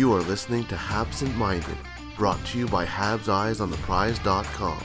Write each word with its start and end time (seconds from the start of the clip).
You 0.00 0.14
are 0.14 0.22
listening 0.22 0.64
to 0.68 0.78
Habsent 0.78 1.36
Minded, 1.36 1.76
brought 2.16 2.42
to 2.46 2.58
you 2.58 2.66
by 2.66 2.86
Habs 2.86 3.28
Eyes 3.28 3.60
on 3.60 3.70
the 3.70 3.76
Prize.com. 3.76 4.78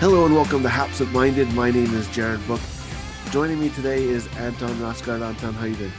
Hello 0.00 0.24
and 0.24 0.34
welcome 0.34 0.62
to 0.62 0.70
Habsent 0.70 1.12
Minded. 1.12 1.52
My 1.52 1.70
name 1.70 1.92
is 1.94 2.08
Jared 2.08 2.46
Book. 2.46 2.62
Joining 3.30 3.60
me 3.60 3.68
today 3.68 4.02
is 4.02 4.26
Anton 4.38 4.74
Rasgard. 4.76 5.20
Anton, 5.20 5.52
how 5.52 5.66
you 5.66 5.74
doing? 5.74 5.92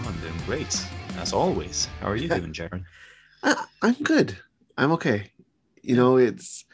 Oh, 0.00 0.08
I'm 0.08 0.20
doing 0.20 0.40
great, 0.46 0.84
as 1.18 1.32
always. 1.32 1.86
How 2.00 2.08
are 2.10 2.16
you 2.16 2.28
doing, 2.28 2.52
Jared? 2.52 2.84
Uh, 3.42 3.64
I'm 3.82 3.94
good. 3.94 4.36
I'm 4.76 4.92
okay. 4.92 5.32
You 5.82 5.96
know, 5.96 6.16
it's 6.18 6.64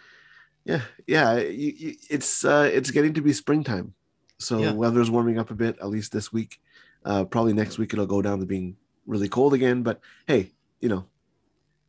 yeah, 0.64 0.82
yeah. 1.06 1.36
You, 1.38 1.72
you, 1.76 1.94
it's 2.10 2.44
uh, 2.44 2.68
it's 2.70 2.90
getting 2.90 3.14
to 3.14 3.22
be 3.22 3.32
springtime, 3.32 3.94
so 4.38 4.60
Yeah. 4.60 4.72
weather's 4.72 5.10
warming 5.10 5.38
up 5.38 5.50
a 5.50 5.54
bit. 5.54 5.78
At 5.80 5.88
least 5.88 6.12
this 6.12 6.32
week. 6.32 6.58
Uh, 7.04 7.24
probably 7.24 7.52
next 7.52 7.78
week 7.78 7.92
it'll 7.92 8.06
go 8.06 8.22
down 8.22 8.40
to 8.40 8.46
being 8.46 8.76
really 9.06 9.28
cold 9.28 9.54
again. 9.54 9.82
But 9.82 10.00
hey, 10.26 10.50
you 10.80 10.88
know, 10.88 11.06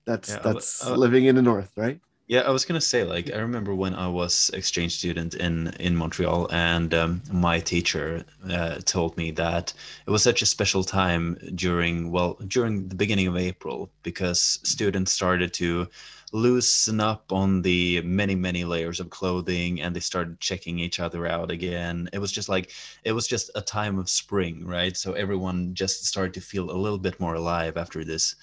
that's 0.06 0.30
Yeah, 0.30 0.40
that's 0.40 0.86
uh, 0.86 0.96
living 0.96 1.26
in 1.26 1.36
the 1.36 1.42
north, 1.42 1.72
right? 1.76 2.00
Yeah, 2.28 2.42
I 2.42 2.50
was 2.50 2.66
gonna 2.66 2.82
say, 2.82 3.04
like, 3.04 3.32
I 3.32 3.38
remember 3.38 3.76
when 3.76 3.94
I 3.94 4.08
was 4.08 4.50
exchange 4.54 4.98
student 4.98 5.36
in 5.36 5.68
in 5.80 5.96
Montreal, 5.96 6.48
and 6.52 6.92
um, 6.94 7.22
my 7.32 7.60
teacher 7.60 8.26
uh, 8.50 8.80
told 8.84 9.16
me 9.16 9.30
that 9.32 9.74
it 10.08 10.10
was 10.10 10.24
such 10.24 10.42
a 10.42 10.48
special 10.48 10.84
time 10.84 11.38
during 11.54 12.12
well 12.12 12.34
during 12.48 12.88
the 12.90 12.96
beginning 12.96 13.28
of 13.28 13.38
April 13.38 13.92
because 14.02 14.40
students 14.64 15.12
started 15.14 15.54
to 15.54 15.88
loosen 16.34 17.00
up 17.00 17.32
on 17.32 17.62
the 17.62 18.02
many 18.02 18.34
many 18.36 18.66
layers 18.66 19.00
of 19.00 19.12
clothing 19.12 19.80
and 19.82 19.96
they 19.96 20.00
started 20.00 20.40
checking 20.40 20.80
each 20.80 21.00
other 21.00 21.28
out 21.28 21.52
again. 21.52 22.10
It 22.12 22.20
was 22.20 22.32
just 22.32 22.50
like 22.50 22.72
it 23.04 23.12
was 23.14 23.28
just 23.28 23.52
a 23.56 23.62
time 23.62 24.00
of 24.00 24.10
spring 24.10 24.66
right? 24.66 24.98
So 24.98 25.14
everyone 25.14 25.76
just 25.76 26.06
started 26.06 26.34
to 26.36 26.42
feel 26.42 26.72
a 26.72 26.82
little 26.84 27.00
bit 27.00 27.20
more 27.20 27.36
alive 27.36 27.78
after 27.78 28.04
this 28.04 28.36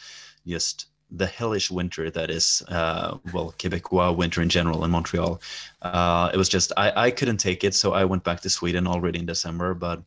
just 0.47 0.87
the 1.17 1.27
hellish 1.27 1.71
winter 1.71 2.11
that 2.11 2.31
is 2.31 2.63
uh, 2.69 3.19
well 3.33 3.55
quebecois 3.59 4.17
winter 4.17 4.41
in 4.43 4.49
general 4.49 4.85
in 4.85 4.91
montreal. 4.91 5.41
Uh, 5.83 6.31
it 6.33 6.37
was 6.37 6.49
just 6.49 6.73
I, 6.77 7.07
I 7.07 7.11
couldn't 7.11 7.39
take 7.39 7.65
it 7.65 7.75
so 7.75 7.93
i 7.93 8.05
went 8.05 8.25
back 8.25 8.41
to 8.41 8.51
sweden 8.51 8.87
already 8.87 9.19
in 9.19 9.27
december 9.27 9.75
but 9.75 10.03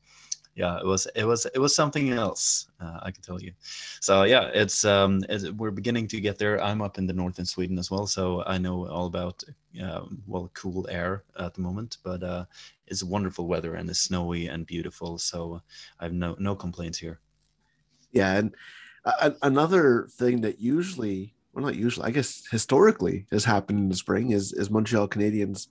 yeah 0.56 0.80
it 0.80 0.86
was 0.86 1.08
it 1.16 1.26
was 1.26 1.46
it 1.54 1.60
was 1.60 1.76
something 1.76 2.12
else 2.12 2.68
uh, 2.80 3.00
i 3.04 3.12
can 3.12 3.22
tell 3.22 3.42
you. 3.42 3.52
So 4.00 4.24
yeah 4.24 4.50
it's 4.54 4.86
um 4.86 5.24
it's, 5.30 5.52
we're 5.52 5.72
beginning 5.72 6.08
to 6.10 6.22
get 6.22 6.38
there. 6.38 6.64
I'm 6.64 6.82
up 6.82 6.98
in 6.98 7.06
the 7.08 7.14
north 7.14 7.40
in 7.40 7.46
sweden 7.46 7.78
as 7.78 7.92
well 7.92 8.08
so 8.08 8.44
i 8.48 8.58
know 8.58 8.88
all 8.88 9.08
about 9.08 9.44
um, 9.84 10.24
well 10.26 10.50
cool 10.54 10.88
air 10.90 11.24
at 11.38 11.54
the 11.54 11.62
moment 11.62 11.98
but 12.04 12.24
uh 12.24 12.46
it's 12.88 13.04
wonderful 13.04 13.48
weather 13.48 13.76
and 13.76 13.90
it's 13.90 14.00
snowy 14.00 14.48
and 14.48 14.66
beautiful 14.66 15.18
so 15.18 15.62
i 16.00 16.06
have 16.06 16.14
no 16.14 16.36
no 16.40 16.56
complaints 16.56 16.98
here. 16.98 17.20
Yeah, 18.12 18.38
and 18.38 18.56
another 19.42 20.08
thing 20.12 20.42
that 20.42 20.60
usually, 20.60 21.34
well, 21.54 21.66
not 21.66 21.76
usually, 21.76 22.08
I 22.08 22.12
guess 22.12 22.46
historically 22.52 23.28
has 23.32 23.46
happened 23.46 23.80
in 23.80 23.90
the 23.90 23.96
spring 23.96 24.32
is 24.32 24.54
is 24.54 24.70
Montreal 24.70 25.08
Canadiens 25.08 25.68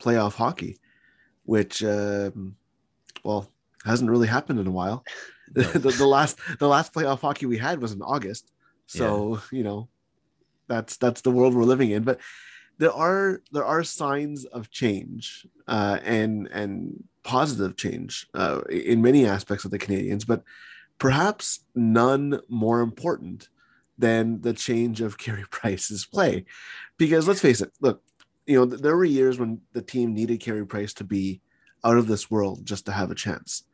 playoff 0.00 0.34
hockey, 0.34 0.78
which, 1.44 1.84
um, 1.84 2.56
well, 3.24 3.50
hasn't 3.84 4.10
really 4.10 4.28
happened 4.28 4.60
in 4.60 4.66
a 4.66 4.72
while. 4.72 5.04
No. 5.56 5.64
the, 5.64 5.90
the 5.90 6.06
last 6.06 6.38
the 6.60 6.68
last 6.68 6.94
playoff 6.94 7.22
hockey 7.22 7.44
we 7.44 7.58
had 7.58 7.82
was 7.82 7.90
in 7.90 8.02
August, 8.02 8.52
so 8.86 9.40
you 9.50 9.64
know, 9.64 9.88
that's 10.68 10.96
that's 10.96 11.22
the 11.22 11.32
world 11.32 11.56
we're 11.56 11.64
living 11.64 11.90
in. 11.90 12.04
But 12.04 12.20
there 12.78 12.92
are 12.92 13.42
there 13.50 13.64
are 13.64 13.82
signs 13.82 14.44
of 14.44 14.70
change 14.70 15.48
uh, 15.66 15.98
and 16.04 16.48
and 16.52 17.02
positive 17.24 17.76
change 17.76 18.28
uh, 18.32 18.60
in 18.70 19.02
many 19.02 19.26
aspects 19.26 19.64
of 19.64 19.72
the 19.72 19.78
Canadiens, 19.78 20.24
but 20.24 20.44
perhaps 21.00 21.60
none 21.74 22.38
more 22.48 22.80
important 22.80 23.48
than 23.98 24.42
the 24.42 24.52
change 24.52 25.00
of 25.00 25.18
Carey 25.18 25.44
Price's 25.50 26.06
play. 26.06 26.44
Because 26.96 27.26
let's 27.26 27.40
face 27.40 27.60
it, 27.60 27.72
look, 27.80 28.02
you 28.46 28.56
know, 28.56 28.64
there 28.64 28.96
were 28.96 29.04
years 29.04 29.38
when 29.38 29.60
the 29.72 29.82
team 29.82 30.14
needed 30.14 30.40
Carey 30.40 30.64
Price 30.64 30.94
to 30.94 31.04
be 31.04 31.40
out 31.82 31.96
of 31.96 32.06
this 32.06 32.30
world 32.30 32.64
just 32.64 32.86
to 32.86 32.92
have 32.92 33.10
a 33.10 33.16
chance. 33.16 33.64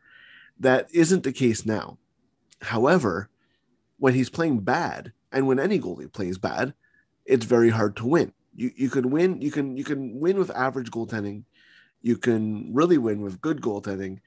That 0.58 0.88
isn't 0.94 1.24
the 1.24 1.32
case 1.32 1.66
now. 1.66 1.98
However, 2.62 3.28
when 3.98 4.14
he's 4.14 4.30
playing 4.30 4.60
bad, 4.60 5.12
and 5.32 5.46
when 5.46 5.58
any 5.58 5.78
goalie 5.78 6.10
plays 6.10 6.38
bad, 6.38 6.72
it's 7.24 7.44
very 7.44 7.70
hard 7.70 7.96
to 7.96 8.06
win. 8.06 8.32
You 8.54 8.70
you 8.74 8.88
can 8.88 9.10
win, 9.10 9.42
you 9.42 9.50
can 9.50 9.76
you 9.76 9.84
can 9.84 10.18
win 10.18 10.38
with 10.38 10.50
average 10.50 10.90
goaltending. 10.90 11.44
You 12.00 12.16
can 12.16 12.72
really 12.72 12.96
win 12.96 13.20
with 13.20 13.40
good 13.40 13.60
goaltending 13.60 14.20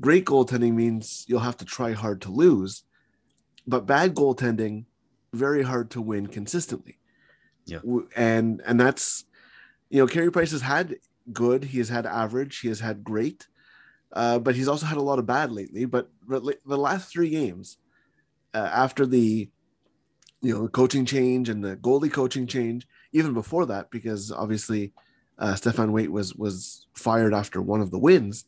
great 0.00 0.24
goaltending 0.24 0.74
means 0.74 1.24
you'll 1.28 1.40
have 1.40 1.56
to 1.58 1.64
try 1.64 1.92
hard 1.92 2.20
to 2.22 2.30
lose, 2.30 2.84
but 3.66 3.86
bad 3.86 4.14
goaltending, 4.14 4.84
very 5.32 5.62
hard 5.62 5.90
to 5.90 6.00
win 6.00 6.26
consistently. 6.26 6.98
Yeah. 7.66 7.80
And 8.14 8.62
and 8.64 8.78
that's 8.78 9.24
you 9.90 10.00
know, 10.00 10.06
Carey 10.06 10.30
Price 10.30 10.50
has 10.50 10.62
had 10.62 10.96
good, 11.32 11.64
he 11.64 11.78
has 11.78 11.88
had 11.88 12.06
average, 12.06 12.60
he 12.60 12.68
has 12.68 12.80
had 12.80 13.04
great, 13.04 13.46
uh, 14.12 14.38
but 14.38 14.54
he's 14.54 14.68
also 14.68 14.86
had 14.86 14.98
a 14.98 15.02
lot 15.02 15.18
of 15.18 15.26
bad 15.26 15.52
lately. 15.52 15.84
But 15.84 16.10
the 16.28 16.78
last 16.78 17.10
three 17.10 17.30
games, 17.30 17.78
uh, 18.54 18.70
after 18.72 19.06
the 19.06 19.48
you 20.42 20.54
know 20.54 20.64
the 20.64 20.68
coaching 20.68 21.04
change 21.04 21.48
and 21.48 21.64
the 21.64 21.76
goalie 21.76 22.12
coaching 22.12 22.46
change, 22.46 22.86
even 23.12 23.34
before 23.34 23.66
that, 23.66 23.90
because 23.90 24.30
obviously 24.30 24.92
uh, 25.38 25.54
Stefan 25.54 25.92
Waite 25.92 26.12
was 26.12 26.34
was 26.34 26.86
fired 26.94 27.34
after 27.34 27.60
one 27.60 27.80
of 27.80 27.90
the 27.90 27.98
wins. 27.98 28.44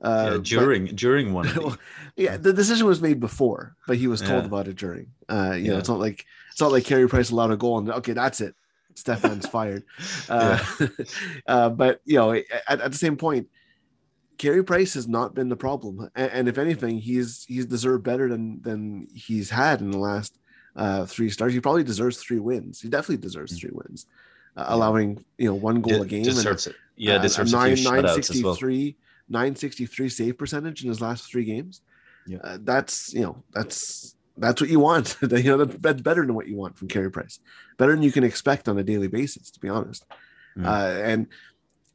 Uh, 0.00 0.24
yeah, 0.24 0.30
but- 0.36 0.44
during 0.44 0.84
during 0.94 1.32
one 1.32 1.46
the, 1.54 1.78
yeah, 2.16 2.36
the 2.36 2.52
decision 2.52 2.86
was 2.86 3.00
made 3.02 3.18
before, 3.20 3.74
but 3.86 3.96
he 3.96 4.06
was 4.06 4.20
told 4.20 4.42
Yeah. 4.42 4.46
about 4.48 4.68
it 4.68 4.76
during. 4.76 5.08
Uh, 5.28 5.54
you 5.58 5.68
know, 5.70 5.78
it's 5.78 5.88
not 5.88 5.98
like 5.98 6.24
it's 6.50 6.60
not 6.60 6.70
like 6.72 6.84
Carey 6.84 7.08
Price 7.08 7.30
allowed 7.30 7.50
a 7.50 7.56
goal 7.56 7.78
and 7.78 7.90
okay, 7.90 8.12
that's 8.12 8.40
it. 8.40 8.54
Stefan's 8.94 9.46
fired. 9.56 9.84
Uh, 10.28 10.58
uh, 11.46 11.68
but 11.70 12.00
you 12.04 12.16
know, 12.16 12.32
at, 12.32 12.44
at 12.68 12.92
the 12.92 12.98
same 12.98 13.16
point, 13.16 13.48
Carey 14.38 14.62
Price 14.62 14.94
has 14.94 15.08
not 15.08 15.34
been 15.34 15.48
the 15.48 15.56
problem, 15.56 16.08
and, 16.14 16.30
and 16.32 16.48
if 16.48 16.58
anything, 16.58 16.98
he's 16.98 17.44
he's 17.48 17.66
deserved 17.66 18.04
better 18.04 18.28
than 18.28 18.62
than 18.62 19.08
he's 19.14 19.50
had 19.50 19.80
in 19.80 19.90
the 19.90 19.98
last 19.98 20.38
uh, 20.76 21.06
three 21.06 21.28
starts. 21.30 21.54
He 21.54 21.60
probably 21.60 21.82
deserves 21.82 22.18
three 22.18 22.38
wins. 22.38 22.80
He 22.80 22.88
definitely 22.88 23.16
deserves 23.22 23.52
Mm. 23.52 23.60
three 23.60 23.70
wins, 23.72 24.06
uh, 24.56 24.66
allowing 24.68 25.24
you 25.38 25.48
know 25.48 25.54
one 25.54 25.80
goal 25.80 25.98
De- 25.98 26.02
a 26.02 26.06
game. 26.06 26.22
deserves 26.22 26.68
it. 26.68 26.76
Yeah, 26.96 27.16
uh, 27.16 27.22
deserves 27.22 27.52
nine 27.52 27.82
nine 27.82 28.04
as 28.04 28.30
well. 28.42 28.54
Three. 29.28 29.34
963 29.34 30.08
save 30.08 30.38
percentage 30.38 30.82
in 30.82 30.88
his 30.88 31.00
last 31.00 31.30
three 31.30 31.44
games. 31.44 31.82
Yeah. 32.26 32.38
Uh, 32.44 32.58
that's 32.60 33.12
you 33.14 33.22
know 33.22 33.42
that's 33.52 34.14
that's 34.36 34.60
what 34.60 34.70
you 34.70 34.80
want. 34.80 35.16
you 35.22 35.42
know 35.44 35.64
that's, 35.64 36.02
better 36.02 36.24
than 36.24 36.34
what 36.34 36.48
you 36.48 36.56
want 36.56 36.78
from 36.78 36.88
Carey 36.88 37.10
Price. 37.10 37.40
Better 37.76 37.94
than 37.94 38.02
you 38.02 38.12
can 38.12 38.24
expect 38.24 38.68
on 38.68 38.78
a 38.78 38.84
daily 38.84 39.08
basis, 39.08 39.50
to 39.50 39.60
be 39.60 39.68
honest. 39.68 40.04
Mm. 40.56 40.66
Uh, 40.66 41.02
and 41.02 41.26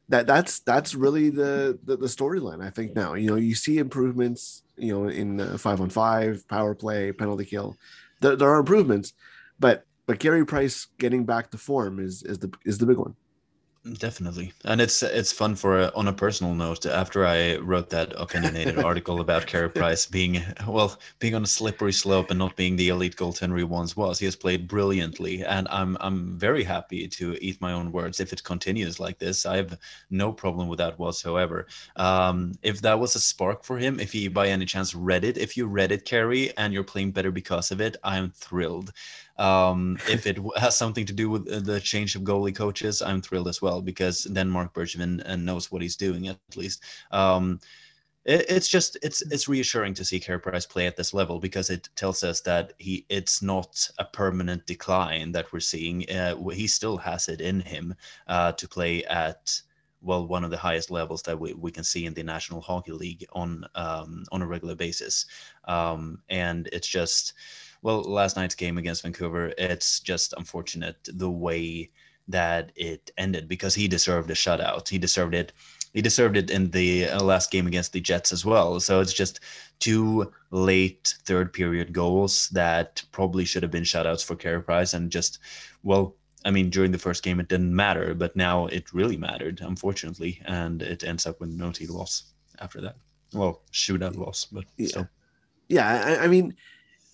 that 0.08 0.26
that's 0.26 0.60
that's 0.60 0.94
really 0.94 1.30
the 1.30 1.78
the, 1.84 1.96
the 1.96 2.06
storyline. 2.06 2.64
I 2.64 2.70
think 2.70 2.94
now 2.94 3.14
you 3.14 3.30
know 3.30 3.36
you 3.36 3.54
see 3.54 3.78
improvements. 3.78 4.62
You 4.76 4.92
know 4.92 5.08
in 5.08 5.40
uh, 5.40 5.56
five 5.56 5.80
on 5.80 5.90
five, 5.90 6.46
power 6.48 6.74
play, 6.74 7.12
penalty 7.12 7.44
kill. 7.44 7.76
There, 8.20 8.36
there 8.36 8.50
are 8.50 8.58
improvements, 8.58 9.12
but 9.58 9.86
but 10.06 10.18
Carey 10.18 10.44
Price 10.44 10.88
getting 10.98 11.24
back 11.24 11.50
to 11.52 11.58
form 11.58 11.98
is 11.98 12.22
is 12.22 12.38
the 12.40 12.52
is 12.64 12.78
the 12.78 12.86
big 12.86 12.98
one. 12.98 13.14
Definitely, 13.92 14.54
and 14.64 14.80
it's 14.80 15.02
it's 15.02 15.30
fun 15.30 15.54
for 15.56 15.78
a, 15.78 15.92
on 15.94 16.08
a 16.08 16.12
personal 16.14 16.54
note. 16.54 16.86
After 16.86 17.26
I 17.26 17.56
wrote 17.56 17.90
that 17.90 18.14
opinionated 18.16 18.78
article 18.82 19.20
about 19.20 19.46
Carey 19.46 19.68
Price 19.68 20.06
being 20.06 20.42
well, 20.66 20.98
being 21.18 21.34
on 21.34 21.42
a 21.42 21.46
slippery 21.46 21.92
slope 21.92 22.30
and 22.30 22.38
not 22.38 22.56
being 22.56 22.76
the 22.76 22.88
elite 22.88 23.16
goaltender 23.16 23.58
he 23.58 23.64
once 23.64 23.94
was, 23.94 24.18
he 24.18 24.24
has 24.24 24.36
played 24.36 24.68
brilliantly, 24.68 25.44
and 25.44 25.68
I'm 25.68 25.98
I'm 26.00 26.38
very 26.38 26.64
happy 26.64 27.06
to 27.08 27.36
eat 27.44 27.60
my 27.60 27.72
own 27.74 27.92
words. 27.92 28.20
If 28.20 28.32
it 28.32 28.42
continues 28.42 29.00
like 29.00 29.18
this, 29.18 29.44
I 29.44 29.58
have 29.58 29.78
no 30.08 30.32
problem 30.32 30.66
with 30.68 30.78
that 30.78 30.98
whatsoever. 30.98 31.66
Um, 31.96 32.54
if 32.62 32.80
that 32.80 32.98
was 32.98 33.16
a 33.16 33.20
spark 33.20 33.64
for 33.64 33.76
him, 33.76 34.00
if 34.00 34.12
he 34.12 34.28
by 34.28 34.48
any 34.48 34.64
chance 34.64 34.94
read 34.94 35.24
it, 35.24 35.36
if 35.36 35.58
you 35.58 35.66
read 35.66 35.92
it, 35.92 36.06
Carey, 36.06 36.56
and 36.56 36.72
you're 36.72 36.84
playing 36.84 37.12
better 37.12 37.30
because 37.30 37.70
of 37.70 37.82
it, 37.82 37.98
I'm 38.02 38.30
thrilled. 38.30 38.92
Um, 39.36 39.98
if 40.08 40.26
it 40.26 40.38
has 40.56 40.76
something 40.76 41.06
to 41.06 41.12
do 41.12 41.30
with 41.30 41.48
uh, 41.48 41.60
the 41.60 41.80
change 41.80 42.16
of 42.16 42.22
goalie 42.22 42.54
coaches, 42.54 43.02
I'm 43.02 43.22
thrilled 43.22 43.48
as 43.48 43.60
well 43.60 43.82
because 43.82 44.24
then 44.24 44.48
Mark 44.48 44.72
Bergevin 44.74 45.28
uh, 45.28 45.36
knows 45.36 45.70
what 45.70 45.82
he's 45.82 45.96
doing 45.96 46.28
at 46.28 46.38
least. 46.56 46.82
Um, 47.10 47.60
it, 48.24 48.46
it's 48.48 48.68
just 48.68 48.96
it's 49.02 49.22
it's 49.22 49.48
reassuring 49.48 49.94
to 49.94 50.04
see 50.04 50.20
Carey 50.20 50.40
Price 50.40 50.66
play 50.66 50.86
at 50.86 50.96
this 50.96 51.14
level 51.14 51.38
because 51.38 51.70
it 51.70 51.88
tells 51.96 52.24
us 52.24 52.40
that 52.42 52.72
he 52.78 53.04
it's 53.08 53.42
not 53.42 53.88
a 53.98 54.04
permanent 54.04 54.66
decline 54.66 55.32
that 55.32 55.52
we're 55.52 55.60
seeing. 55.60 56.08
Uh, 56.10 56.36
he 56.48 56.66
still 56.66 56.96
has 56.96 57.28
it 57.28 57.40
in 57.40 57.60
him 57.60 57.94
uh, 58.28 58.52
to 58.52 58.68
play 58.68 59.04
at 59.04 59.60
well 60.00 60.26
one 60.26 60.44
of 60.44 60.50
the 60.50 60.56
highest 60.56 60.90
levels 60.90 61.22
that 61.22 61.38
we, 61.38 61.54
we 61.54 61.70
can 61.70 61.84
see 61.84 62.06
in 62.06 62.14
the 62.14 62.22
National 62.22 62.60
Hockey 62.60 62.92
League 62.92 63.26
on 63.32 63.66
um, 63.74 64.24
on 64.32 64.42
a 64.42 64.46
regular 64.46 64.74
basis. 64.74 65.26
Um, 65.64 66.18
and 66.28 66.68
it's 66.72 66.88
just 66.88 67.34
well, 67.84 68.02
last 68.02 68.34
night's 68.34 68.54
game 68.54 68.78
against 68.78 69.02
Vancouver, 69.02 69.52
it's 69.58 70.00
just 70.00 70.32
unfortunate 70.38 70.96
the 71.04 71.30
way 71.30 71.90
that 72.26 72.72
it 72.76 73.10
ended 73.18 73.46
because 73.46 73.74
he 73.74 73.86
deserved 73.86 74.30
a 74.30 74.34
shutout. 74.34 74.88
He 74.88 74.96
deserved 74.96 75.34
it. 75.34 75.52
He 75.92 76.00
deserved 76.00 76.38
it 76.38 76.50
in 76.50 76.70
the 76.70 77.10
uh, 77.10 77.22
last 77.22 77.50
game 77.50 77.66
against 77.66 77.92
the 77.92 78.00
Jets 78.00 78.32
as 78.32 78.42
well. 78.42 78.80
So 78.80 79.00
it's 79.00 79.12
just 79.12 79.40
two 79.80 80.32
late 80.50 81.14
third 81.26 81.52
period 81.52 81.92
goals 81.92 82.48
that 82.54 83.02
probably 83.12 83.44
should 83.44 83.62
have 83.62 83.70
been 83.70 83.82
shutouts 83.82 84.24
for 84.24 84.34
Carey 84.34 84.62
Price 84.62 84.94
and 84.94 85.12
just 85.12 85.38
well 85.82 86.16
I 86.46 86.50
mean, 86.50 86.68
during 86.68 86.90
the 86.90 86.98
first 86.98 87.22
game, 87.22 87.40
it 87.40 87.48
didn't 87.48 87.74
matter, 87.74 88.14
but 88.14 88.36
now 88.36 88.66
it 88.66 88.92
really 88.92 89.16
mattered, 89.16 89.60
unfortunately, 89.62 90.42
and 90.44 90.82
it 90.82 91.02
ends 91.02 91.24
up 91.26 91.40
with 91.40 91.48
no 91.48 91.72
T 91.72 91.86
loss 91.86 92.34
after 92.60 92.82
that. 92.82 92.96
Well, 93.32 93.62
shootout 93.72 94.16
loss, 94.16 94.44
but 94.52 94.64
yeah. 94.76 94.88
still. 94.88 95.08
Yeah, 95.68 96.18
I, 96.20 96.24
I 96.24 96.28
mean, 96.28 96.54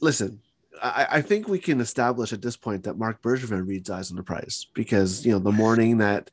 listen, 0.00 0.40
I, 0.82 1.06
I, 1.10 1.22
think 1.22 1.48
we 1.48 1.58
can 1.58 1.80
establish 1.80 2.32
at 2.32 2.42
this 2.42 2.56
point 2.56 2.84
that 2.84 2.98
Mark 2.98 3.22
Bergevin 3.22 3.66
reads 3.66 3.90
eyes 3.90 4.10
on 4.10 4.16
the 4.16 4.22
prize 4.22 4.66
because 4.74 5.24
you 5.24 5.32
know 5.32 5.38
the 5.38 5.52
morning 5.52 5.98
that 5.98 6.30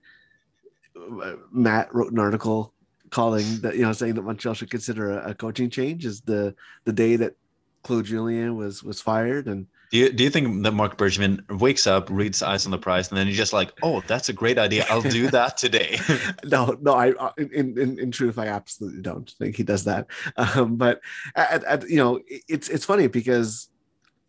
uh, 0.95 1.33
Matt 1.51 1.93
wrote 1.93 2.11
an 2.11 2.19
article 2.19 2.73
calling 3.09 3.59
that 3.61 3.75
you 3.75 3.81
know 3.81 3.93
saying 3.93 4.15
that 4.15 4.23
Montreal 4.23 4.55
should 4.55 4.71
consider 4.71 5.11
a, 5.11 5.31
a 5.31 5.33
coaching 5.33 5.69
change 5.69 6.05
is 6.05 6.21
the 6.21 6.55
the 6.85 6.93
day 6.93 7.15
that 7.17 7.35
Claude 7.83 8.05
Julien 8.05 8.55
was 8.55 8.83
was 8.83 9.01
fired 9.01 9.47
and 9.47 9.67
do 9.89 9.97
you, 9.97 10.11
do 10.11 10.23
you 10.25 10.29
think 10.29 10.63
that 10.63 10.73
Mark 10.73 10.97
Bergevin 10.97 11.59
wakes 11.59 11.87
up, 11.87 12.09
reads 12.09 12.43
Eyes 12.43 12.65
on 12.65 12.71
the 12.71 12.77
Prize, 12.77 13.07
and 13.07 13.17
then 13.17 13.25
he's 13.25 13.37
just 13.37 13.53
like, 13.53 13.71
"Oh, 13.81 14.01
that's 14.05 14.27
a 14.27 14.33
great 14.33 14.57
idea. 14.57 14.85
I'll 14.89 15.01
do 15.01 15.29
that 15.31 15.55
today." 15.55 15.97
no, 16.43 16.77
no. 16.81 16.93
I 16.93 17.13
in, 17.37 17.77
in 17.77 17.97
in 17.97 18.11
truth, 18.11 18.37
I 18.37 18.47
absolutely 18.47 19.01
don't 19.01 19.29
think 19.39 19.55
he 19.55 19.63
does 19.63 19.85
that. 19.85 20.07
Um, 20.35 20.75
but 20.75 20.99
at, 21.35 21.63
at, 21.63 21.89
you 21.89 21.95
know, 21.95 22.19
it's 22.27 22.67
it's 22.67 22.83
funny 22.83 23.07
because 23.07 23.69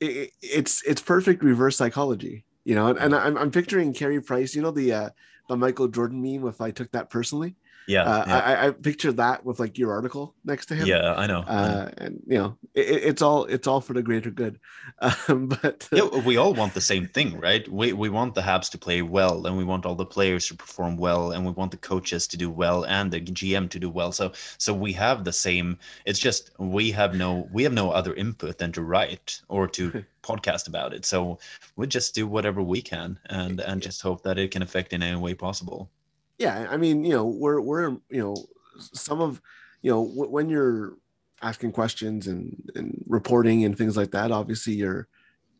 it, 0.00 0.32
it's 0.42 0.82
it's 0.82 1.00
perfect 1.00 1.42
reverse 1.42 1.76
psychology. 1.76 2.44
You 2.64 2.74
know, 2.74 2.88
and, 2.88 2.98
and 2.98 3.14
I'm 3.14 3.36
I'm 3.38 3.50
picturing 3.50 3.92
Carey 3.92 4.20
Price. 4.20 4.54
You 4.54 4.62
know 4.62 4.70
the 4.70 4.92
uh, 4.92 5.10
the 5.48 5.56
Michael 5.56 5.88
Jordan 5.88 6.22
meme. 6.22 6.46
If 6.46 6.60
I 6.60 6.70
took 6.70 6.90
that 6.92 7.10
personally, 7.10 7.56
yeah, 7.88 8.02
uh, 8.02 8.24
yeah. 8.26 8.38
I, 8.38 8.66
I 8.66 8.70
picture 8.70 9.12
that 9.12 9.44
with 9.46 9.58
like 9.58 9.78
your 9.78 9.92
article 9.92 10.34
next 10.44 10.66
to 10.66 10.74
him. 10.74 10.86
Yeah, 10.86 11.14
I 11.14 11.26
know. 11.26 11.40
Uh, 11.40 11.90
and 11.96 12.22
you 12.26 12.36
know, 12.36 12.58
it, 12.74 12.80
it's 12.82 13.22
all 13.22 13.46
it's 13.46 13.66
all 13.66 13.80
for 13.80 13.94
the 13.94 14.02
greater 14.02 14.30
good. 14.30 14.60
Um, 15.28 15.46
but 15.46 15.88
yeah, 15.92 16.04
we 16.04 16.36
all 16.36 16.54
want 16.54 16.74
the 16.74 16.80
same 16.80 17.06
thing, 17.06 17.38
right? 17.38 17.66
We 17.68 17.92
we 17.92 18.08
want 18.08 18.34
the 18.34 18.40
Habs 18.40 18.70
to 18.70 18.78
play 18.78 19.02
well, 19.02 19.46
and 19.46 19.56
we 19.56 19.64
want 19.64 19.86
all 19.86 19.94
the 19.94 20.04
players 20.04 20.46
to 20.48 20.54
perform 20.54 20.96
well, 20.96 21.32
and 21.32 21.46
we 21.46 21.52
want 21.52 21.70
the 21.70 21.76
coaches 21.76 22.26
to 22.28 22.36
do 22.36 22.50
well, 22.50 22.84
and 22.84 23.10
the 23.10 23.20
GM 23.20 23.70
to 23.70 23.78
do 23.78 23.88
well. 23.88 24.12
So 24.12 24.32
so 24.58 24.74
we 24.74 24.92
have 24.94 25.24
the 25.24 25.32
same. 25.32 25.78
It's 26.04 26.18
just 26.18 26.50
we 26.58 26.90
have 26.90 27.14
no 27.14 27.48
we 27.52 27.62
have 27.62 27.72
no 27.72 27.90
other 27.90 28.14
input 28.14 28.58
than 28.58 28.72
to 28.72 28.82
write 28.82 29.40
or 29.48 29.66
to 29.68 30.04
podcast 30.22 30.68
about 30.68 30.92
it. 30.92 31.04
So 31.04 31.38
we 31.76 31.86
just 31.86 32.14
do 32.14 32.26
whatever 32.26 32.62
we 32.62 32.82
can, 32.82 33.18
and 33.26 33.60
and 33.60 33.80
just 33.80 34.02
hope 34.02 34.22
that 34.22 34.38
it 34.38 34.50
can 34.50 34.62
affect 34.62 34.92
in 34.92 35.02
any 35.02 35.16
way 35.16 35.34
possible 35.34 35.90
yeah 36.38 36.66
i 36.70 36.76
mean 36.76 37.04
you 37.04 37.12
know 37.12 37.26
we're 37.26 37.60
we're 37.60 37.90
you 38.10 38.20
know 38.20 38.36
some 38.78 39.20
of 39.20 39.40
you 39.82 39.90
know 39.90 40.06
w- 40.06 40.30
when 40.30 40.48
you're 40.48 40.94
asking 41.42 41.72
questions 41.72 42.26
and 42.26 42.70
and 42.74 43.02
reporting 43.06 43.64
and 43.64 43.76
things 43.76 43.96
like 43.96 44.10
that 44.10 44.30
obviously 44.30 44.74
you're 44.74 45.08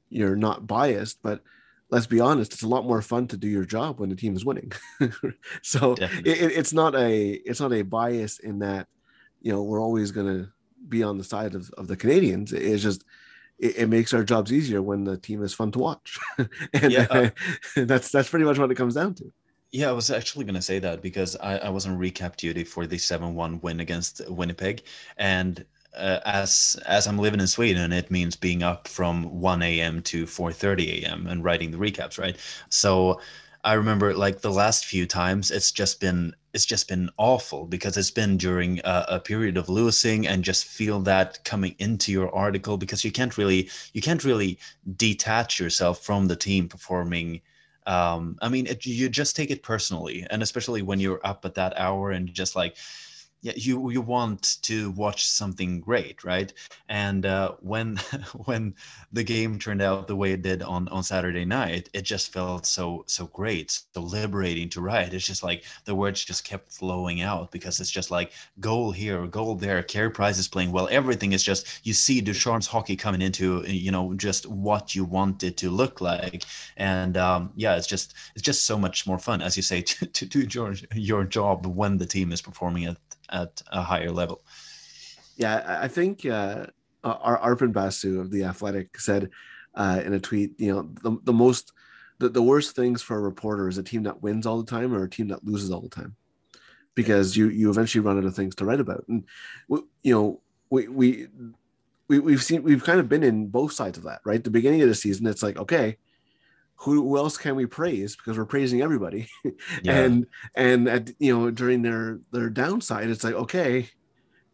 you're 0.08 0.36
not 0.36 0.66
biased 0.66 1.22
but 1.22 1.42
let's 1.90 2.06
be 2.06 2.20
honest 2.20 2.52
it's 2.52 2.62
a 2.62 2.69
lot 2.69 2.84
more 2.84 3.02
fun 3.02 3.26
to 3.26 3.36
do 3.36 3.48
your 3.48 3.64
job 3.64 3.98
when 3.98 4.10
the 4.10 4.16
team 4.16 4.36
is 4.36 4.44
winning. 4.44 4.72
So 5.62 5.94
it, 5.98 6.52
it's 6.52 6.72
not 6.72 6.94
a 6.94 7.31
it's 7.31 7.60
not 7.60 7.72
a 7.72 7.82
bias 7.82 8.38
in 8.38 8.58
that 8.60 8.86
you 9.40 9.52
know 9.52 9.62
we're 9.62 9.81
always 9.81 10.10
going 10.10 10.26
to 10.26 10.50
be 10.88 11.02
on 11.02 11.19
the 11.19 11.24
side 11.24 11.54
of, 11.54 11.70
of 11.76 11.88
the 11.88 11.96
canadiens. 11.96 12.52
It's 12.52 12.82
just 12.82 13.04
it, 13.58 13.78
it, 13.78 13.88
makes 13.88 14.14
our 14.14 14.24
jobs 14.24 14.52
easier 14.52 14.81
when 14.81 15.04
the 15.04 15.16
team 15.16 15.42
is 15.42 15.54
fun 15.54 15.72
to 15.72 15.78
watch. 15.78 16.19
And 16.72 16.92
yeah, 16.92 17.31
that's 17.76 18.10
that's 18.10 18.28
pretty 18.28 18.44
much 18.44 18.58
what 18.58 18.70
it 18.70 18.76
comes 18.76 18.94
down 18.94 19.14
to 19.14 19.32
yeah, 19.70 19.88
I 19.88 19.93
was 19.93 20.11
actually 20.11 20.44
going 20.44 20.55
to 20.55 20.62
say 20.62 20.79
that 20.79 21.03
because 21.03 21.37
I, 21.37 21.59
I 21.59 21.69
was 21.69 21.87
on 21.87 21.99
recap 21.99 22.37
duty 22.37 22.65
for 22.65 22.87
the 22.87 22.99
7 22.99 23.35
1 23.35 23.61
win 23.61 23.81
against 23.81 24.23
Winnipeg. 24.29 24.82
And 25.17 25.65
uh, 25.97 26.20
as 26.25 26.76
as 26.87 27.06
I'm 27.06 27.19
living 27.19 27.41
in 27.41 27.47
Sweden, 27.47 27.93
it 27.93 28.11
means 28.11 28.37
being 28.37 28.62
up 28.62 28.88
from 28.88 29.41
1 29.41 29.62
a.m. 29.62 30.03
to 30.03 30.25
4:30 30.26 31.03
a.m. 31.03 31.26
and 31.26 31.44
writing 31.44 31.70
the 31.70 31.79
recaps, 31.79 32.19
right? 32.19 32.37
So 32.69 33.20
I 33.65 33.75
remember 33.75 34.15
like 34.15 34.41
the 34.41 34.50
last 34.50 34.87
few 34.87 35.06
times, 35.06 35.50
it's 35.50 35.73
just 35.73 36.00
been 36.00 36.35
it's 36.55 36.65
just 36.67 36.88
been 36.88 37.11
awful 37.19 37.67
because 37.67 37.97
it's 37.97 38.11
been 38.11 38.37
during 38.38 38.81
a, 38.85 39.05
a, 39.09 39.20
period 39.20 39.56
of 39.59 39.69
losing 39.69 40.26
and 40.26 40.43
just 40.43 40.65
feel 40.65 40.99
that 41.00 41.44
coming 41.44 41.75
into 41.79 42.11
your 42.11 42.35
article 42.35 42.79
because 42.79 43.05
you 43.05 43.12
can't 43.12 43.37
really 43.37 43.69
you 43.93 44.00
can't 44.00 44.25
really 44.25 44.59
detach 44.97 45.61
yourself 45.61 46.00
from 46.03 46.26
the 46.26 46.37
team 46.37 46.69
performing 46.69 47.41
um, 47.88 48.37
I 48.43 48.49
mean, 48.50 48.67
it, 48.67 48.85
you 48.85 49.08
just 49.08 49.35
take 49.35 49.50
it 49.50 49.62
personally, 49.62 50.26
and 50.31 50.43
especially 50.43 50.82
when 50.82 51.00
you're 51.00 51.20
up 51.25 51.44
at 51.44 51.55
that 51.55 51.73
hour 51.79 52.11
and 52.11 52.32
just 52.32 52.55
like 52.55 52.76
yeah 53.40 53.52
you 53.56 53.90
you 53.90 54.00
want 54.00 54.61
to 54.62 54.90
watch 54.93 55.26
something 55.26 55.81
great 55.81 56.25
right? 56.25 56.52
And 56.88 57.25
uh, 57.26 57.52
when 57.61 57.96
when 58.46 58.75
the 59.12 59.23
game 59.23 59.58
turned 59.58 59.82
out 59.82 60.08
the 60.08 60.17
way 60.17 60.32
it 60.32 60.43
did 60.43 60.62
on 60.62 60.88
on 60.88 61.02
saturday 61.02 61.44
night 61.44 61.88
it 61.93 62.02
just 62.02 62.32
felt 62.32 62.67
so 62.67 63.05
so 63.06 63.26
great 63.26 63.70
so 63.70 64.00
liberating 64.00 64.69
to 64.70 64.81
write. 64.81 65.14
It's 65.14 65.26
just 65.26 65.43
like 65.43 65.64
the 65.85 65.94
words 65.94 66.25
just 66.25 66.44
kept 66.44 66.73
flowing 66.73 67.20
out 67.20 67.50
because 67.52 67.81
it's 67.81 67.90
just 67.90 68.11
like 68.11 68.32
goal 68.61 68.90
here 68.90 69.26
goal 69.26 69.55
there 69.55 69.82
Carey 69.82 70.11
Price 70.11 70.38
is 70.38 70.49
playing 70.49 70.73
well. 70.73 70.88
Everything 70.91 71.32
is 71.32 71.43
just 71.43 71.87
you 71.87 71.93
see 71.93 72.20
Ducharme's 72.20 72.67
hockey 72.67 72.96
coming 72.96 73.23
into 73.23 73.62
you 73.67 73.91
know 73.91 74.14
just 74.14 74.46
what 74.46 74.94
you 74.94 75.05
want 75.05 75.43
it 75.44 75.56
to 75.58 75.70
look 75.70 76.00
like. 76.00 76.44
And 76.76 77.17
um, 77.17 77.52
yeah 77.56 77.76
it's 77.76 77.87
just 77.87 78.14
it's 78.34 78.43
just 78.43 78.67
so 78.67 78.79
much 78.79 79.06
more 79.06 79.19
fun 79.19 79.43
as 79.43 79.56
you 79.56 79.62
say 79.62 79.82
to, 79.91 80.06
to 80.06 80.26
do 80.26 80.41
your 80.50 80.75
your 80.94 81.25
job 81.25 81.67
when 81.67 81.99
the 81.99 82.06
team 82.06 82.32
is 82.32 82.43
performing 82.43 82.84
at 82.87 82.96
at 83.30 83.62
a 83.70 83.82
higher 83.82 84.10
level. 84.10 84.42
Yeah, 85.36 85.78
I 85.80 85.88
think 85.88 86.26
uh, 86.26 86.66
our 87.04 87.38
Arpon 87.38 87.72
Basu 87.72 88.20
of 88.20 88.30
the 88.30 88.44
Athletic 88.44 88.98
said 88.98 89.30
uh, 89.75 90.02
in 90.04 90.12
a 90.12 90.20
tweet, 90.20 90.58
you 90.58 90.75
know, 90.75 90.90
the, 91.02 91.19
the 91.25 91.32
most 91.32 91.72
the, 92.19 92.28
the 92.28 92.42
worst 92.42 92.75
things 92.75 93.00
for 93.00 93.16
a 93.16 93.20
reporter 93.20 93.69
is 93.69 93.78
a 93.78 93.82
team 93.82 94.02
that 94.02 94.22
wins 94.22 94.44
all 94.44 94.60
the 94.60 94.70
time 94.70 94.92
or 94.92 95.04
a 95.04 95.10
team 95.10 95.28
that 95.28 95.44
loses 95.44 95.70
all 95.70 95.80
the 95.80 95.88
time. 95.88 96.16
Because 96.94 97.36
you 97.36 97.48
you 97.48 97.70
eventually 97.70 98.04
run 98.04 98.19
out 98.19 98.25
of 98.25 98.34
things 98.34 98.56
to 98.56 98.64
write 98.64 98.80
about. 98.80 99.04
And 99.08 99.25
you 99.69 100.14
know 100.14 100.40
we 100.70 100.88
we 100.88 101.28
we, 102.08 102.19
we've 102.19 102.42
seen 102.42 102.64
we've 102.64 102.82
kind 102.82 102.98
of 102.98 103.08
been 103.08 103.22
in 103.22 103.46
both 103.46 103.72
sides 103.72 103.98
of 103.98 104.05
that 104.05 104.20
right? 104.24 104.43
The 104.43 104.50
beginning 104.50 104.82
of 104.82 104.88
the 104.88 104.94
season 104.96 105.26
it's 105.26 105.43
like 105.43 105.56
okay 105.56 105.96
who 106.81 107.17
else 107.17 107.37
can 107.37 107.56
we 107.56 107.67
praise? 107.67 108.17
Because 108.17 108.39
we're 108.39 108.44
praising 108.44 108.82
everybody. 108.82 109.29
Yeah. 109.82 110.01
and 110.01 110.27
and 110.55 110.89
at, 110.89 111.11
you 111.19 111.37
know 111.37 111.51
during 111.51 111.82
their 111.82 112.20
their 112.32 112.51
downside 112.51 113.08
it's 113.08 113.23
like 113.23 113.35
okay 113.35 113.89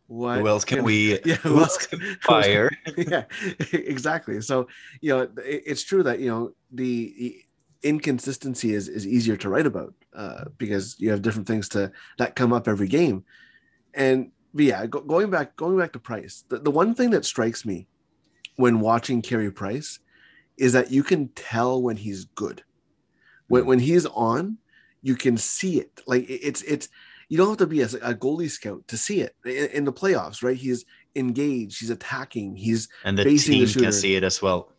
what 0.06 0.38
who 0.38 0.48
else 0.48 0.64
can, 0.64 0.78
can 0.78 0.84
we 0.84 1.18
yeah 1.24 1.36
who 1.36 1.58
else 1.58 1.86
can 1.86 2.00
fire? 2.20 2.70
yeah 2.96 3.24
exactly. 3.72 4.40
So 4.40 4.68
you 5.00 5.10
know 5.10 5.20
it, 5.22 5.62
it's 5.66 5.82
true 5.82 6.02
that 6.02 6.20
you 6.20 6.28
know 6.28 6.52
the, 6.72 7.14
the 7.18 7.44
inconsistency 7.88 8.74
is 8.74 8.88
is 8.88 9.06
easier 9.06 9.36
to 9.38 9.48
write 9.48 9.66
about 9.66 9.94
uh, 10.14 10.44
because 10.58 10.96
you 10.98 11.10
have 11.10 11.22
different 11.22 11.46
things 11.46 11.68
to 11.70 11.92
that 12.18 12.36
come 12.36 12.52
up 12.52 12.68
every 12.68 12.88
game. 12.88 13.24
And 13.94 14.30
yeah 14.54 14.86
go, 14.86 15.00
going 15.00 15.30
back 15.30 15.56
going 15.56 15.78
back 15.78 15.92
to 15.92 15.98
price 15.98 16.44
the, 16.48 16.58
the 16.58 16.70
one 16.70 16.94
thing 16.94 17.10
that 17.10 17.24
strikes 17.24 17.64
me 17.64 17.86
when 18.56 18.80
watching 18.80 19.20
Carey 19.22 19.50
Price 19.50 19.98
is 20.56 20.72
that 20.72 20.90
you 20.90 21.02
can 21.02 21.28
tell 21.28 21.82
when 21.82 21.96
he's 21.96 22.24
good. 22.24 22.62
When, 23.48 23.62
hmm. 23.62 23.68
when 23.68 23.78
he's 23.78 24.06
on, 24.06 24.58
you 25.02 25.14
can 25.14 25.36
see 25.36 25.80
it. 25.80 26.00
Like 26.06 26.26
it's 26.28 26.62
it's 26.62 26.88
you 27.28 27.36
don't 27.36 27.48
have 27.48 27.58
to 27.58 27.66
be 27.66 27.82
a, 27.82 27.86
a 27.86 28.14
goalie 28.14 28.50
scout 28.50 28.86
to 28.88 28.96
see 28.96 29.20
it 29.20 29.34
in, 29.44 29.66
in, 29.70 29.84
the 29.84 29.92
playoffs, 29.92 30.42
right? 30.42 30.56
He's 30.56 30.84
engaged, 31.14 31.80
he's 31.80 31.90
attacking, 31.90 32.56
he's 32.56 32.88
and 33.04 33.18
the 33.18 33.24
team 33.24 33.66
the 33.66 33.80
can 33.80 33.92
see 33.92 34.14
it 34.14 34.24
as 34.24 34.42
well. 34.42 34.72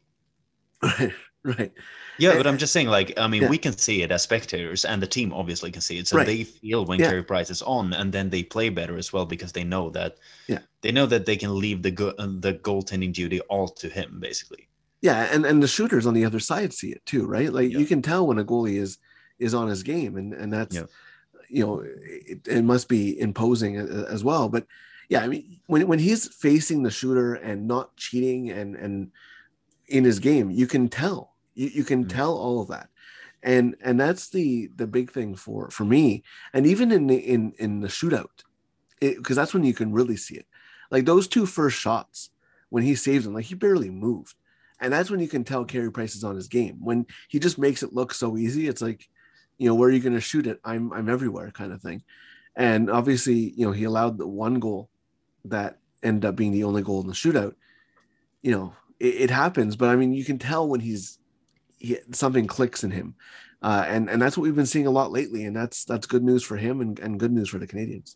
right, 0.81 1.13
right. 1.43 1.71
Yeah, 2.17 2.31
and, 2.31 2.39
but 2.39 2.47
I'm 2.47 2.57
just 2.57 2.71
saying, 2.71 2.87
like, 2.87 3.13
I 3.19 3.27
mean, 3.27 3.43
yeah. 3.43 3.49
we 3.49 3.57
can 3.57 3.77
see 3.77 4.03
it 4.03 4.11
as 4.11 4.23
spectators, 4.23 4.85
and 4.85 5.01
the 5.01 5.07
team 5.07 5.33
obviously 5.33 5.69
can 5.69 5.81
see 5.81 5.97
it, 5.97 6.07
so 6.07 6.17
right. 6.17 6.25
they 6.25 6.43
feel 6.43 6.85
when 6.85 6.99
yeah. 6.99 7.09
Carey 7.09 7.23
Price 7.23 7.49
is 7.49 7.61
on, 7.61 7.93
and 7.93 8.11
then 8.11 8.29
they 8.29 8.41
play 8.41 8.69
better 8.69 8.97
as 8.97 9.11
well 9.11 9.25
because 9.25 9.51
they 9.51 9.63
know 9.63 9.89
that, 9.89 10.17
yeah, 10.47 10.59
they 10.81 10.91
know 10.91 11.05
that 11.07 11.25
they 11.25 11.35
can 11.35 11.59
leave 11.59 11.81
the 11.81 11.91
go- 11.91 12.15
the 12.17 12.53
goaltending 12.63 13.11
duty 13.11 13.41
all 13.41 13.67
to 13.67 13.89
him, 13.89 14.19
basically 14.19 14.69
yeah 15.05 15.29
and 15.31 15.45
and 15.45 15.61
the 15.61 15.67
shooters 15.67 16.07
on 16.07 16.15
the 16.15 16.25
other 16.25 16.39
side 16.39 16.73
see 16.73 16.89
it 16.89 17.05
too 17.05 17.27
right 17.27 17.53
like 17.53 17.71
yeah. 17.71 17.77
you 17.77 17.85
can 17.85 18.01
tell 18.01 18.25
when 18.25 18.39
a 18.39 18.43
goalie 18.43 18.77
is 18.77 18.97
is 19.37 19.53
on 19.53 19.67
his 19.67 19.83
game 19.83 20.17
and 20.17 20.33
and 20.33 20.51
that's 20.51 20.75
yeah. 20.75 20.85
you 21.47 21.63
know 21.63 21.79
it, 21.79 22.39
it, 22.47 22.63
must 22.63 22.89
be 22.89 23.17
imposing 23.19 23.75
as 23.77 24.23
well 24.23 24.49
but 24.49 24.65
yeah 25.07 25.21
i 25.21 25.27
mean 25.27 25.59
when, 25.67 25.87
when 25.87 25.99
he's 25.99 26.27
facing 26.27 26.81
the 26.81 26.89
shooter 26.89 27.35
and 27.35 27.67
not 27.67 27.95
cheating 27.97 28.49
and 28.49 28.75
and 28.75 29.11
in 29.87 30.03
his 30.03 30.17
game 30.17 30.49
you 30.49 30.65
can 30.65 30.89
tell 30.89 31.35
you, 31.53 31.67
you 31.67 31.83
can 31.83 32.05
mm-hmm. 32.05 32.17
tell 32.17 32.35
all 32.35 32.59
of 32.59 32.67
that 32.69 32.89
and 33.43 33.75
and 33.81 33.99
that's 33.99 34.29
the 34.29 34.71
the 34.75 34.87
big 34.87 35.11
thing 35.11 35.35
for 35.35 35.69
for 35.69 35.85
me 35.85 36.23
and 36.51 36.65
even 36.65 36.91
in 36.91 37.05
the 37.05 37.17
in 37.17 37.53
in 37.59 37.81
the 37.81 37.87
shootout 37.87 38.43
because 38.99 39.35
that's 39.35 39.53
when 39.53 39.63
you 39.63 39.73
can 39.73 39.93
really 39.93 40.17
see 40.17 40.35
it 40.35 40.47
like 40.89 41.05
those 41.05 41.27
two 41.27 41.45
first 41.45 41.77
shots 41.77 42.31
when 42.69 42.81
he 42.81 42.95
saves 42.95 43.23
them 43.23 43.35
like 43.35 43.45
he 43.45 43.53
barely 43.53 43.91
moved 43.91 44.35
and 44.85 44.93
that's 44.93 45.09
when 45.09 45.19
you 45.19 45.27
can 45.27 45.43
tell 45.43 45.65
Carey 45.65 45.91
Price 45.91 46.15
is 46.15 46.23
on 46.23 46.35
his 46.35 46.47
game. 46.47 46.77
When 46.79 47.05
he 47.27 47.39
just 47.39 47.57
makes 47.57 47.83
it 47.83 47.93
look 47.93 48.13
so 48.13 48.37
easy 48.37 48.67
it's 48.67 48.81
like 48.81 49.07
you 49.57 49.67
know 49.67 49.75
where 49.75 49.89
are 49.89 49.91
you 49.91 49.99
going 49.99 50.13
to 50.13 50.21
shoot 50.21 50.47
it? 50.47 50.59
I'm 50.63 50.93
i'm 50.93 51.09
everywhere 51.09 51.51
kind 51.51 51.73
of 51.73 51.81
thing. 51.81 52.03
And 52.55 52.89
obviously 52.89 53.53
you 53.57 53.65
know 53.65 53.71
he 53.71 53.83
allowed 53.83 54.17
the 54.17 54.27
one 54.27 54.59
goal 54.59 54.89
that 55.45 55.79
ended 56.01 56.25
up 56.25 56.35
being 56.35 56.51
the 56.51 56.63
only 56.63 56.83
goal 56.83 57.01
in 57.01 57.07
the 57.07 57.13
shootout. 57.13 57.55
You 58.41 58.51
know 58.51 58.73
it, 58.99 59.15
it 59.15 59.29
happens 59.29 59.75
but 59.75 59.89
i 59.89 59.95
mean 59.97 60.13
you 60.13 60.23
can 60.23 60.37
tell 60.39 60.69
when 60.69 60.79
he's 60.79 61.19
he, 61.77 61.97
something 62.11 62.47
clicks 62.47 62.83
in 62.83 62.91
him, 62.91 63.15
uh, 63.61 63.85
and 63.87 64.09
and 64.09 64.21
that's 64.21 64.37
what 64.37 64.43
we've 64.43 64.55
been 64.55 64.65
seeing 64.65 64.87
a 64.87 64.91
lot 64.91 65.11
lately, 65.11 65.45
and 65.45 65.55
that's 65.55 65.85
that's 65.85 66.07
good 66.07 66.23
news 66.23 66.43
for 66.43 66.57
him 66.57 66.81
and, 66.81 66.99
and 66.99 67.19
good 67.19 67.31
news 67.31 67.49
for 67.49 67.59
the 67.59 67.67
Canadiens. 67.67 68.15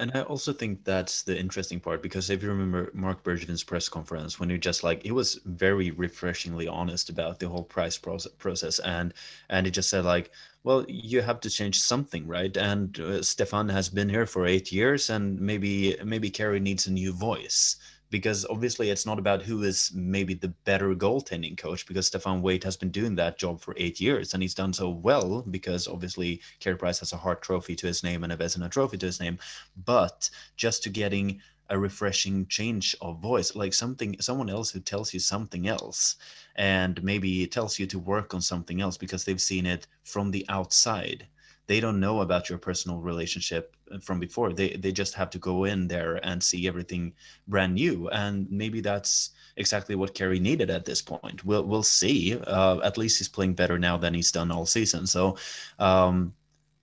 And 0.00 0.12
I 0.14 0.22
also 0.22 0.52
think 0.52 0.84
that's 0.84 1.22
the 1.22 1.38
interesting 1.38 1.80
part 1.80 2.02
because 2.02 2.30
if 2.30 2.42
you 2.42 2.48
remember 2.48 2.90
Mark 2.94 3.24
Bergevin's 3.24 3.64
press 3.64 3.88
conference, 3.88 4.38
when 4.38 4.48
he 4.50 4.56
just 4.58 4.84
like 4.84 5.02
he 5.02 5.10
was 5.10 5.40
very 5.44 5.90
refreshingly 5.90 6.68
honest 6.68 7.10
about 7.10 7.40
the 7.40 7.48
whole 7.48 7.64
price 7.64 7.98
process, 7.98 8.78
and 8.80 9.12
and 9.50 9.66
he 9.66 9.72
just 9.72 9.88
said 9.90 10.04
like, 10.04 10.30
well, 10.62 10.84
you 10.88 11.20
have 11.22 11.40
to 11.40 11.50
change 11.50 11.80
something, 11.80 12.26
right? 12.28 12.56
And 12.56 12.98
uh, 13.00 13.22
Stefan 13.22 13.68
has 13.70 13.88
been 13.88 14.08
here 14.08 14.26
for 14.26 14.46
eight 14.46 14.70
years, 14.70 15.10
and 15.10 15.40
maybe 15.40 15.96
maybe 16.04 16.30
Carey 16.30 16.60
needs 16.60 16.86
a 16.86 16.92
new 16.92 17.12
voice 17.12 17.76
because 18.10 18.46
obviously 18.48 18.90
it's 18.90 19.06
not 19.06 19.18
about 19.18 19.42
who 19.42 19.62
is 19.62 19.90
maybe 19.94 20.34
the 20.34 20.48
better 20.48 20.94
goaltending 20.94 21.56
coach 21.56 21.86
because 21.86 22.06
Stefan 22.06 22.42
Waite 22.42 22.64
has 22.64 22.76
been 22.76 22.90
doing 22.90 23.14
that 23.16 23.38
job 23.38 23.60
for 23.60 23.74
eight 23.76 24.00
years 24.00 24.34
and 24.34 24.42
he's 24.42 24.54
done 24.54 24.72
so 24.72 24.88
well 24.88 25.42
because 25.50 25.86
obviously 25.86 26.40
Carey 26.60 26.76
Price 26.76 27.00
has 27.00 27.12
a 27.12 27.16
Hart 27.16 27.42
Trophy 27.42 27.74
to 27.76 27.86
his 27.86 28.02
name 28.02 28.24
and 28.24 28.32
a 28.32 28.36
Vezina 28.36 28.70
Trophy 28.70 28.98
to 28.98 29.06
his 29.06 29.20
name, 29.20 29.38
but 29.84 30.30
just 30.56 30.82
to 30.84 30.90
getting 30.90 31.40
a 31.70 31.78
refreshing 31.78 32.46
change 32.46 32.96
of 33.02 33.20
voice, 33.20 33.54
like 33.54 33.74
something 33.74 34.16
someone 34.20 34.48
else 34.48 34.70
who 34.70 34.80
tells 34.80 35.12
you 35.12 35.20
something 35.20 35.68
else 35.68 36.16
and 36.56 37.02
maybe 37.02 37.46
tells 37.46 37.78
you 37.78 37.86
to 37.86 37.98
work 37.98 38.32
on 38.32 38.40
something 38.40 38.80
else 38.80 38.96
because 38.96 39.24
they've 39.24 39.40
seen 39.40 39.66
it 39.66 39.86
from 40.02 40.30
the 40.30 40.46
outside 40.48 41.26
they 41.68 41.80
don't 41.80 42.00
know 42.00 42.22
about 42.22 42.48
your 42.48 42.58
personal 42.58 42.98
relationship 42.98 43.76
from 44.00 44.18
before. 44.18 44.52
They 44.52 44.70
they 44.70 44.90
just 44.90 45.14
have 45.14 45.30
to 45.30 45.38
go 45.38 45.64
in 45.64 45.86
there 45.86 46.16
and 46.26 46.42
see 46.42 46.66
everything 46.66 47.12
brand 47.46 47.74
new 47.74 48.08
and 48.08 48.50
maybe 48.50 48.80
that's 48.80 49.30
exactly 49.56 49.94
what 49.94 50.14
Carey 50.14 50.40
needed 50.40 50.70
at 50.70 50.84
this 50.84 51.02
point. 51.02 51.44
We'll 51.44 51.64
we'll 51.64 51.82
see. 51.82 52.38
Uh, 52.46 52.80
at 52.82 52.98
least 52.98 53.18
he's 53.18 53.28
playing 53.28 53.54
better 53.54 53.78
now 53.78 53.96
than 53.96 54.14
he's 54.14 54.32
done 54.32 54.50
all 54.50 54.66
season. 54.66 55.06
So 55.06 55.36
um, 55.78 56.32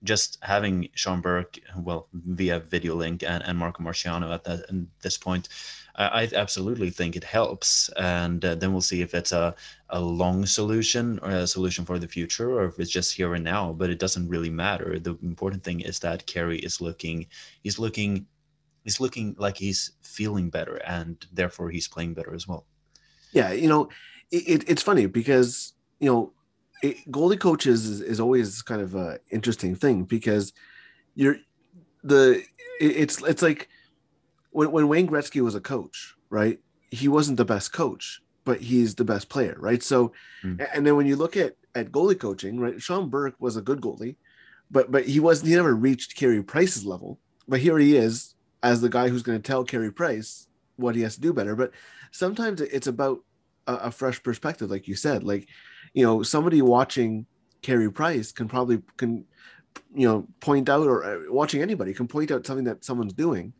just 0.03 0.37
having 0.41 0.89
Sean 0.93 1.19
Burke, 1.19 1.57
well, 1.77 2.07
via 2.13 2.59
video 2.59 2.95
link 2.95 3.23
and, 3.23 3.43
and 3.43 3.57
Marco 3.57 3.83
Marciano 3.83 4.33
at 4.33 4.43
that 4.43 4.59
at 4.69 4.75
this 5.01 5.17
point, 5.17 5.49
I, 5.97 6.29
absolutely 6.33 6.89
think 6.89 7.15
it 7.15 7.23
helps. 7.23 7.89
And 7.97 8.43
uh, 8.43 8.55
then 8.55 8.71
we'll 8.71 8.81
see 8.81 9.01
if 9.01 9.13
it's 9.13 9.31
a, 9.31 9.55
a 9.89 9.99
long 9.99 10.45
solution 10.45 11.19
or 11.21 11.31
a 11.31 11.47
solution 11.47 11.85
for 11.85 11.99
the 11.99 12.07
future 12.07 12.51
or 12.51 12.65
if 12.65 12.79
it's 12.79 12.91
just 12.91 13.15
here 13.15 13.33
and 13.35 13.43
now. 13.43 13.73
But 13.73 13.89
it 13.89 13.99
doesn't 13.99 14.27
really 14.27 14.49
matter. 14.49 14.99
The 14.99 15.17
important 15.23 15.63
thing 15.63 15.81
is 15.81 15.99
that 15.99 16.25
Carey 16.25 16.59
is 16.59 16.81
looking, 16.81 17.27
he's 17.63 17.79
looking, 17.79 18.25
he's 18.83 18.99
looking 18.99 19.35
like 19.37 19.57
he's 19.57 19.91
feeling 20.01 20.49
better, 20.49 20.77
and 20.77 21.25
therefore 21.31 21.69
he's 21.69 21.87
playing 21.87 22.13
better 22.13 22.33
as 22.33 22.47
well. 22.47 22.65
Yeah, 23.31 23.51
you 23.51 23.67
know, 23.67 23.89
it, 24.31 24.63
it's 24.67 24.81
funny 24.81 25.05
because 25.05 25.73
you 25.99 26.11
know 26.11 26.33
it, 26.81 27.09
goalie 27.11 27.39
coaches 27.39 27.85
is, 27.85 28.01
is 28.01 28.19
always 28.19 28.61
kind 28.61 28.81
of 28.81 28.95
a 28.95 29.19
interesting 29.31 29.75
thing 29.75 30.03
because 30.03 30.53
you're 31.15 31.37
the 32.03 32.43
it, 32.79 32.91
it's 32.97 33.21
it's 33.23 33.41
like 33.41 33.69
when, 34.55 34.71
when 34.71 34.87
Wayne 34.87 35.07
Gretzky 35.07 35.41
was 35.41 35.53
a 35.53 35.59
coach, 35.59 36.15
right? 36.29 36.59
He 36.89 37.09
wasn't 37.09 37.37
the 37.37 37.45
best 37.45 37.73
coach, 37.73 38.21
but 38.45 38.61
he's 38.61 38.95
the 38.95 39.03
best 39.03 39.27
player, 39.27 39.57
right? 39.59 39.83
So, 39.83 40.13
mm. 40.43 40.65
and 40.73 40.87
then 40.87 40.95
when 40.95 41.05
you 41.05 41.17
look 41.17 41.35
at 41.35 41.55
at 41.75 41.91
goalie 41.91 42.17
coaching, 42.17 42.57
right? 42.57 42.81
Sean 42.81 43.09
Burke 43.09 43.35
was 43.37 43.57
a 43.57 43.61
good 43.61 43.81
goalie, 43.81 44.15
but 44.71 44.91
but 44.91 45.05
he 45.05 45.19
wasn't. 45.19 45.49
he 45.49 45.55
never 45.55 45.75
reached 45.75 46.15
Carey 46.15 46.41
Price's 46.41 46.85
level. 46.85 47.19
But 47.49 47.59
here 47.59 47.77
he 47.77 47.97
is 47.97 48.33
as 48.63 48.79
the 48.79 48.89
guy 48.89 49.09
who's 49.09 49.23
going 49.23 49.39
to 49.39 49.45
tell 49.45 49.65
Carey 49.65 49.91
Price 49.91 50.47
what 50.77 50.95
he 50.95 51.01
has 51.01 51.15
to 51.15 51.21
do 51.21 51.33
better. 51.33 51.55
But 51.55 51.71
sometimes 52.11 52.61
it's 52.61 52.87
about 52.87 53.19
a, 53.67 53.75
a 53.75 53.91
fresh 53.91 54.23
perspective, 54.23 54.71
like 54.71 54.87
you 54.87 54.95
said. 54.95 55.23
Like, 55.23 55.49
you 55.93 56.05
know, 56.05 56.23
somebody 56.23 56.61
watching 56.61 57.25
Carey 57.61 57.91
Price 57.91 58.31
can 58.31 58.47
probably 58.47 58.81
can 58.95 59.25
you 59.93 60.07
know 60.07 60.25
point 60.39 60.69
out 60.69 60.87
or 60.87 61.03
uh, 61.03 61.19
watching 61.27 61.61
anybody 61.61 61.93
can 61.93 62.07
point 62.07 62.31
out 62.31 62.47
something 62.47 62.63
that 62.63 62.85
someone's 62.85 63.11
doing 63.11 63.51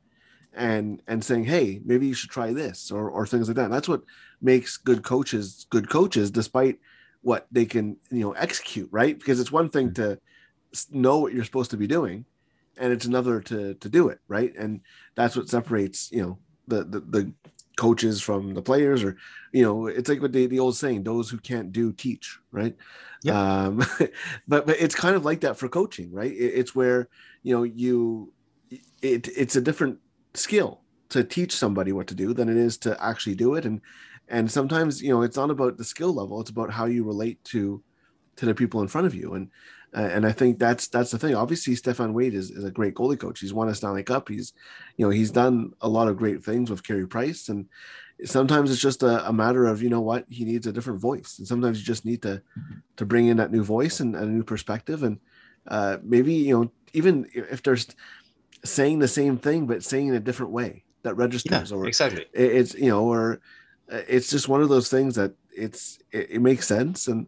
and 0.55 1.01
and 1.07 1.23
saying 1.23 1.43
hey 1.43 1.81
maybe 1.85 2.07
you 2.07 2.13
should 2.13 2.29
try 2.29 2.53
this 2.53 2.89
or 2.91 3.09
or 3.09 3.27
things 3.27 3.47
like 3.47 3.55
that. 3.57 3.65
And 3.65 3.73
that's 3.73 3.89
what 3.89 4.03
makes 4.41 4.77
good 4.77 5.03
coaches 5.03 5.67
good 5.69 5.89
coaches 5.89 6.31
despite 6.31 6.79
what 7.21 7.47
they 7.51 7.65
can 7.65 7.97
you 8.09 8.21
know 8.21 8.31
execute 8.33 8.89
right? 8.91 9.17
Because 9.17 9.39
it's 9.39 9.51
one 9.51 9.69
thing 9.69 9.93
to 9.95 10.19
know 10.91 11.19
what 11.19 11.33
you're 11.33 11.43
supposed 11.43 11.71
to 11.71 11.77
be 11.77 11.87
doing 11.87 12.25
and 12.77 12.91
it's 12.91 13.05
another 13.05 13.41
to 13.41 13.75
to 13.75 13.89
do 13.89 14.07
it 14.09 14.19
right? 14.27 14.55
And 14.57 14.81
that's 15.15 15.35
what 15.35 15.49
separates 15.49 16.11
you 16.11 16.21
know 16.21 16.37
the 16.67 16.83
the, 16.83 16.99
the 17.01 17.33
coaches 17.77 18.21
from 18.21 18.53
the 18.53 18.61
players 18.61 19.03
or 19.03 19.17
you 19.51 19.61
know 19.61 19.87
it's 19.87 20.07
like 20.07 20.21
what 20.21 20.31
the, 20.31 20.45
the 20.45 20.59
old 20.59 20.77
saying 20.77 21.03
those 21.03 21.29
who 21.29 21.37
can't 21.37 21.73
do 21.73 21.91
teach 21.91 22.39
right? 22.51 22.75
Yeah. 23.23 23.65
um 23.65 23.77
but 24.47 24.65
but 24.65 24.79
it's 24.79 24.95
kind 24.95 25.15
of 25.15 25.25
like 25.25 25.41
that 25.41 25.57
for 25.57 25.67
coaching 25.67 26.13
right? 26.13 26.31
It, 26.31 26.53
it's 26.59 26.73
where 26.73 27.09
you 27.43 27.55
know 27.55 27.63
you 27.63 28.31
it, 29.01 29.27
it's 29.35 29.55
a 29.55 29.61
different 29.61 29.99
skill 30.37 30.81
to 31.09 31.23
teach 31.23 31.55
somebody 31.55 31.91
what 31.91 32.07
to 32.07 32.15
do 32.15 32.33
than 32.33 32.49
it 32.49 32.57
is 32.57 32.77
to 32.77 33.03
actually 33.03 33.35
do 33.35 33.55
it 33.55 33.65
and 33.65 33.81
and 34.27 34.51
sometimes 34.51 35.01
you 35.01 35.09
know 35.09 35.21
it's 35.21 35.37
not 35.37 35.51
about 35.51 35.77
the 35.77 35.83
skill 35.83 36.13
level 36.13 36.41
it's 36.41 36.49
about 36.49 36.71
how 36.71 36.85
you 36.85 37.03
relate 37.03 37.43
to 37.43 37.81
to 38.35 38.45
the 38.45 38.55
people 38.55 38.81
in 38.81 38.87
front 38.87 39.07
of 39.07 39.15
you 39.15 39.33
and 39.33 39.49
uh, 39.95 40.09
and 40.11 40.25
I 40.25 40.33
think 40.33 40.59
that's 40.59 40.87
that's 40.89 41.11
the 41.11 41.17
thing. 41.17 41.35
Obviously, 41.35 41.73
Stefan 41.73 42.13
Waite 42.13 42.33
is, 42.33 42.51
is 42.51 42.65
a 42.65 42.71
great 42.71 42.95
goalie 42.95 43.17
coach. 43.17 43.39
He's 43.39 43.53
won 43.53 43.69
a 43.69 43.75
Stanley 43.75 44.03
Cup. 44.03 44.27
He's, 44.27 44.51
you 44.97 45.05
know, 45.05 45.09
he's 45.09 45.31
done 45.31 45.71
a 45.79 45.87
lot 45.87 46.09
of 46.09 46.17
great 46.17 46.43
things 46.43 46.69
with 46.69 46.83
Carey 46.83 47.07
Price. 47.07 47.47
And 47.47 47.69
sometimes 48.25 48.71
it's 48.71 48.81
just 48.81 49.03
a, 49.03 49.25
a, 49.27 49.31
matter 49.31 49.65
of 49.65 49.81
you 49.81 49.89
know 49.89 50.01
what 50.01 50.25
he 50.29 50.43
needs 50.43 50.67
a 50.67 50.73
different 50.73 50.99
voice, 50.99 51.37
and 51.37 51.47
sometimes 51.47 51.79
you 51.79 51.85
just 51.85 52.05
need 52.05 52.21
to 52.23 52.41
to 52.97 53.05
bring 53.05 53.27
in 53.27 53.37
that 53.37 53.51
new 53.51 53.63
voice 53.63 54.01
and, 54.01 54.15
and 54.15 54.25
a 54.25 54.31
new 54.31 54.43
perspective. 54.43 55.01
And 55.01 55.19
uh, 55.67 55.97
maybe 56.03 56.33
you 56.33 56.57
know 56.57 56.71
even 56.93 57.27
if 57.33 57.63
there's 57.63 57.87
saying 58.65 58.99
the 58.99 59.07
same 59.07 59.37
thing 59.37 59.65
but 59.65 59.83
saying 59.83 60.07
in 60.07 60.15
a 60.15 60.19
different 60.19 60.51
way 60.51 60.83
that 61.03 61.15
registers 61.15 61.71
yeah, 61.71 61.77
or 61.77 61.87
exactly. 61.87 62.25
it's 62.33 62.73
you 62.73 62.89
know 62.89 63.03
or 63.03 63.39
uh, 63.91 64.01
it's 64.07 64.29
just 64.29 64.49
one 64.49 64.61
of 64.61 64.69
those 64.69 64.89
things 64.89 65.15
that 65.15 65.33
it's 65.51 65.99
it, 66.11 66.31
it 66.31 66.41
makes 66.41 66.67
sense. 66.67 67.07
And 67.07 67.27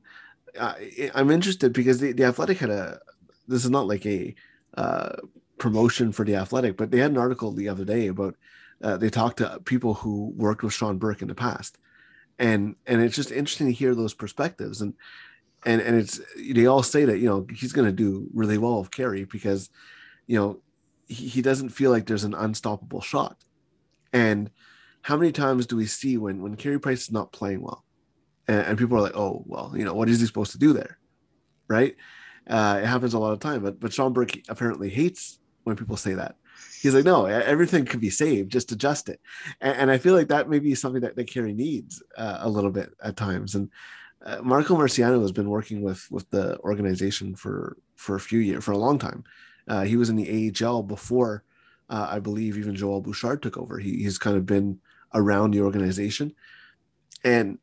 uh, 0.58 0.74
i'm 1.13 1.29
interested 1.29 1.72
because 1.72 2.00
the, 2.00 2.13
the 2.13 2.24
athletic 2.24 2.58
had 2.58 2.72
a 2.72 3.00
this 3.48 3.63
is 3.63 3.70
not 3.70 3.86
like 3.86 4.06
a 4.08 4.34
uh, 4.75 5.15
promotion 5.60 6.12
for 6.12 6.25
the 6.25 6.36
athletic 6.36 6.75
but 6.75 6.89
they 6.89 6.98
had 6.98 7.12
an 7.12 7.17
article 7.17 7.51
the 7.51 7.70
other 7.70 7.86
day 7.86 8.08
about 8.08 8.36
uh, 8.82 8.98
they 8.98 9.10
talked 9.10 9.38
to 9.38 9.60
people 9.65 9.96
who 9.96 10.34
worked 10.36 10.63
with 10.63 10.74
sean 10.74 10.98
burke 10.98 11.22
in 11.22 11.27
the 11.27 11.36
past. 11.36 11.77
And 12.39 12.75
and 12.86 13.01
it's 13.01 13.15
just 13.15 13.32
interesting 13.32 13.67
to 13.67 13.74
hear 13.74 13.96
those 13.96 14.13
perspectives. 14.13 14.82
And 14.82 14.94
and 15.65 15.82
and 15.82 15.96
it's 15.96 16.20
they 16.38 16.67
all 16.67 16.84
say 16.84 17.06
that 17.06 17.17
you 17.17 17.27
know 17.27 17.48
he's 17.53 17.74
going 17.74 17.88
to 17.88 17.91
do 17.91 18.27
really 18.34 18.58
well 18.58 18.79
with 18.79 18.91
Carey 18.91 19.24
because 19.24 19.70
you 20.27 20.38
know 20.38 20.60
he, 21.07 21.41
doesn't 21.41 21.69
feel 21.69 21.91
like 21.91 22.05
there's 22.05 22.23
an 22.23 22.33
unstoppable 22.33 23.01
shot. 23.01 23.37
And 24.13 24.51
how 25.01 25.17
many 25.17 25.31
times 25.31 25.65
do 25.65 25.77
we 25.77 25.85
see 25.85 26.17
when 26.17 26.41
when 26.41 26.55
Carey 26.55 26.79
Price 26.79 27.03
is 27.03 27.11
not 27.11 27.31
playing 27.31 27.61
well, 27.61 27.85
and, 28.47 28.59
and 28.59 28.77
people 28.77 28.97
are 28.97 29.01
like, 29.01 29.15
oh 29.15 29.43
well, 29.45 29.73
you 29.75 29.85
know 29.85 29.93
what 29.93 30.09
is 30.09 30.19
he 30.19 30.25
supposed 30.25 30.51
to 30.51 30.57
do 30.57 30.73
there, 30.73 30.97
right? 31.67 31.95
Uh, 32.47 32.79
it 32.81 32.85
happens 32.85 33.13
a 33.13 33.19
lot 33.19 33.33
of 33.33 33.39
time, 33.39 33.61
but 33.61 33.79
but 33.79 33.93
Sean 33.93 34.13
Burke 34.13 34.37
apparently 34.49 34.89
hates 34.89 35.39
when 35.63 35.75
people 35.75 35.97
say 35.97 36.13
that. 36.13 36.35
He's 36.81 36.93
like, 36.93 37.05
no, 37.05 37.25
everything 37.25 37.85
can 37.85 37.99
be 37.99 38.09
saved, 38.09 38.51
just 38.51 38.71
adjust 38.71 39.09
it. 39.09 39.19
And, 39.61 39.77
and 39.77 39.91
I 39.91 39.97
feel 39.97 40.13
like 40.13 40.29
that 40.29 40.49
may 40.49 40.59
be 40.59 40.75
something 40.75 41.01
that, 41.01 41.15
that 41.15 41.27
Carey 41.27 41.53
needs 41.53 42.01
uh, 42.17 42.37
a 42.41 42.49
little 42.49 42.71
bit 42.71 42.93
at 43.03 43.17
times. 43.17 43.55
And 43.55 43.69
uh, 44.25 44.41
Marco 44.41 44.75
Marciano 44.75 45.21
has 45.21 45.31
been 45.31 45.49
working 45.49 45.81
with 45.81 46.07
with 46.11 46.29
the 46.29 46.57
organization 46.59 47.35
for 47.35 47.77
for 47.95 48.15
a 48.15 48.19
few 48.19 48.39
years, 48.39 48.63
for 48.63 48.71
a 48.71 48.77
long 48.77 48.99
time, 48.99 49.23
uh, 49.67 49.83
he 49.83 49.95
was 49.95 50.09
in 50.09 50.15
the 50.15 50.53
AHL 50.63 50.83
before, 50.83 51.43
uh, 51.89 52.07
I 52.09 52.19
believe, 52.19 52.57
even 52.57 52.75
Joel 52.75 53.01
Bouchard 53.01 53.41
took 53.41 53.57
over. 53.57 53.79
He, 53.79 54.03
he's 54.03 54.17
kind 54.17 54.38
of 54.38 54.45
been 54.45 54.79
around 55.13 55.51
the 55.51 55.62
organization, 55.62 56.33
and 57.24 57.59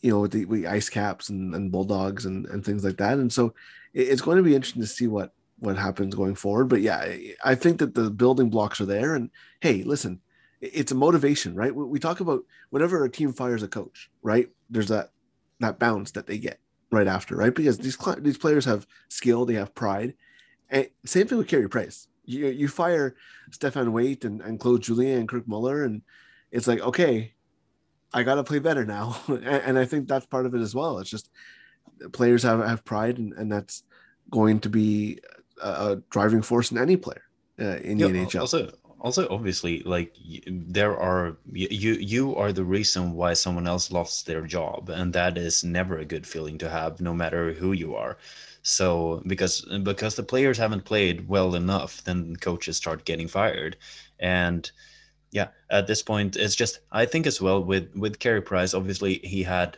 you 0.00 0.10
know, 0.10 0.20
with 0.20 0.32
the, 0.32 0.44
with 0.44 0.66
ice 0.66 0.88
caps 0.88 1.28
and, 1.28 1.54
and 1.54 1.72
bulldogs 1.72 2.24
and, 2.24 2.46
and 2.46 2.64
things 2.64 2.84
like 2.84 2.98
that. 2.98 3.18
And 3.18 3.32
so 3.32 3.54
it, 3.92 4.08
it's 4.08 4.22
going 4.22 4.36
to 4.36 4.42
be 4.42 4.54
interesting 4.54 4.82
to 4.82 4.88
see 4.88 5.06
what 5.06 5.32
what 5.58 5.76
happens 5.76 6.14
going 6.14 6.36
forward. 6.36 6.68
But 6.68 6.82
yeah, 6.82 7.16
I 7.44 7.54
think 7.54 7.78
that 7.78 7.94
the 7.94 8.10
building 8.10 8.48
blocks 8.48 8.80
are 8.80 8.86
there. 8.86 9.14
And 9.14 9.30
hey, 9.60 9.82
listen, 9.82 10.20
it's 10.60 10.92
a 10.92 10.96
motivation, 10.96 11.54
right? 11.54 11.74
We 11.74 11.98
talk 11.98 12.20
about 12.20 12.44
whenever 12.70 13.04
a 13.04 13.10
team 13.10 13.32
fires 13.32 13.62
a 13.62 13.68
coach, 13.68 14.10
right? 14.22 14.48
There's 14.70 14.88
that 14.88 15.10
that 15.60 15.78
bounce 15.78 16.12
that 16.12 16.26
they 16.26 16.38
get, 16.38 16.60
right 16.90 17.06
after, 17.06 17.36
right? 17.36 17.54
Because 17.54 17.78
these 17.78 17.98
these 18.20 18.38
players 18.38 18.64
have 18.64 18.86
skill, 19.08 19.44
they 19.44 19.54
have 19.54 19.74
pride. 19.74 20.14
And 20.70 20.88
same 21.04 21.26
thing 21.26 21.38
with 21.38 21.48
Carey 21.48 21.68
Price. 21.68 22.08
You 22.24 22.48
you 22.48 22.68
fire 22.68 23.16
Stefan 23.50 23.92
Waite 23.92 24.24
and, 24.24 24.40
and 24.42 24.60
Claude 24.60 24.82
Julien 24.82 25.20
and 25.20 25.28
Kirk 25.28 25.48
Muller, 25.48 25.84
and 25.84 26.02
it's 26.50 26.66
like, 26.66 26.80
okay, 26.80 27.32
I 28.12 28.22
got 28.22 28.36
to 28.36 28.44
play 28.44 28.58
better 28.58 28.84
now. 28.84 29.18
and, 29.28 29.44
and, 29.44 29.78
I 29.78 29.84
think 29.84 30.08
that's 30.08 30.26
part 30.26 30.46
of 30.46 30.54
it 30.54 30.60
as 30.60 30.74
well. 30.74 30.98
It's 30.98 31.10
just 31.10 31.30
players 32.12 32.42
have, 32.42 32.60
have 32.60 32.84
pride, 32.84 33.18
and, 33.18 33.32
and 33.32 33.50
that's 33.50 33.82
going 34.30 34.60
to 34.60 34.68
be 34.68 35.20
a, 35.62 35.68
a 35.68 36.02
driving 36.10 36.42
force 36.42 36.70
in 36.70 36.78
any 36.78 36.96
player 36.96 37.22
uh, 37.58 37.76
in 37.78 37.98
yeah, 37.98 38.08
the 38.08 38.12
NHL. 38.12 38.40
Also, 38.40 38.70
also 39.00 39.28
obviously 39.30 39.80
like 39.84 40.14
there 40.46 40.98
are 40.98 41.36
you 41.52 41.92
you 41.94 42.34
are 42.36 42.52
the 42.52 42.64
reason 42.64 43.12
why 43.12 43.32
someone 43.32 43.66
else 43.66 43.92
lost 43.92 44.26
their 44.26 44.42
job 44.42 44.88
and 44.90 45.12
that 45.12 45.38
is 45.38 45.62
never 45.62 45.98
a 45.98 46.04
good 46.04 46.26
feeling 46.26 46.58
to 46.58 46.68
have 46.68 47.00
no 47.00 47.14
matter 47.14 47.52
who 47.52 47.72
you 47.72 47.94
are 47.94 48.18
so 48.62 49.22
because 49.26 49.62
because 49.82 50.14
the 50.14 50.22
players 50.22 50.58
haven't 50.58 50.84
played 50.84 51.28
well 51.28 51.54
enough 51.54 52.02
then 52.04 52.36
coaches 52.36 52.76
start 52.76 53.04
getting 53.04 53.28
fired. 53.28 53.76
And 54.18 54.70
yeah 55.30 55.48
at 55.68 55.86
this 55.86 56.02
point 56.02 56.36
it's 56.36 56.54
just 56.54 56.80
i 56.90 57.04
think 57.04 57.26
as 57.26 57.38
well 57.38 57.62
with 57.62 57.94
with 57.94 58.18
Carey 58.18 58.40
price 58.40 58.72
obviously 58.72 59.20
he 59.22 59.42
had 59.42 59.76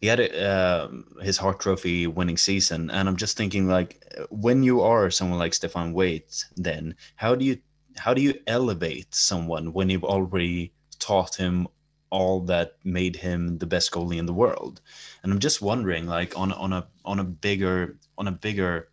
he 0.00 0.06
had 0.06 0.20
uh, 0.20 0.88
his 1.22 1.36
Hart 1.36 1.58
Trophy 1.58 2.06
winning 2.06 2.36
season, 2.36 2.90
and 2.90 3.08
I'm 3.08 3.16
just 3.16 3.36
thinking 3.36 3.66
like, 3.66 4.04
when 4.30 4.62
you 4.62 4.80
are 4.80 5.10
someone 5.10 5.38
like 5.38 5.54
Stefan 5.54 5.92
Waite, 5.92 6.44
then 6.56 6.94
how 7.16 7.34
do 7.34 7.44
you 7.44 7.58
how 7.96 8.14
do 8.14 8.22
you 8.22 8.34
elevate 8.46 9.12
someone 9.12 9.72
when 9.72 9.90
you've 9.90 10.04
already 10.04 10.72
taught 11.00 11.34
him 11.34 11.66
all 12.10 12.40
that 12.40 12.76
made 12.84 13.16
him 13.16 13.58
the 13.58 13.66
best 13.66 13.90
goalie 13.92 14.18
in 14.18 14.26
the 14.26 14.34
world? 14.34 14.80
And 15.22 15.32
I'm 15.32 15.38
just 15.38 15.62
wondering, 15.62 16.06
like 16.06 16.38
on 16.38 16.52
on 16.52 16.72
a 16.72 16.86
on 17.04 17.18
a 17.18 17.24
bigger 17.24 17.98
on 18.16 18.28
a 18.28 18.32
bigger, 18.32 18.88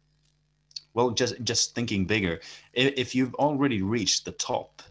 well, 0.93 1.11
just 1.11 1.41
just 1.43 1.75
thinking 1.75 2.05
bigger, 2.05 2.39
if, 2.73 2.93
if 2.97 3.15
you've 3.15 3.35
already 3.35 3.81
reached 3.81 4.25
the 4.25 4.31
top, 4.31 4.81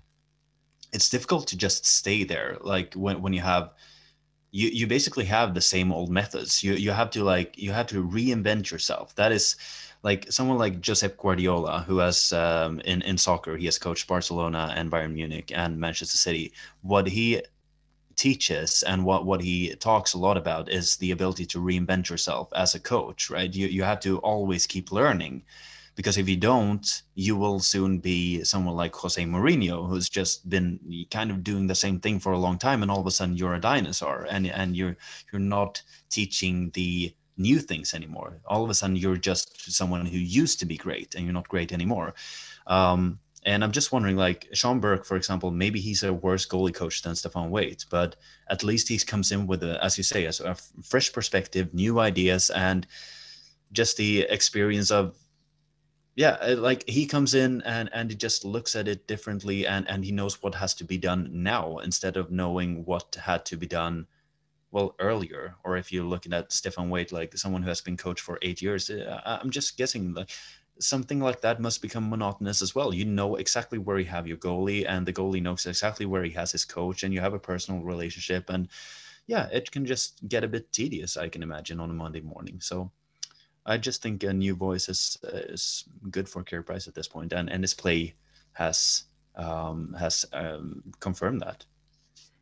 it's 0.93 1.11
difficult 1.11 1.49
to 1.49 1.57
just 1.57 1.87
stay 1.87 2.25
there. 2.25 2.59
Like 2.61 2.95
when 2.95 3.23
when 3.23 3.33
you 3.33 3.40
have 3.40 3.73
you 4.54 4.69
you 4.69 4.87
basically 4.87 5.25
have 5.25 5.52
the 5.52 5.61
same 5.61 5.93
old 5.93 6.11
methods. 6.11 6.62
You 6.62 6.75
you 6.75 6.93
have 6.93 7.11
to 7.11 7.25
like 7.25 7.59
you 7.59 7.73
have 7.73 7.88
to 7.88 8.04
reinvent 8.04 8.71
yourself. 8.71 9.14
That 9.16 9.33
is 9.33 9.57
like 10.04 10.31
someone 10.31 10.59
like 10.59 10.81
Josep 10.81 11.16
Guardiola, 11.16 11.83
who 11.88 11.99
has 11.99 12.33
um, 12.33 12.78
in 12.81 13.02
in 13.02 13.19
soccer, 13.19 13.57
he 13.57 13.64
has 13.64 13.78
coached 13.78 14.07
Barcelona 14.07 14.73
and 14.76 14.93
Bayern 14.93 15.12
Munich 15.12 15.50
and 15.52 15.81
Manchester 15.81 16.16
City. 16.16 16.52
What 16.83 17.09
he 17.09 17.43
teaches 18.16 18.83
and 18.83 19.04
what 19.04 19.25
what 19.26 19.40
he 19.40 19.75
talks 19.76 20.14
a 20.14 20.18
lot 20.18 20.37
about 20.37 20.68
is 20.68 20.97
the 20.97 21.12
ability 21.12 21.47
to 21.47 21.59
reinvent 21.59 22.09
yourself 22.09 22.49
as 22.54 22.75
a 22.75 22.80
coach. 22.80 23.30
Right? 23.30 23.54
You 23.54 23.66
you 23.68 23.83
have 23.85 24.00
to 24.00 24.18
always 24.18 24.66
keep 24.66 24.92
learning, 24.92 25.42
because 25.97 26.18
if 26.18 26.28
you 26.28 26.37
don't, 26.37 27.02
you 27.14 27.37
will 27.37 27.61
soon 27.61 27.99
be 27.99 28.44
someone 28.44 28.76
like 28.76 28.94
Jose 28.94 29.23
Mourinho, 29.25 29.88
who's 29.88 30.09
just 30.09 30.49
been 30.49 30.78
kind 31.11 31.30
of 31.30 31.44
doing 31.44 31.66
the 31.66 31.75
same 31.75 32.00
thing 32.00 32.21
for 32.21 32.33
a 32.33 32.38
long 32.38 32.59
time, 32.59 32.83
and 32.83 32.90
all 32.90 33.00
of 33.00 33.06
a 33.06 33.11
sudden 33.11 33.37
you're 33.37 33.54
a 33.54 33.61
dinosaur, 33.61 34.26
and 34.30 34.47
and 34.47 34.76
you're 34.76 34.97
you're 35.33 35.40
not 35.40 35.83
teaching 36.11 36.71
the 36.75 37.14
new 37.37 37.59
things 37.59 37.94
anymore. 37.94 38.40
All 38.47 38.62
of 38.62 38.71
a 38.71 38.75
sudden, 38.75 38.97
you're 38.97 39.16
just 39.16 39.73
someone 39.73 40.06
who 40.06 40.18
used 40.18 40.61
to 40.61 40.66
be 40.66 40.76
great 40.76 41.14
and 41.14 41.25
you're 41.25 41.35
not 41.35 41.49
great 41.49 41.73
anymore. 41.73 42.14
Um, 42.66 43.18
and 43.44 43.62
I'm 43.62 43.72
just 43.72 43.92
wondering, 43.92 44.16
like 44.16 44.48
Sean 44.52 44.80
Burke, 44.80 45.04
for 45.04 45.16
example, 45.16 45.50
maybe 45.50 45.80
he's 45.80 46.02
a 46.02 46.12
worse 46.12 46.46
goalie 46.46 46.74
coach 46.74 47.02
than 47.02 47.14
Stefan 47.14 47.50
Waite, 47.50 47.84
but 47.90 48.16
at 48.48 48.64
least 48.64 48.88
he 48.88 48.98
comes 48.98 49.32
in 49.32 49.46
with 49.46 49.62
a, 49.62 49.82
as 49.84 49.98
you 49.98 50.04
say, 50.04 50.24
a, 50.24 50.32
a 50.44 50.56
fresh 50.82 51.12
perspective, 51.12 51.74
new 51.74 52.00
ideas, 52.00 52.50
and 52.50 52.86
just 53.72 53.96
the 53.96 54.22
experience 54.22 54.90
of 54.90 55.16
yeah 56.16 56.36
uh, 56.40 56.54
like 56.56 56.88
he 56.88 57.06
comes 57.06 57.34
in 57.34 57.60
and 57.62 57.90
and 57.92 58.10
he 58.10 58.16
just 58.16 58.44
looks 58.44 58.76
at 58.76 58.86
it 58.86 59.08
differently 59.08 59.66
and 59.66 59.88
and 59.90 60.04
he 60.04 60.12
knows 60.12 60.40
what 60.42 60.54
has 60.54 60.72
to 60.74 60.84
be 60.84 60.96
done 60.96 61.28
now 61.32 61.78
instead 61.78 62.16
of 62.16 62.30
knowing 62.30 62.84
what 62.84 63.16
had 63.20 63.44
to 63.44 63.56
be 63.56 63.66
done 63.66 64.06
well 64.70 64.94
earlier. 64.98 65.54
Or 65.64 65.76
if 65.76 65.92
you're 65.92 66.04
looking 66.04 66.32
at 66.32 66.52
Stefan 66.52 66.90
Waite 66.90 67.12
like 67.12 67.36
someone 67.36 67.62
who 67.62 67.69
has 67.69 67.80
been 67.80 67.97
coached 67.97 68.23
for 68.23 68.38
8 68.42 68.62
years 68.62 68.90
uh, 68.90 69.38
I'm 69.42 69.50
just 69.50 69.76
guessing 69.76 70.14
like 70.14 70.30
something 70.78 71.21
like 71.21 71.41
that 71.41 71.60
must 71.60 71.82
become 71.82 72.10
monotonous 72.10 72.63
as 72.63 72.75
well. 72.75 72.95
You 72.95 73.04
know 73.04 73.37
exactly 73.37 73.78
where 73.78 73.99
you 73.99 74.06
have 74.06 74.26
your 74.26 74.37
goalie 74.37 74.84
and 74.89 75.06
the 75.06 75.13
goalie 75.13 75.43
knows 75.43 75.67
exactly 75.67 76.06
where 76.06 76.25
he 76.25 76.30
has 76.32 76.52
his 76.52 76.65
coach 76.65 77.02
and 77.02 77.15
you 77.15 77.21
have 77.21 77.34
a 77.34 77.39
personal 77.39 77.82
relationship 77.82 78.50
and 78.50 78.69
yeah 79.26 79.49
it 79.52 79.71
can 79.71 79.87
just 79.87 80.26
get 80.28 80.45
a 80.45 80.49
bit 80.49 80.71
tedious 80.73 81.17
I 81.17 81.28
can 81.28 81.43
imagine 81.43 81.80
on 81.80 81.91
a 81.91 81.95
Monday 81.95 82.21
morning. 82.21 82.60
So 82.60 82.91
I 83.67 83.78
just 83.78 84.02
think 84.02 84.23
a 84.25 84.32
new 84.32 84.54
voice 84.54 84.89
is 84.89 85.17
is 85.23 85.84
good 86.10 86.28
for 86.28 86.43
Carey 86.43 86.65
Price 86.65 86.89
at 86.89 86.95
this 86.95 87.08
point 87.08 87.32
and 87.32 87.49
and 87.50 87.63
his 87.63 87.75
play 87.75 88.15
has 88.52 89.04
um 89.37 89.95
has 89.99 90.25
um, 90.32 90.82
confirmed 91.00 91.41
that. 91.43 91.65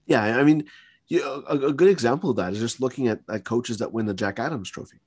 Yeah 0.07 0.23
I 0.39 0.45
mean 0.45 0.65
you, 1.09 1.23
a, 1.23 1.69
a, 1.69 1.73
good 1.73 1.89
example 1.89 2.31
of 2.31 2.37
that 2.37 2.53
is 2.53 2.61
just 2.61 2.81
looking 2.81 3.09
at, 3.09 3.21
at 3.29 3.45
coaches 3.45 3.79
that 3.79 3.93
win 3.93 4.07
the 4.07 4.15
Jack 4.15 4.39
Adams 4.39 4.71
Trophy, 4.71 4.99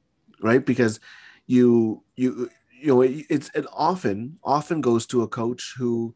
right? 0.41 0.63
Because 0.63 0.99
you 1.47 2.03
you 2.15 2.49
you 2.79 2.87
know 2.87 3.01
it, 3.01 3.25
it's 3.29 3.49
it 3.53 3.65
often 3.73 4.37
often 4.43 4.81
goes 4.81 5.05
to 5.07 5.21
a 5.21 5.27
coach 5.27 5.75
who 5.77 6.15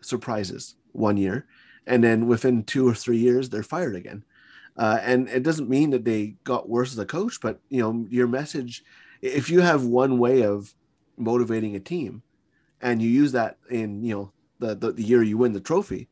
surprises 0.00 0.76
one 0.92 1.16
year, 1.16 1.46
and 1.86 2.02
then 2.02 2.26
within 2.26 2.64
two 2.64 2.88
or 2.88 2.94
three 2.94 3.18
years 3.18 3.48
they're 3.48 3.62
fired 3.62 3.94
again. 3.94 4.24
Uh, 4.76 4.98
and 5.02 5.28
it 5.28 5.42
doesn't 5.42 5.68
mean 5.68 5.90
that 5.90 6.04
they 6.04 6.36
got 6.44 6.68
worse 6.68 6.92
as 6.92 6.98
a 6.98 7.06
coach, 7.06 7.40
but 7.40 7.60
you 7.68 7.80
know 7.80 8.06
your 8.10 8.26
message. 8.26 8.82
If 9.20 9.50
you 9.50 9.60
have 9.60 9.84
one 9.84 10.18
way 10.18 10.42
of 10.42 10.74
motivating 11.16 11.76
a 11.76 11.80
team, 11.80 12.22
and 12.80 13.02
you 13.02 13.08
use 13.08 13.32
that 13.32 13.58
in 13.68 14.02
you 14.02 14.14
know 14.14 14.32
the, 14.58 14.74
the, 14.74 14.92
the 14.92 15.02
year 15.02 15.22
you 15.22 15.38
win 15.38 15.52
the 15.52 15.60
trophy, 15.60 16.08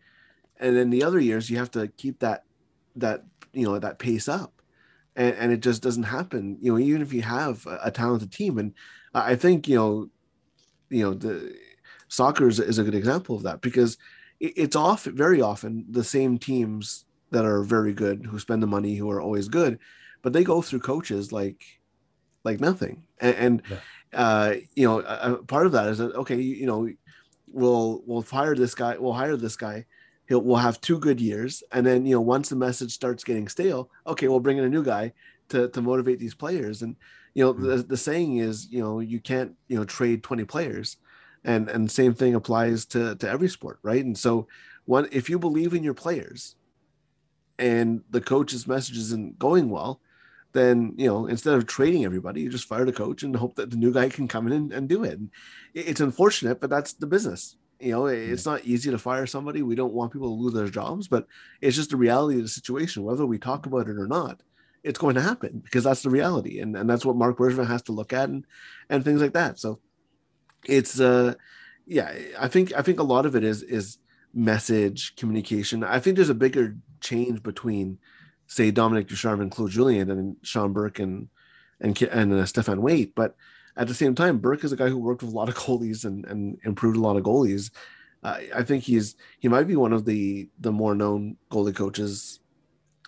and 0.59 0.77
then 0.77 0.91
the 0.91 1.03
other 1.03 1.19
years 1.21 1.51
you 1.51 1.59
have 1.59 1.71
to 1.73 1.89
keep 1.89 2.19
that 2.21 2.45
that 2.97 3.25
you 3.53 3.65
know 3.65 3.79
that 3.79 3.99
pace 3.99 4.29
up 4.29 4.58
and, 5.19 5.35
and 5.35 5.53
it 5.53 5.61
just 5.61 5.83
doesn't 5.83 6.05
happen 6.05 6.57
you 6.63 6.73
know 6.73 6.79
even 6.79 7.03
if 7.03 7.13
you 7.13 7.21
have 7.21 7.67
a, 7.67 7.81
a 7.85 7.91
talented 7.91 8.33
team 8.33 8.57
and 8.57 8.73
i 9.13 9.35
think 9.35 9.69
you 9.69 9.77
know 9.77 10.09
you 10.89 11.03
know 11.03 11.13
the 11.13 11.55
soccer 12.07 12.49
is, 12.49 12.59
is 12.59 12.79
a 12.79 12.85
good 12.85 12.95
example 12.95 13.37
of 13.37 13.43
that 13.43 13.61
because 13.61 13.99
it, 14.41 14.55
it's 14.57 14.77
often 14.77 15.15
very 15.15 15.43
often 15.43 15.85
the 15.91 16.05
same 16.05 16.39
teams 16.39 17.05
that 17.31 17.45
are 17.45 17.63
very 17.63 17.93
good 17.93 18.25
who 18.25 18.39
spend 18.39 18.63
the 18.63 18.67
money 18.67 18.95
who 18.95 19.11
are 19.11 19.21
always 19.21 19.49
good 19.49 19.79
but 20.23 20.33
they 20.33 20.45
go 20.45 20.63
through 20.63 20.81
coaches 20.81 21.33
like 21.33 21.63
like 22.45 22.61
nothing 22.61 23.05
and, 23.21 23.35
and 23.37 23.63
yeah. 23.69 23.79
uh 24.15 24.55
you 24.75 24.89
know 24.89 25.01
a, 25.01 25.35
a 25.35 25.43
part 25.43 25.67
of 25.67 25.73
that 25.73 25.89
is 25.89 25.99
that 25.99 26.15
okay 26.15 26.37
you, 26.37 26.55
you 26.55 26.67
know 26.67 26.89
we'll 27.51 28.03
we'll 28.07 28.23
hire 28.23 28.55
this 28.55 28.75
guy 28.75 28.97
we'll 28.97 29.13
hire 29.13 29.37
this 29.37 29.57
guy 29.57 29.85
he'll 30.29 30.43
we'll 30.43 30.57
have 30.57 30.81
two 30.81 30.99
good 30.99 31.21
years, 31.21 31.63
and 31.73 31.85
then 31.85 32.07
you 32.07 32.15
know 32.15 32.21
once 32.21 32.49
the 32.49 32.57
message 32.57 32.93
starts 32.93 33.25
getting 33.25 33.49
stale, 33.49 33.91
okay, 34.07 34.29
we'll 34.29 34.41
bring 34.41 34.59
in 34.59 34.65
a 34.65 34.69
new 34.69 34.85
guy 34.85 35.13
to 35.49 35.69
to 35.71 35.83
motivate 35.83 36.19
these 36.19 36.35
players. 36.35 36.83
And 36.83 36.97
you 37.35 37.45
know 37.45 37.55
mm-hmm. 37.55 37.67
the, 37.67 37.77
the 37.79 37.97
saying 37.97 38.37
is 38.37 38.71
you 38.71 38.81
know 38.81 39.01
you 39.01 39.21
can't 39.21 39.55
you 39.67 39.77
know 39.77 39.85
trade 39.85 40.23
twenty 40.23 40.45
players, 40.45 40.99
and 41.45 41.69
and 41.69 41.91
same 41.91 42.15
thing 42.15 42.35
applies 42.35 42.85
to 42.87 43.17
to 43.17 43.29
every 43.29 43.49
sport, 43.49 43.79
right? 43.83 44.05
And 44.05 44.17
so 44.17 44.47
one 44.85 45.09
if 45.11 45.29
you 45.29 45.39
believe 45.39 45.75
in 45.75 45.83
your 45.83 45.95
players, 45.95 46.55
and 47.59 48.03
the 48.11 48.21
coach's 48.21 48.67
message 48.67 48.99
isn't 48.99 49.39
going 49.39 49.71
well, 49.71 50.01
then 50.53 50.95
you 50.97 51.07
know 51.07 51.27
instead 51.27 51.55
of 51.55 51.67
trading 51.67 52.05
everybody 52.05 52.43
you 52.43 52.51
just 52.51 52.69
fire 52.69 52.85
the 52.85 52.93
coach 52.93 53.23
and 53.23 53.35
hope 53.37 53.57
that 53.57 53.71
the 53.71 53.77
new 53.77 53.93
guy 53.93 54.09
can 54.09 54.29
come 54.29 54.47
in 54.47 54.53
and, 54.53 54.73
and 54.73 54.89
do 54.89 55.05
it. 55.05 55.19
And 55.19 55.31
it's 55.75 56.01
unfortunate 56.01 56.61
but 56.61 56.71
that's 56.71 56.93
the 56.93 57.07
business 57.07 57.57
you 57.81 57.93
know, 57.93 58.07
it's 58.07 58.47
not 58.47 58.65
easy 58.65 58.91
to 58.91 58.99
fire 58.99 59.27
somebody. 59.27 59.63
We 59.63 59.77
don't 59.77 59.93
want 59.93 60.13
people 60.13 60.29
to 60.29 60.43
lose 60.43 60.55
their 60.55 60.69
jobs, 60.69 61.07
but 61.07 61.27
it's 61.61 61.77
just 61.77 61.91
the 61.91 61.97
reality 61.97 62.39
of 62.39 62.45
the 62.45 62.49
situation. 62.49 63.05
Whether 63.05 63.25
we 63.25 63.39
talk 63.39 63.67
about 63.67 63.89
it 63.89 63.99
or 63.99 64.07
not, 64.07 64.43
it's 64.83 64.99
going 64.99 65.15
to 65.15 65.21
happen 65.21 65.61
because 65.65 65.85
that's 65.85 66.03
the 66.03 66.11
reality, 66.11 66.61
and 66.61 66.77
and 66.77 66.89
that's 66.89 67.05
what 67.05 67.17
Mark 67.17 67.39
Bergevin 67.39 67.67
has 67.67 67.83
to 67.83 67.93
look 67.93 68.13
at 68.13 68.29
and 68.29 68.45
and 68.89 69.05
things 69.05 69.21
like 69.21 69.33
that. 69.35 69.59
So 69.59 69.81
it's 70.65 70.99
uh, 70.99 71.35
yeah, 71.87 72.13
I 72.39 72.49
think 72.49 72.73
I 72.77 72.83
think 72.83 72.99
a 72.99 73.05
lot 73.05 73.27
of 73.27 73.37
it 73.37 73.45
is 73.45 73.63
is 73.63 73.99
message 74.35 75.17
communication. 75.17 75.85
I 75.85 76.01
think 76.01 76.17
there's 76.17 76.31
a 76.31 76.35
bigger 76.35 76.77
change 77.01 77.43
between, 77.43 77.99
say, 78.47 78.71
Dominique 78.71 79.09
Ducharme 79.09 79.41
and 79.41 79.51
Claude 79.51 79.71
Julien 79.71 80.11
and 80.11 80.37
Sean 80.43 80.73
Burke 80.73 80.99
and 80.99 81.29
and 81.81 82.01
and 82.03 82.33
uh, 82.33 82.47
Stefan 82.47 82.83
Waite, 82.83 83.15
but 83.15 83.37
at 83.79 83.87
the 83.87 83.95
same 83.95 84.15
time, 84.15 84.39
Burke 84.39 84.65
is 84.65 84.73
a 84.73 84.77
guy 84.77 84.89
who 84.89 84.99
worked 84.99 85.23
with 85.23 85.33
a 85.33 85.37
lot 85.37 85.49
of 85.49 85.55
goalies 85.57 86.05
and, 86.05 86.27
and 86.27 86.59
improved 86.65 86.97
a 86.97 87.01
lot 87.01 87.17
of 87.17 87.23
goalies. 87.23 87.71
Uh, 88.23 88.39
I 88.55 88.65
think 88.65 88.83
he's 88.83 89.15
he 89.39 89.47
might 89.47 89.69
be 89.69 89.77
one 89.77 89.93
of 89.93 90.05
the 90.05 90.49
the 90.59 90.73
more 90.73 90.95
known 90.95 91.37
goalie 91.51 91.75
coaches 91.75 92.41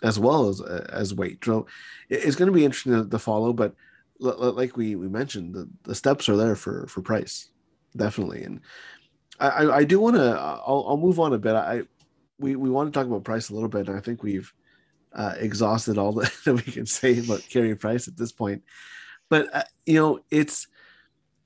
as 0.02 0.18
well 0.18 0.48
as 0.48 0.60
as 0.60 1.12
Waite. 1.12 1.44
So 1.44 1.66
it's 2.08 2.36
going 2.36 2.46
to 2.46 2.56
be 2.56 2.64
interesting 2.64 2.92
to, 2.92 3.08
to 3.08 3.18
follow. 3.18 3.52
But 3.52 3.74
like 4.20 4.76
we 4.76 4.94
we 4.94 5.08
mentioned, 5.08 5.54
the, 5.54 5.68
the 5.82 5.96
steps 5.96 6.28
are 6.28 6.36
there 6.36 6.54
for 6.54 6.86
for 6.86 7.02
Price, 7.02 7.50
definitely. 7.96 8.44
And 8.44 8.60
I 9.40 9.66
I 9.66 9.84
do 9.84 9.98
want 9.98 10.14
to 10.14 10.38
I'll, 10.38 10.86
I'll 10.88 10.96
move 10.96 11.18
on 11.18 11.32
a 11.32 11.38
bit. 11.38 11.56
I 11.56 11.82
we 12.38 12.54
we 12.54 12.70
want 12.70 12.92
to 12.92 12.96
talk 12.96 13.08
about 13.08 13.24
Price 13.24 13.50
a 13.50 13.54
little 13.54 13.68
bit. 13.68 13.88
And 13.88 13.98
I 13.98 14.00
think 14.00 14.22
we've 14.22 14.52
uh, 15.12 15.34
exhausted 15.38 15.98
all 15.98 16.12
that, 16.12 16.32
that 16.44 16.54
we 16.54 16.62
can 16.62 16.86
say 16.86 17.18
about 17.18 17.46
Carey 17.48 17.74
Price 17.74 18.06
at 18.06 18.16
this 18.16 18.30
point. 18.30 18.62
But 19.30 19.54
uh, 19.54 19.62
you 19.86 19.94
know, 19.94 20.20
it's 20.30 20.66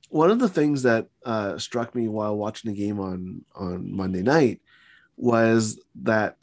one 0.09 0.31
of 0.31 0.41
the 0.41 0.49
things 0.49 0.83
that 0.83 1.07
uh, 1.25 1.59
struck 1.59 1.95
me 1.95 2.09
while 2.09 2.37
watching 2.37 2.73
the 2.73 2.77
game 2.77 2.99
on 2.99 3.45
on 3.55 3.95
Monday 3.95 4.23
night 4.23 4.61
was 5.17 5.81
that 6.03 6.37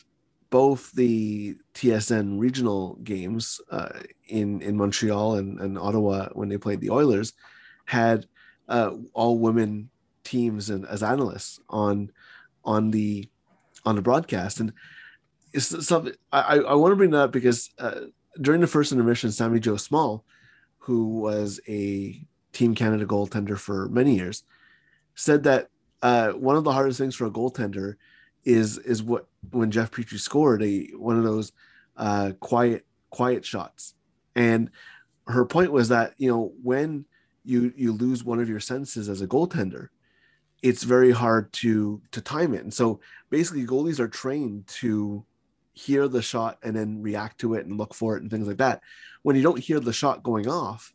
both 0.49 0.91
the 0.91 1.55
TSN 1.73 2.39
regional 2.39 2.95
games 3.03 3.59
uh, 3.71 3.99
in 4.27 4.61
in 4.61 4.77
Montreal 4.77 5.35
and, 5.35 5.59
and 5.59 5.77
Ottawa 5.77 6.29
when 6.33 6.47
they 6.47 6.57
played 6.57 6.79
the 6.79 6.91
Oilers 6.91 7.33
had 7.85 8.25
uh, 8.69 8.91
all 9.13 9.39
women 9.39 9.89
teams 10.23 10.69
and 10.69 10.85
as 10.85 11.03
analysts 11.03 11.59
on 11.69 12.11
on 12.63 12.91
the 12.91 13.27
on 13.85 13.95
the 13.95 14.01
broadcast. 14.01 14.59
And 14.59 14.73
it's 15.53 15.87
something 15.87 16.13
I, 16.31 16.59
I 16.59 16.73
want 16.75 16.91
to 16.91 16.95
bring 16.95 17.11
that 17.11 17.23
up 17.23 17.31
because 17.31 17.69
uh, 17.79 18.01
during 18.39 18.61
the 18.61 18.67
first 18.67 18.91
intermission 18.91 19.31
Sami 19.31 19.59
Jo 19.59 19.75
Small 19.75 20.23
who 20.81 21.19
was 21.19 21.59
a 21.67 22.19
Team 22.53 22.75
Canada 22.75 23.05
goaltender 23.05 23.57
for 23.57 23.87
many 23.89 24.15
years 24.15 24.43
said 25.15 25.43
that 25.43 25.69
uh, 26.01 26.31
one 26.31 26.55
of 26.55 26.63
the 26.63 26.73
hardest 26.73 26.97
things 26.97 27.15
for 27.15 27.25
a 27.25 27.31
goaltender 27.31 27.95
is 28.43 28.79
is 28.79 29.03
what 29.03 29.27
when 29.51 29.69
Jeff 29.69 29.91
Petry 29.91 30.19
scored 30.19 30.63
a 30.63 30.87
one 30.97 31.17
of 31.17 31.23
those 31.23 31.51
uh, 31.97 32.31
quiet 32.39 32.85
quiet 33.11 33.45
shots, 33.45 33.93
and 34.35 34.71
her 35.27 35.45
point 35.45 35.71
was 35.71 35.89
that 35.89 36.15
you 36.17 36.29
know 36.29 36.53
when 36.63 37.05
you 37.43 37.71
you 37.75 37.93
lose 37.93 38.23
one 38.23 38.39
of 38.39 38.49
your 38.49 38.59
senses 38.59 39.09
as 39.09 39.21
a 39.21 39.27
goaltender, 39.27 39.89
it's 40.63 40.83
very 40.83 41.11
hard 41.11 41.53
to 41.53 42.01
to 42.11 42.21
time 42.21 42.55
it, 42.55 42.63
and 42.63 42.73
so 42.73 42.99
basically 43.29 43.65
goalies 43.65 43.99
are 43.99 44.07
trained 44.07 44.65
to 44.67 45.23
hear 45.73 46.07
the 46.07 46.21
shot 46.21 46.57
and 46.63 46.75
then 46.75 47.01
react 47.01 47.39
to 47.39 47.53
it 47.53 47.65
and 47.65 47.77
look 47.77 47.93
for 47.93 48.17
it 48.17 48.21
and 48.21 48.29
things 48.29 48.47
like 48.47 48.57
that. 48.57 48.81
When 49.21 49.35
you 49.35 49.41
don't 49.41 49.59
hear 49.59 49.79
the 49.79 49.93
shot 49.93 50.23
going 50.23 50.47
off, 50.47 50.93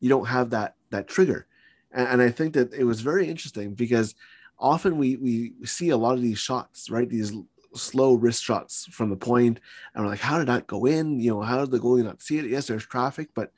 you 0.00 0.08
don't 0.08 0.26
have 0.26 0.50
that 0.50 0.74
that 0.90 1.08
trigger, 1.08 1.46
and, 1.92 2.08
and 2.08 2.22
I 2.22 2.30
think 2.30 2.54
that 2.54 2.72
it 2.72 2.84
was 2.84 3.00
very 3.00 3.28
interesting 3.28 3.74
because 3.74 4.14
often 4.58 4.98
we 4.98 5.16
we 5.16 5.52
see 5.64 5.90
a 5.90 5.96
lot 5.96 6.14
of 6.14 6.22
these 6.22 6.38
shots, 6.38 6.90
right? 6.90 7.08
These 7.08 7.32
slow 7.74 8.14
wrist 8.14 8.42
shots 8.42 8.86
from 8.90 9.10
the 9.10 9.16
point, 9.16 9.60
and 9.94 10.04
we're 10.04 10.10
like, 10.10 10.20
how 10.20 10.38
did 10.38 10.48
that 10.48 10.66
go 10.66 10.86
in? 10.86 11.20
You 11.20 11.32
know, 11.32 11.42
how 11.42 11.60
did 11.60 11.70
the 11.70 11.78
goalie 11.78 12.04
not 12.04 12.22
see 12.22 12.38
it? 12.38 12.46
Yes, 12.46 12.66
there's 12.66 12.86
traffic, 12.86 13.30
but 13.34 13.52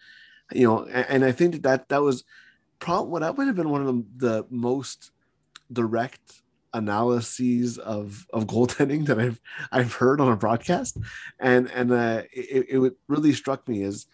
you 0.53 0.67
know, 0.67 0.85
and, 0.85 1.07
and 1.09 1.25
I 1.25 1.33
think 1.33 1.53
that 1.53 1.63
that, 1.63 1.89
that 1.89 2.03
was 2.03 2.25
probably 2.79 3.11
what 3.11 3.21
that 3.21 3.37
would 3.37 3.47
have 3.47 3.57
been 3.57 3.71
one 3.71 3.87
of 3.87 3.87
the, 3.87 4.05
the 4.17 4.47
most 4.51 5.11
direct 5.73 6.43
analyses 6.73 7.79
of 7.79 8.27
of 8.33 8.47
goaltending 8.47 9.07
that 9.07 9.19
I've 9.19 9.41
I've 9.73 9.95
heard 9.95 10.21
on 10.21 10.33
a 10.33 10.37
broadcast, 10.37 10.97
and 11.39 11.71
and 11.71 11.93
uh, 11.93 12.23
it, 12.33 12.67
it 12.69 12.93
really 13.09 13.33
struck 13.33 13.69
me 13.69 13.83
as, 13.83 14.07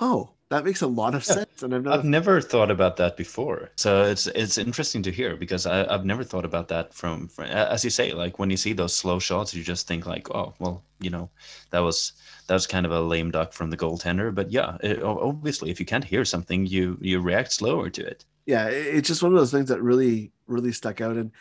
oh, 0.00 0.34
that 0.50 0.64
makes 0.64 0.82
a 0.82 0.86
lot 0.86 1.14
of 1.14 1.26
yeah. 1.26 1.34
sense. 1.34 1.62
And 1.62 1.74
I've 1.74 1.82
never... 1.82 1.96
I've 1.96 2.04
never 2.04 2.40
thought 2.40 2.70
about 2.70 2.96
that 2.98 3.16
before. 3.16 3.70
So 3.76 4.04
it's 4.04 4.26
it's 4.28 4.58
interesting 4.58 5.02
to 5.02 5.10
hear 5.10 5.36
because 5.36 5.66
I, 5.66 5.90
have 5.90 6.04
never 6.04 6.22
thought 6.22 6.44
about 6.44 6.68
that 6.68 6.94
from, 6.94 7.28
from 7.28 7.46
as 7.46 7.82
you 7.82 7.90
say 7.90 8.12
like 8.12 8.38
when 8.38 8.50
you 8.50 8.56
see 8.56 8.72
those 8.72 8.94
slow 8.94 9.18
shots 9.18 9.54
you 9.54 9.62
just 9.64 9.88
think 9.88 10.06
like 10.06 10.30
oh 10.30 10.54
well 10.60 10.84
you 11.00 11.10
know 11.10 11.28
that 11.70 11.80
was 11.80 12.12
that 12.46 12.54
was 12.54 12.66
kind 12.66 12.86
of 12.86 12.92
a 12.92 13.00
lame 13.00 13.30
duck 13.30 13.52
from 13.52 13.70
the 13.70 13.76
goaltender. 13.76 14.34
But 14.34 14.50
yeah 14.52 14.76
it, 14.82 15.02
obviously 15.02 15.70
if 15.70 15.80
you 15.80 15.86
can't 15.86 16.04
hear 16.04 16.24
something 16.24 16.66
you 16.66 16.98
you 17.00 17.20
react 17.20 17.52
slower 17.52 17.90
to 17.90 18.06
it. 18.06 18.24
Yeah 18.46 18.68
it's 18.68 19.08
just 19.08 19.22
one 19.22 19.32
of 19.32 19.38
those 19.38 19.52
things 19.52 19.70
that 19.70 19.82
really 19.82 20.30
really 20.46 20.72
stuck 20.72 21.00
out. 21.00 21.16
And 21.16 21.32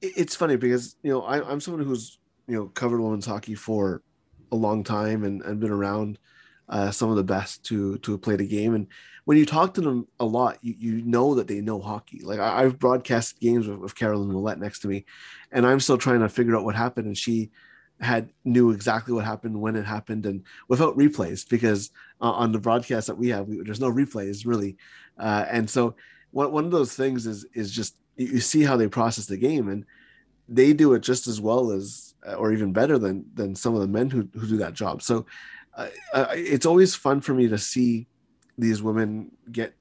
it's 0.00 0.36
funny 0.36 0.56
because 0.56 0.96
you 1.02 1.10
know 1.10 1.22
I, 1.22 1.48
i'm 1.50 1.60
someone 1.60 1.84
who's 1.84 2.18
you 2.46 2.54
know 2.56 2.66
covered 2.66 3.00
women's 3.00 3.26
hockey 3.26 3.54
for 3.54 4.02
a 4.50 4.56
long 4.56 4.84
time 4.84 5.24
and, 5.24 5.42
and 5.42 5.60
been 5.60 5.70
around 5.70 6.18
uh, 6.68 6.90
some 6.90 7.10
of 7.10 7.16
the 7.16 7.24
best 7.24 7.64
to 7.64 7.98
to 7.98 8.18
play 8.18 8.36
the 8.36 8.46
game. 8.46 8.74
And 8.74 8.88
when 9.24 9.38
you 9.38 9.46
talk 9.46 9.74
to 9.74 9.80
them 9.80 10.06
a 10.20 10.24
lot, 10.24 10.58
you, 10.62 10.74
you 10.78 11.02
know 11.02 11.34
that 11.34 11.48
they 11.48 11.60
know 11.60 11.80
hockey. 11.80 12.20
Like 12.22 12.40
I, 12.40 12.62
have 12.62 12.78
broadcast 12.78 13.40
games 13.40 13.66
with, 13.66 13.78
with 13.78 13.94
Caroline 13.94 14.30
Ouellette 14.30 14.58
next 14.58 14.80
to 14.80 14.88
me, 14.88 15.04
and 15.50 15.66
I'm 15.66 15.80
still 15.80 15.98
trying 15.98 16.20
to 16.20 16.28
figure 16.28 16.56
out 16.56 16.64
what 16.64 16.74
happened. 16.74 17.06
And 17.06 17.16
she 17.16 17.50
had 18.00 18.30
knew 18.44 18.70
exactly 18.70 19.12
what 19.12 19.24
happened 19.24 19.60
when 19.60 19.74
it 19.74 19.84
happened 19.84 20.24
and 20.24 20.44
without 20.68 20.96
replays 20.96 21.48
because 21.48 21.90
uh, 22.20 22.30
on 22.30 22.52
the 22.52 22.60
broadcast 22.60 23.08
that 23.08 23.18
we 23.18 23.28
have 23.28 23.48
we, 23.48 23.60
there's 23.64 23.80
no 23.80 23.90
replays 23.90 24.46
really 24.46 24.76
uh, 25.18 25.44
and 25.50 25.68
so 25.68 25.96
one, 26.30 26.52
one 26.52 26.64
of 26.64 26.70
those 26.70 26.94
things 26.94 27.26
is 27.26 27.44
is 27.54 27.72
just 27.72 27.96
you 28.18 28.40
see 28.40 28.62
how 28.62 28.76
they 28.76 28.88
process 28.88 29.26
the 29.26 29.36
game 29.36 29.68
and 29.68 29.84
they 30.48 30.72
do 30.72 30.92
it 30.94 31.00
just 31.00 31.26
as 31.26 31.40
well 31.40 31.70
as 31.70 32.14
or 32.36 32.52
even 32.52 32.72
better 32.72 32.98
than 32.98 33.24
than 33.34 33.54
some 33.54 33.74
of 33.74 33.80
the 33.80 33.86
men 33.86 34.10
who, 34.10 34.28
who 34.34 34.46
do 34.46 34.56
that 34.58 34.74
job. 34.74 35.00
So 35.02 35.24
uh, 35.76 35.88
it's 36.32 36.66
always 36.66 36.94
fun 36.94 37.20
for 37.20 37.32
me 37.32 37.48
to 37.48 37.58
see 37.58 38.08
these 38.58 38.82
women 38.82 39.30
get 39.52 39.74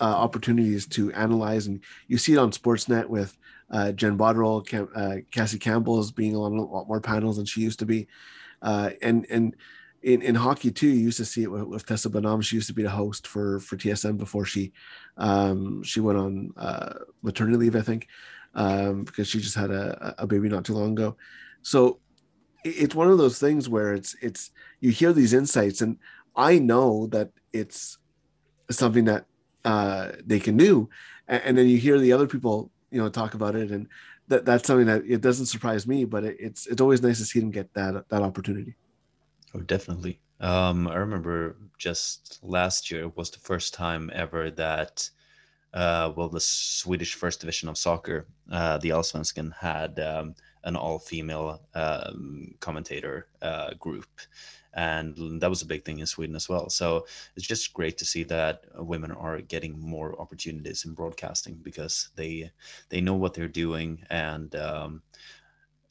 uh, 0.00 0.04
opportunities 0.04 0.86
to 0.86 1.12
analyze, 1.12 1.66
and 1.66 1.80
you 2.08 2.18
see 2.18 2.32
it 2.32 2.38
on 2.38 2.50
Sportsnet 2.50 3.06
with 3.06 3.36
uh, 3.70 3.92
Jen 3.92 4.16
Botterill, 4.16 4.66
Cam- 4.66 4.90
uh, 4.94 5.16
Cassie 5.30 5.58
Campbell 5.58 6.00
is 6.00 6.10
being 6.10 6.34
on 6.34 6.52
a 6.52 6.62
lot 6.62 6.88
more 6.88 7.00
panels 7.00 7.36
than 7.36 7.46
she 7.46 7.60
used 7.60 7.78
to 7.80 7.86
be, 7.86 8.08
uh, 8.62 8.90
and 9.02 9.26
and 9.30 9.54
in, 10.06 10.22
in 10.22 10.36
hockey 10.36 10.70
too, 10.70 10.86
you 10.86 11.00
used 11.00 11.16
to 11.16 11.24
see 11.24 11.42
it 11.42 11.50
with, 11.50 11.64
with, 11.64 11.84
Tessa 11.84 12.08
Bonhomme. 12.08 12.40
She 12.40 12.54
used 12.54 12.68
to 12.68 12.74
be 12.74 12.84
the 12.84 12.90
host 12.90 13.26
for 13.26 13.58
for 13.58 13.76
TSN 13.76 14.16
before 14.16 14.44
she 14.44 14.72
um, 15.16 15.82
she 15.82 15.98
went 15.98 16.16
on 16.16 16.52
uh, 16.56 16.94
maternity 17.22 17.56
leave, 17.56 17.74
I 17.74 17.80
think, 17.80 18.06
um, 18.54 19.02
because 19.02 19.26
she 19.26 19.40
just 19.40 19.56
had 19.56 19.72
a, 19.72 20.14
a 20.18 20.26
baby 20.26 20.48
not 20.48 20.64
too 20.64 20.74
long 20.74 20.92
ago. 20.92 21.16
So 21.62 21.98
it's 22.64 22.94
one 22.94 23.10
of 23.10 23.18
those 23.18 23.40
things 23.40 23.68
where 23.68 23.94
it's 23.94 24.14
it's 24.22 24.52
you 24.80 24.90
hear 24.90 25.12
these 25.12 25.32
insights 25.32 25.80
and 25.80 25.98
i 26.34 26.58
know 26.58 27.06
that 27.06 27.30
it's 27.52 27.98
something 28.70 29.04
that 29.04 29.26
uh, 29.64 30.12
they 30.24 30.40
can 30.40 30.56
do 30.56 30.88
and, 31.28 31.42
and, 31.44 31.58
then 31.58 31.68
you 31.68 31.76
hear 31.76 31.98
the 31.98 32.12
other 32.12 32.26
people 32.26 32.70
you 32.90 33.00
know 33.00 33.08
talk 33.08 33.34
about 33.34 33.54
it 33.54 33.70
and 33.70 33.88
that 34.28 34.44
that's 34.44 34.66
something 34.66 34.86
that 34.86 35.02
it 35.06 35.20
doesn't 35.20 35.46
surprise 35.46 35.86
me 35.86 36.04
but 36.04 36.24
it, 36.24 36.36
it's 36.40 36.66
it's 36.66 36.80
always 36.80 37.02
nice 37.02 37.18
to 37.18 37.24
see 37.24 37.40
them 37.40 37.50
get 37.50 37.72
that 37.74 38.08
that 38.08 38.22
opportunity 38.22 38.76
oh 39.54 39.60
definitely. 39.60 40.20
Um, 40.40 40.86
i 40.88 40.96
remember 40.96 41.56
just 41.78 42.38
last 42.42 42.90
year 42.90 43.08
was 43.08 43.30
the 43.30 43.38
first 43.38 43.72
time 43.72 44.10
ever 44.14 44.50
that 44.50 45.08
uh, 45.72 46.12
well 46.16 46.28
the 46.28 46.40
swedish 46.40 47.14
first 47.14 47.40
division 47.40 47.68
of 47.68 47.78
soccer 47.78 48.26
uh, 48.52 48.78
the 48.78 48.90
allsvenskan 48.90 49.52
had 49.54 49.98
um, 50.00 50.34
an 50.66 50.76
all-female 50.76 51.62
um, 51.74 52.54
commentator 52.60 53.28
uh, 53.40 53.72
group. 53.74 54.08
And 54.74 55.40
that 55.40 55.48
was 55.48 55.62
a 55.62 55.66
big 55.66 55.84
thing 55.86 56.00
in 56.00 56.06
sweden 56.06 56.36
as 56.36 56.50
well. 56.50 56.68
So 56.68 57.06
it's 57.34 57.46
just 57.46 57.72
great 57.72 57.96
to 57.98 58.04
see 58.04 58.24
that 58.24 58.64
women 58.74 59.10
are 59.10 59.40
getting 59.40 59.78
more 59.80 60.20
opportunities 60.20 60.84
in 60.84 60.92
broadcasting 60.92 61.60
because 61.62 62.10
they 62.14 62.50
they 62.90 63.00
know 63.00 63.14
what 63.14 63.32
they're 63.32 63.48
doing 63.48 64.04
and 64.10 64.54
um, 64.56 65.02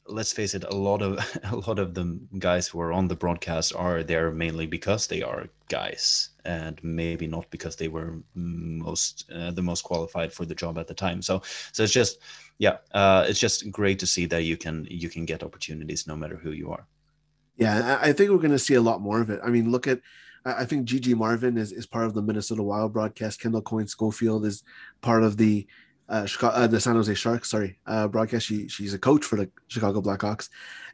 let's 0.08 0.32
face 0.32 0.54
it, 0.54 0.64
a 0.64 0.74
lot 0.74 1.02
of 1.02 1.18
a 1.50 1.56
lot 1.56 1.78
of 1.78 1.94
the 1.94 2.18
guys 2.38 2.68
who 2.68 2.80
are 2.80 2.92
on 2.92 3.08
the 3.08 3.16
broadcast 3.16 3.74
are 3.74 4.02
there 4.02 4.30
mainly 4.30 4.66
because 4.66 5.06
they 5.06 5.22
are 5.22 5.48
guys, 5.68 6.30
and 6.44 6.82
maybe 6.82 7.26
not 7.26 7.50
because 7.50 7.76
they 7.76 7.88
were 7.88 8.18
most 8.34 9.30
uh, 9.34 9.50
the 9.50 9.62
most 9.62 9.82
qualified 9.82 10.32
for 10.32 10.44
the 10.44 10.54
job 10.54 10.78
at 10.78 10.86
the 10.86 10.94
time. 10.94 11.22
So 11.22 11.42
so 11.72 11.82
it's 11.82 11.92
just 11.92 12.18
yeah, 12.58 12.78
uh, 12.92 13.26
it's 13.28 13.40
just 13.40 13.70
great 13.70 13.98
to 14.00 14.06
see 14.06 14.26
that 14.26 14.44
you 14.44 14.56
can 14.56 14.86
you 14.90 15.08
can 15.08 15.24
get 15.24 15.42
opportunities 15.42 16.06
no 16.06 16.16
matter 16.16 16.36
who 16.36 16.52
you 16.52 16.70
are. 16.70 16.86
Yeah, 17.56 17.98
I 18.02 18.12
think 18.12 18.30
we're 18.30 18.36
going 18.36 18.50
to 18.50 18.58
see 18.58 18.74
a 18.74 18.82
lot 18.82 19.00
more 19.00 19.22
of 19.22 19.30
it. 19.30 19.40
I 19.42 19.48
mean, 19.48 19.70
look 19.70 19.86
at 19.86 20.00
I 20.44 20.64
think 20.64 20.84
Gigi 20.84 21.12
Marvin 21.12 21.58
is, 21.58 21.72
is 21.72 21.86
part 21.86 22.06
of 22.06 22.14
the 22.14 22.22
Minnesota 22.22 22.62
Wild 22.62 22.92
broadcast. 22.92 23.40
Kendall 23.40 23.62
Coyne 23.62 23.88
Schofield 23.88 24.46
is 24.46 24.62
part 25.00 25.24
of 25.24 25.38
the 25.38 25.66
uh, 26.08 26.26
Chicago, 26.26 26.56
uh, 26.56 26.66
the 26.66 26.80
San 26.80 26.96
Jose 26.96 27.14
Sharks, 27.14 27.50
sorry, 27.50 27.78
uh, 27.86 28.08
broadcast. 28.08 28.46
She 28.46 28.68
she's 28.68 28.94
a 28.94 28.98
coach 28.98 29.24
for 29.24 29.36
the 29.36 29.50
Chicago 29.68 30.00
Blackhawks, 30.00 30.48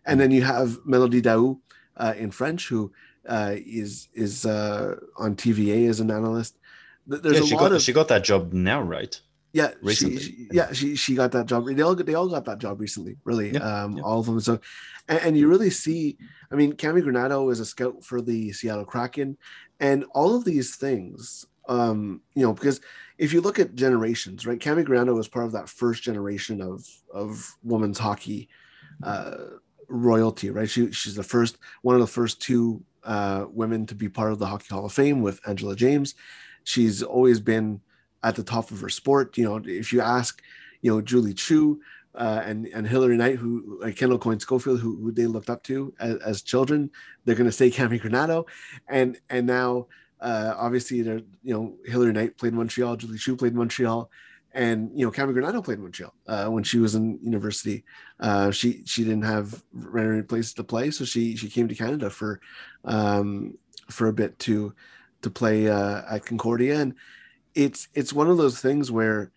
and 0.07 0.19
then 0.19 0.31
you 0.31 0.43
have 0.43 0.81
Mélodie 0.87 1.23
Daoust 1.23 1.59
uh, 1.97 2.15
in 2.17 2.31
French, 2.31 2.69
who 2.69 2.93
uh, 3.29 3.55
is 3.57 4.09
is 4.15 4.47
uh, 4.47 4.97
on 5.19 5.37
TVA 5.37 5.89
as 5.89 6.01
an 6.01 6.11
analyst. 6.11 6.59
There's 7.07 7.41
yeah, 7.41 7.45
she 7.45 7.57
got 7.57 7.73
of, 7.73 7.83
she 7.83 7.93
got 7.93 8.09
that 8.09 8.25
job 8.25 8.53
now, 8.53 8.81
right? 8.81 9.21
Yeah, 9.53 9.73
recently. 9.83 10.19
She, 10.19 10.49
yeah, 10.51 10.73
she 10.73 10.97
she 10.97 11.15
got 11.15 11.33
that 11.33 11.47
job. 11.47 11.67
They 11.67 11.83
all 11.83 11.95
they 11.95 12.15
all 12.15 12.29
got 12.29 12.47
that 12.47 12.59
job 12.59 12.81
recently, 12.81 13.19
really. 13.25 13.51
Yeah, 13.51 13.61
um, 13.61 13.99
yeah. 13.99 14.03
all 14.03 14.21
of 14.21 14.27
them. 14.27 14.41
So, 14.41 14.61
and, 15.09 15.21
and, 15.21 15.37
you 15.37 15.47
really 15.49 15.69
see. 15.69 16.17
I 16.51 16.55
mean, 16.55 16.73
Cammi 16.73 17.03
Granato 17.03 17.51
is 17.53 17.61
a 17.61 17.67
scout 17.67 18.03
for 18.03 18.23
the 18.23 18.53
Seattle 18.53 18.87
Kraken, 18.87 19.37
and 19.79 20.05
all 20.15 20.35
of 20.35 20.45
these 20.45 20.77
things. 20.77 21.47
Um, 21.73 22.21
you 22.35 22.43
know, 22.45 22.53
because 22.53 22.81
if 23.17 23.33
you 23.33 23.41
look 23.41 23.59
at 23.59 23.75
generations, 23.75 24.47
right? 24.47 24.59
Cammi 24.59 24.85
Granato 24.85 25.15
was 25.15 25.29
part 25.29 25.47
of 25.47 25.53
that 25.53 25.69
first 25.69 26.03
generation 26.03 26.61
of 26.61 26.87
of 27.13 27.57
women's 27.63 27.99
hockey 27.99 28.49
uh, 29.03 29.37
royalty, 29.89 30.51
right? 30.51 30.69
She 30.69 30.93
she's 30.93 31.15
the 31.15 31.23
first 31.23 31.57
one 31.81 31.95
of 31.95 32.01
the 32.03 32.07
first 32.07 32.43
two 32.43 32.85
uh, 33.05 33.47
women 33.51 33.87
to 33.87 33.95
be 33.95 34.09
part 34.09 34.33
of 34.33 34.39
the 34.39 34.47
Hockey 34.47 34.67
Hall 34.71 34.85
of 34.85 34.93
Fame 34.93 35.23
with 35.23 35.41
Angela 35.47 35.75
James. 35.75 36.15
She's 36.65 37.03
always 37.03 37.41
been 37.41 37.81
at 38.23 38.37
the 38.37 38.45
top 38.45 38.71
of 38.71 38.81
her 38.81 38.91
sport. 38.91 39.39
You 39.39 39.45
know, 39.45 39.63
if 39.65 39.93
you 39.95 40.03
ask, 40.03 40.43
you 40.83 40.93
know, 40.93 41.01
Julie 41.01 41.35
Chu 41.35 41.81
uh, 42.15 42.43
and 42.45 42.67
and 42.67 42.87
Hilary 42.87 43.17
Knight, 43.17 43.37
who 43.37 43.79
like 43.81 43.97
Kendall 43.97 44.19
Coyne 44.19 44.41
Schofield, 44.41 44.81
who, 44.81 44.97
who 44.97 45.11
they 45.11 45.27
looked 45.27 45.49
up 45.49 45.63
to 45.65 45.95
as, 45.99 46.17
as 46.17 46.43
children, 46.43 46.91
they're 47.25 47.41
going 47.41 47.53
to 47.53 47.59
say 47.61 47.71
Cammi 47.71 47.99
Granato, 47.99 48.47
and 48.89 49.19
and 49.31 49.47
now 49.47 49.87
Uh, 50.23 50.55
obviously, 50.57 50.99
you 50.99 51.25
know 51.43 51.75
Hilary 51.85 52.13
Knight 52.13 52.39
played 52.39 52.55
Montreal, 52.55 52.97
Julie 52.97 53.19
Chu 53.19 53.37
played 53.37 53.55
Montreal, 53.55 54.09
and 54.53 54.91
you 54.95 55.05
know 55.05 55.11
Cammi 55.11 55.35
Granato 55.35 55.65
played 55.65 55.81
Montreal 55.81 56.15
uh, 56.29 56.47
when 56.47 56.63
she 56.63 56.79
was 56.79 56.95
in 56.95 57.19
university. 57.23 57.85
Uh, 58.21 58.53
she 58.53 58.83
she 58.85 59.03
didn't 59.03 59.25
have 59.25 59.63
any 59.99 60.23
place 60.23 60.53
to 60.55 60.65
play, 60.65 60.93
so 60.93 61.05
she 61.05 61.37
she 61.37 61.49
came 61.49 61.67
to 61.67 61.75
Canada 61.75 62.09
for 62.09 62.41
um, 62.85 63.59
for 63.91 64.07
a 64.07 64.13
bit 64.13 64.39
to 64.41 64.73
to 65.23 65.31
play 65.31 65.69
uh, 65.69 66.03
at 66.09 66.25
Concordia, 66.25 66.81
and 66.81 66.95
it's 67.55 67.89
it's 67.95 68.13
one 68.13 68.31
of 68.31 68.37
those 68.37 68.61
things 68.61 68.91
where 68.93 69.33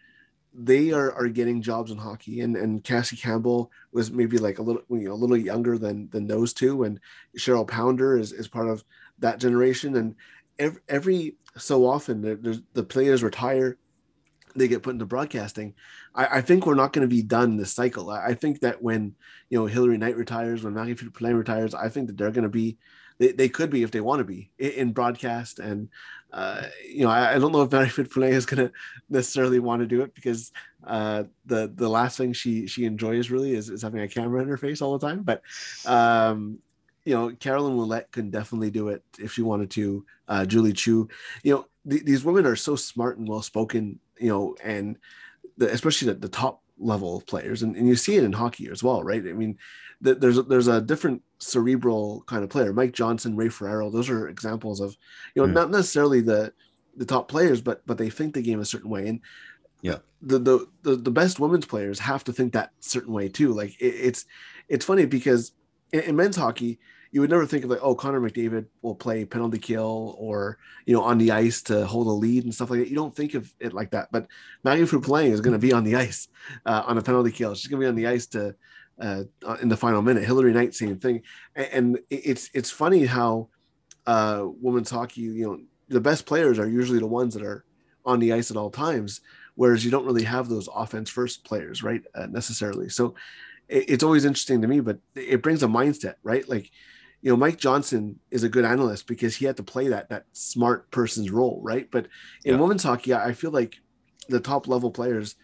they 0.53 0.91
are 0.91 1.11
are 1.13 1.27
getting 1.27 1.61
jobs 1.61 1.91
in 1.91 1.97
hockey 1.97 2.39
and 2.39 2.55
and 2.55 2.83
Cassie 2.83 3.17
Campbell 3.17 3.71
was 3.91 4.11
maybe 4.11 4.37
like 4.37 4.59
a 4.59 4.61
little 4.61 4.83
you 4.89 5.09
know 5.09 5.13
a 5.13 5.15
little 5.15 5.35
younger 5.35 5.77
than 5.77 6.09
than 6.11 6.27
those 6.27 6.53
two 6.53 6.83
and 6.83 6.99
Cheryl 7.37 7.67
Pounder 7.67 8.17
is 8.17 8.31
is 8.31 8.47
part 8.47 8.69
of 8.69 8.85
that 9.19 9.39
generation 9.39 9.95
and 9.97 10.15
every, 10.59 10.81
every 10.87 11.35
so 11.57 11.85
often 11.85 12.21
there's 12.21 12.61
the 12.73 12.83
players 12.83 13.23
retire 13.23 13.77
they 14.55 14.67
get 14.67 14.83
put 14.83 14.93
into 14.93 15.05
broadcasting. 15.05 15.73
I, 16.13 16.37
I 16.37 16.41
think 16.41 16.65
we're 16.65 16.75
not 16.75 16.93
going 16.93 17.07
to 17.07 17.13
be 17.13 17.21
done 17.21 17.57
this 17.57 17.73
cycle. 17.73 18.09
I, 18.09 18.27
I, 18.27 18.33
think 18.33 18.61
that 18.61 18.81
when 18.81 19.15
you 19.49 19.59
know 19.59 19.65
Hilary 19.65 19.97
Knight 19.97 20.15
retires 20.15 20.63
when 20.63 20.73
Maggie 20.73 20.93
Play 20.93 21.33
retires 21.33 21.73
I 21.73 21.89
think 21.89 22.07
that 22.07 22.17
they're 22.17 22.31
going 22.31 22.43
to 22.43 22.49
be 22.49 22.77
they, 23.17 23.31
they 23.31 23.49
could 23.49 23.69
be 23.69 23.83
if 23.83 23.91
they 23.91 24.01
want 24.01 24.19
to 24.19 24.25
be 24.25 24.51
in, 24.57 24.91
broadcast. 24.91 25.59
And 25.59 25.89
uh, 26.31 26.63
you 26.89 27.03
know, 27.03 27.09
I, 27.09 27.35
I, 27.35 27.39
don't 27.39 27.51
know 27.51 27.61
if 27.61 27.71
Mary 27.71 27.87
Fitzpatrick 27.89 28.33
is 28.33 28.45
going 28.45 28.67
to 28.67 28.73
necessarily 29.09 29.59
want 29.59 29.81
to 29.81 29.87
do 29.87 30.01
it 30.01 30.13
because 30.13 30.51
uh, 30.85 31.23
the 31.45 31.71
the 31.73 31.89
last 31.89 32.17
thing 32.17 32.33
she 32.33 32.67
she 32.67 32.85
enjoys 32.85 33.29
really 33.29 33.53
is, 33.53 33.69
is 33.69 33.81
having 33.81 34.01
a 34.01 34.07
camera 34.07 34.41
in 34.41 34.49
her 34.49 34.57
face 34.57 34.81
all 34.81 34.97
the 34.97 35.07
time. 35.07 35.23
But 35.23 35.41
um, 35.85 36.59
you 37.05 37.13
know, 37.13 37.31
Caroline 37.39 37.77
Ouellette 37.77 38.11
can 38.11 38.29
definitely 38.29 38.71
do 38.71 38.89
it 38.89 39.03
if 39.19 39.33
she 39.33 39.41
wanted 39.41 39.69
to. 39.71 40.05
Uh, 40.27 40.45
Julie 40.45 40.73
Chu, 40.73 41.07
you 41.43 41.53
know, 41.53 41.65
th- 41.89 42.03
these 42.03 42.25
women 42.25 42.45
are 42.45 42.55
so 42.55 42.75
smart 42.75 43.17
and 43.17 43.27
well 43.27 43.43
spoken, 43.43 43.99
you 44.19 44.29
know, 44.29 44.55
and 44.63 44.97
the, 45.57 45.71
especially 45.71 46.07
the, 46.11 46.15
the 46.19 46.29
top 46.29 46.61
level 46.79 47.21
players, 47.21 47.63
and, 47.63 47.75
and 47.75 47.87
you 47.87 47.95
see 47.95 48.15
it 48.15 48.23
in 48.23 48.33
hockey 48.33 48.67
as 48.69 48.83
well, 48.83 49.03
right? 49.03 49.21
I 49.25 49.33
mean, 49.33 49.57
th- 50.03 50.17
there's 50.19 50.39
a, 50.39 50.43
there's 50.43 50.67
a 50.67 50.81
different 50.81 51.21
cerebral 51.37 52.23
kind 52.25 52.43
of 52.43 52.49
player. 52.49 52.73
Mike 52.73 52.93
Johnson, 52.93 53.35
Ray 53.35 53.49
Ferraro, 53.49 53.89
those 53.89 54.09
are 54.09 54.27
examples 54.27 54.81
of, 54.81 54.97
you 55.35 55.41
know, 55.41 55.47
mm. 55.47 55.53
not 55.53 55.71
necessarily 55.71 56.21
the 56.21 56.53
the 56.97 57.05
top 57.05 57.27
players, 57.27 57.61
but 57.61 57.85
but 57.85 57.97
they 57.97 58.09
think 58.09 58.33
the 58.33 58.41
game 58.41 58.59
a 58.59 58.65
certain 58.65 58.89
way. 58.89 59.07
And 59.07 59.19
yeah, 59.81 59.97
the 60.21 60.39
the 60.39 60.67
the, 60.81 60.95
the 60.95 61.11
best 61.11 61.39
women's 61.39 61.65
players 61.65 61.99
have 61.99 62.23
to 62.23 62.33
think 62.33 62.53
that 62.53 62.71
certain 62.79 63.13
way 63.13 63.29
too. 63.29 63.53
Like 63.53 63.79
it, 63.79 63.85
it's 63.85 64.25
it's 64.67 64.85
funny 64.85 65.05
because 65.05 65.51
in, 65.91 66.01
in, 66.01 66.15
men's 66.15 66.35
hockey, 66.35 66.79
you 67.15 67.21
would 67.21 67.29
never 67.29 67.45
think 67.45 67.63
of 67.63 67.69
like, 67.69 67.79
oh, 67.81 67.95
Connor 67.95 68.19
McDavid 68.19 68.65
will 68.81 68.93
play 68.93 69.23
penalty 69.23 69.57
kill 69.57 70.17
or 70.19 70.57
you 70.85 70.93
know 70.93 71.01
on 71.01 71.17
the 71.17 71.31
ice 71.31 71.61
to 71.61 71.85
hold 71.85 72.07
a 72.07 72.09
lead 72.09 72.43
and 72.43 72.53
stuff 72.53 72.69
like 72.69 72.79
that. 72.79 72.89
You 72.89 72.95
don't 72.97 73.15
think 73.15 73.35
of 73.35 73.53
it 73.57 73.71
like 73.71 73.91
that. 73.91 74.09
But 74.11 74.27
Maggie 74.65 74.85
playing 74.85 75.31
is 75.31 75.39
going 75.39 75.53
to 75.53 75.67
be 75.67 75.71
on 75.71 75.85
the 75.85 75.95
ice 75.95 76.27
uh, 76.65 76.83
on 76.85 76.97
a 76.97 77.01
penalty 77.01 77.31
kill. 77.31 77.55
She's 77.55 77.67
going 77.67 77.79
to 77.79 77.85
be 77.85 77.87
on 77.87 77.95
the 77.95 78.07
ice 78.07 78.25
to 78.27 78.53
uh, 78.99 79.23
in 79.61 79.69
the 79.69 79.77
final 79.77 80.01
minute. 80.01 80.25
Hilary 80.25 80.51
Knight, 80.51 80.75
same 80.75 80.99
thing. 80.99 81.21
And, 81.55 81.69
and 81.71 81.99
it's 82.09 82.49
it's 82.53 82.69
funny 82.69 83.05
how 83.05 83.47
uh, 84.05 84.43
women's 84.61 84.89
hockey, 84.89 85.21
you 85.21 85.45
know, 85.45 85.59
the 85.87 86.01
best 86.01 86.25
players 86.25 86.59
are 86.59 86.67
usually 86.67 86.99
the 86.99 87.07
ones 87.07 87.33
that 87.35 87.43
are 87.43 87.63
on 88.05 88.19
the 88.19 88.33
ice 88.33 88.51
at 88.51 88.57
all 88.57 88.69
times, 88.69 89.21
whereas 89.55 89.85
you 89.85 89.89
don't 89.89 90.05
really 90.05 90.25
have 90.25 90.49
those 90.49 90.67
offense 90.75 91.09
first 91.09 91.45
players, 91.45 91.81
right? 91.81 92.01
Uh, 92.13 92.25
necessarily. 92.25 92.89
So 92.89 93.15
it's 93.69 94.03
always 94.03 94.25
interesting 94.25 94.61
to 94.63 94.67
me, 94.67 94.81
but 94.81 94.99
it 95.15 95.41
brings 95.41 95.63
a 95.63 95.67
mindset, 95.67 96.15
right? 96.23 96.47
Like, 96.49 96.71
you 97.25 97.31
know, 97.31 97.37
Mike 97.37 97.57
Johnson 97.57 98.19
is 98.29 98.43
a 98.43 98.49
good 98.49 98.63
analyst 98.63 99.07
because 99.07 99.35
he 99.35 99.45
had 99.45 99.57
to 99.57 99.63
play 99.63 99.87
that 99.87 100.09
that 100.09 100.27
smart 100.31 100.91
person's 100.91 101.31
role, 101.31 101.59
right? 101.63 101.89
But 101.89 102.05
in 102.43 102.53
yeah. 102.53 102.61
women's 102.61 102.83
hockey, 102.83 103.15
I 103.15 103.33
feel 103.33 103.49
like 103.49 103.79
the 104.29 104.39
top 104.39 104.67
level 104.67 104.91
players 104.91 105.35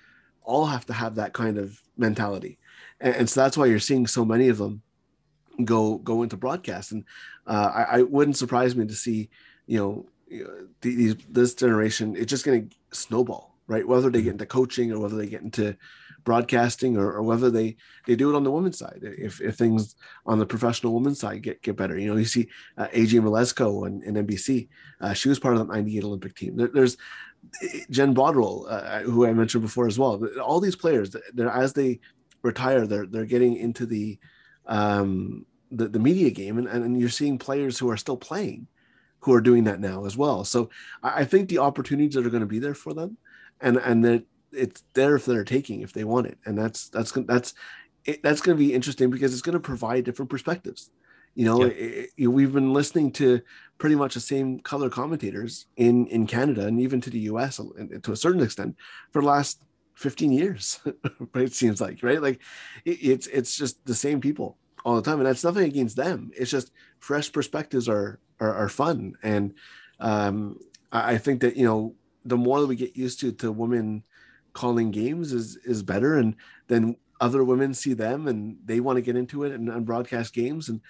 all 0.43 0.67
have 0.67 0.85
to 0.85 0.93
have 0.93 1.15
that 1.15 1.33
kind 1.33 1.57
of 1.57 1.81
mentality 1.97 2.59
and, 3.01 3.15
and, 3.15 3.29
so 3.29 3.41
that's 3.41 3.57
why 3.57 3.65
you're 3.65 3.79
seeing 3.79 4.07
so 4.07 4.23
many 4.23 4.47
of 4.47 4.57
them 4.57 4.81
go 5.65 5.97
go 5.97 6.23
into 6.23 6.37
broadcast. 6.37 6.91
And 6.91 7.03
uh, 7.45 7.71
I, 7.73 7.83
I, 7.97 8.01
wouldn't 8.03 8.37
surprise 8.37 8.75
me 8.75 8.85
to 8.85 8.93
see, 8.93 9.29
you 9.65 9.77
know, 9.77 10.05
these 10.81 11.15
this 11.29 11.53
generation. 11.55 12.15
It's 12.15 12.29
just 12.29 12.45
going 12.45 12.69
to 12.69 12.75
snowball, 12.91 13.55
right? 13.67 13.87
Whether 13.87 14.09
they 14.09 14.21
get 14.21 14.29
mm-hmm. 14.29 14.35
into 14.35 14.45
coaching 14.45 14.91
or 14.91 14.99
whether 14.99 15.15
they 15.15 15.27
get 15.27 15.41
into 15.41 15.75
broadcasting 16.23 16.97
or, 16.97 17.11
or, 17.11 17.23
whether 17.23 17.49
they 17.49 17.75
they 18.05 18.15
do 18.15 18.29
it 18.29 18.35
on 18.35 18.43
the 18.43 18.51
women's 18.51 18.77
side 18.77 18.99
if, 19.01 19.41
if 19.41 19.55
things 19.55 19.95
on 20.25 20.39
the 20.39 20.45
professional 20.45 20.93
women's 20.93 21.19
side 21.19 21.41
get 21.41 21.61
get 21.61 21.75
better. 21.75 21.97
You 21.97 22.07
know 22.07 22.17
you 22.17 22.25
see 22.25 22.47
uh, 22.77 22.87
AJ 22.87 23.21
Mleczko 23.21 23.87
and, 23.87 24.03
and 24.03 24.27
NBC 24.27 24.69
uh, 24.99 25.13
she 25.13 25.29
was 25.29 25.39
part 25.39 25.55
of 25.55 25.67
the 25.67 25.73
98 25.73 26.03
Olympic 26.03 26.35
team. 26.35 26.55
There, 26.55 26.67
there's 26.67 26.97
Jen 27.89 28.15
Botterill 28.15 28.65
uh, 28.69 28.99
who 29.01 29.25
I 29.25 29.33
mentioned 29.33 29.63
before 29.63 29.87
as 29.87 29.97
well. 29.97 30.23
All 30.43 30.59
these 30.59 30.75
players 30.75 31.15
as 31.37 31.73
they 31.73 31.99
retire, 32.41 32.85
they're 32.85 33.05
they're 33.05 33.25
getting 33.25 33.55
into 33.55 33.85
the 33.85 34.19
um, 34.67 35.45
the, 35.71 35.87
the 35.87 35.99
media 35.99 36.29
game, 36.29 36.57
and, 36.57 36.67
and 36.67 36.99
you're 36.99 37.09
seeing 37.09 37.37
players 37.37 37.79
who 37.79 37.89
are 37.89 37.97
still 37.97 38.17
playing, 38.17 38.67
who 39.19 39.33
are 39.33 39.41
doing 39.41 39.63
that 39.63 39.79
now 39.79 40.05
as 40.05 40.17
well. 40.17 40.43
So 40.43 40.69
I, 41.01 41.21
I 41.21 41.25
think 41.25 41.49
the 41.49 41.59
opportunities 41.59 42.15
that 42.15 42.25
are 42.25 42.29
going 42.29 42.41
to 42.41 42.47
be 42.47 42.59
there 42.59 42.75
for 42.75 42.93
them, 42.93 43.17
and 43.59 43.77
and 43.77 44.03
that 44.05 44.23
it's 44.51 44.83
there 44.93 45.15
if 45.15 45.25
they're 45.25 45.43
taking 45.43 45.81
if 45.81 45.93
they 45.93 46.03
want 46.03 46.27
it, 46.27 46.37
and 46.45 46.57
that's 46.57 46.89
that's 46.89 47.11
that's 47.11 47.53
it, 48.05 48.23
that's 48.23 48.41
going 48.41 48.57
to 48.57 48.63
be 48.63 48.73
interesting 48.73 49.09
because 49.09 49.33
it's 49.33 49.41
going 49.41 49.53
to 49.53 49.59
provide 49.59 50.03
different 50.03 50.29
perspectives. 50.29 50.89
You 51.33 51.45
know, 51.45 51.63
yeah. 51.63 51.71
it, 51.71 52.09
it, 52.17 52.27
we've 52.27 52.51
been 52.51 52.73
listening 52.73 53.11
to 53.13 53.41
pretty 53.77 53.95
much 53.95 54.15
the 54.15 54.19
same 54.19 54.59
color 54.59 54.89
commentators 54.89 55.67
in 55.77 56.07
in 56.07 56.27
Canada 56.27 56.67
and 56.67 56.79
even 56.81 56.99
to 57.01 57.09
the 57.09 57.19
U.S. 57.19 57.59
to 58.03 58.11
a 58.11 58.17
certain 58.17 58.41
extent 58.41 58.75
for 59.11 59.21
the 59.21 59.27
last 59.27 59.63
15 59.95 60.31
years 60.31 60.79
it 61.35 61.53
seems 61.53 61.79
like 61.79 62.01
right 62.01 62.21
like 62.21 62.41
it, 62.85 62.97
it's 63.01 63.27
it's 63.27 63.55
just 63.55 63.85
the 63.85 63.93
same 63.93 64.19
people 64.19 64.57
all 64.83 64.95
the 64.95 65.01
time 65.01 65.19
and 65.19 65.27
that's 65.27 65.43
nothing 65.43 65.65
against 65.65 65.95
them 65.95 66.31
it's 66.35 66.49
just 66.49 66.71
fresh 66.99 67.31
perspectives 67.31 67.87
are 67.87 68.19
are, 68.39 68.53
are 68.55 68.69
fun 68.69 69.13
and 69.21 69.53
um 69.99 70.57
I, 70.91 71.13
I 71.13 71.17
think 71.17 71.41
that 71.41 71.55
you 71.55 71.65
know 71.65 71.93
the 72.25 72.37
more 72.37 72.61
that 72.61 72.67
we 72.67 72.75
get 72.75 72.97
used 72.97 73.19
to 73.19 73.31
to 73.33 73.51
women 73.51 74.03
calling 74.53 74.91
games 74.91 75.33
is 75.33 75.57
is 75.57 75.83
better 75.83 76.17
and 76.17 76.35
then 76.67 76.95
other 77.19 77.43
women 77.43 77.73
see 77.73 77.93
them 77.93 78.27
and 78.27 78.57
they 78.65 78.79
want 78.79 78.97
to 78.97 79.01
get 79.01 79.15
into 79.15 79.43
it 79.43 79.51
and, 79.51 79.69
and 79.69 79.85
broadcast 79.85 80.33
games 80.33 80.69
and 80.69 80.81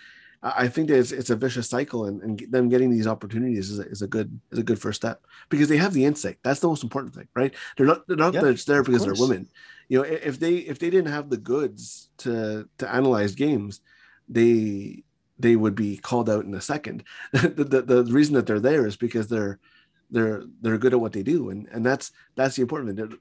I 0.43 0.69
think 0.69 0.87
that 0.87 0.97
it's, 0.97 1.11
it's 1.11 1.29
a 1.29 1.35
vicious 1.35 1.69
cycle, 1.69 2.05
and, 2.05 2.19
and 2.23 2.39
them 2.49 2.67
getting 2.67 2.89
these 2.89 3.05
opportunities 3.05 3.69
is 3.69 3.77
a, 3.77 3.83
is 3.83 4.01
a 4.01 4.07
good 4.07 4.39
is 4.51 4.57
a 4.57 4.63
good 4.63 4.81
first 4.81 4.99
step 4.99 5.27
because 5.49 5.69
they 5.69 5.77
have 5.77 5.93
the 5.93 6.03
insight. 6.03 6.39
That's 6.41 6.59
the 6.59 6.67
most 6.67 6.81
important 6.81 7.13
thing, 7.13 7.27
right? 7.35 7.53
They're 7.77 7.85
not 7.85 8.07
they're 8.07 8.17
not 8.17 8.33
that 8.33 8.45
it's 8.45 8.65
there 8.65 8.81
because 8.81 9.05
they're 9.05 9.13
women. 9.13 9.49
You 9.87 9.99
know, 9.99 10.03
if 10.03 10.39
they 10.39 10.55
if 10.55 10.79
they 10.79 10.89
didn't 10.89 11.11
have 11.11 11.29
the 11.29 11.37
goods 11.37 12.09
to 12.19 12.67
to 12.79 12.91
analyze 12.91 13.35
games, 13.35 13.81
they 14.27 15.03
they 15.37 15.55
would 15.55 15.75
be 15.75 15.97
called 15.97 16.27
out 16.27 16.45
in 16.45 16.55
a 16.55 16.61
second. 16.61 17.03
the, 17.33 17.63
the, 17.63 17.81
the 17.81 18.03
reason 18.05 18.33
that 18.33 18.47
they're 18.47 18.59
there 18.59 18.87
is 18.87 18.97
because 18.97 19.27
they're 19.27 19.59
they're 20.09 20.43
they're 20.61 20.79
good 20.79 20.93
at 20.93 21.01
what 21.01 21.13
they 21.13 21.23
do, 21.23 21.51
and 21.51 21.67
and 21.67 21.85
that's 21.85 22.11
that's 22.35 22.55
the 22.55 22.63
important 22.63 22.97
thing. 22.97 23.19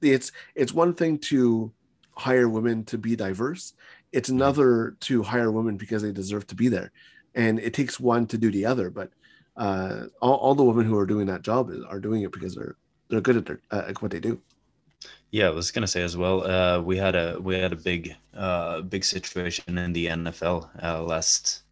It's 0.00 0.32
it's 0.54 0.72
one 0.72 0.94
thing 0.94 1.18
to 1.18 1.72
hire 2.16 2.48
women 2.48 2.84
to 2.84 2.96
be 2.98 3.16
diverse 3.16 3.74
it's 4.14 4.30
mm-hmm. 4.30 4.38
another 4.38 4.96
to 5.00 5.22
hire 5.22 5.50
women 5.50 5.76
because 5.76 6.02
they 6.02 6.12
deserve 6.12 6.46
to 6.46 6.54
be 6.54 6.68
there 6.68 6.92
and 7.34 7.58
it 7.58 7.74
takes 7.74 8.00
one 8.00 8.26
to 8.26 8.38
do 8.38 8.50
the 8.50 8.64
other 8.64 8.88
but 8.88 9.10
uh, 9.56 10.04
all, 10.20 10.34
all 10.36 10.54
the 10.54 10.64
women 10.64 10.86
who 10.86 10.96
are 10.96 11.06
doing 11.06 11.26
that 11.26 11.42
job 11.42 11.70
are 11.88 12.00
doing 12.00 12.22
it 12.22 12.32
because 12.32 12.54
they're 12.54 12.76
they're 13.08 13.20
good 13.20 13.36
at, 13.36 13.46
their, 13.46 13.60
uh, 13.70 13.82
at 13.88 14.00
what 14.00 14.10
they 14.10 14.20
do 14.20 14.40
yeah, 15.30 15.48
I 15.48 15.50
was 15.50 15.72
gonna 15.72 15.88
say 15.88 16.02
as 16.02 16.16
well. 16.16 16.46
Uh, 16.46 16.80
we 16.80 16.96
had 16.96 17.16
a 17.16 17.36
we 17.40 17.56
had 17.56 17.72
a 17.72 17.76
big 17.76 18.14
uh, 18.34 18.82
big 18.82 19.04
situation 19.04 19.76
in 19.76 19.92
the 19.92 20.06
NFL 20.06 20.70
uh, 20.80 21.02
last 21.02 21.63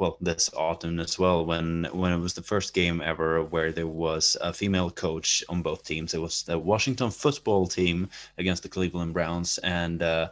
well 0.00 0.16
this 0.20 0.50
autumn 0.54 0.98
as 0.98 1.18
well 1.18 1.44
when 1.44 1.86
when 1.92 2.12
it 2.12 2.18
was 2.18 2.34
the 2.34 2.42
first 2.42 2.74
game 2.74 3.00
ever 3.02 3.44
where 3.44 3.70
there 3.70 3.86
was 3.86 4.36
a 4.40 4.52
female 4.52 4.90
coach 4.90 5.44
on 5.48 5.62
both 5.62 5.84
teams. 5.84 6.14
It 6.14 6.20
was 6.20 6.42
the 6.42 6.58
Washington 6.58 7.10
football 7.10 7.66
team 7.66 8.08
against 8.38 8.62
the 8.62 8.68
Cleveland 8.68 9.14
Browns 9.14 9.58
and. 9.58 10.02
Uh, 10.02 10.28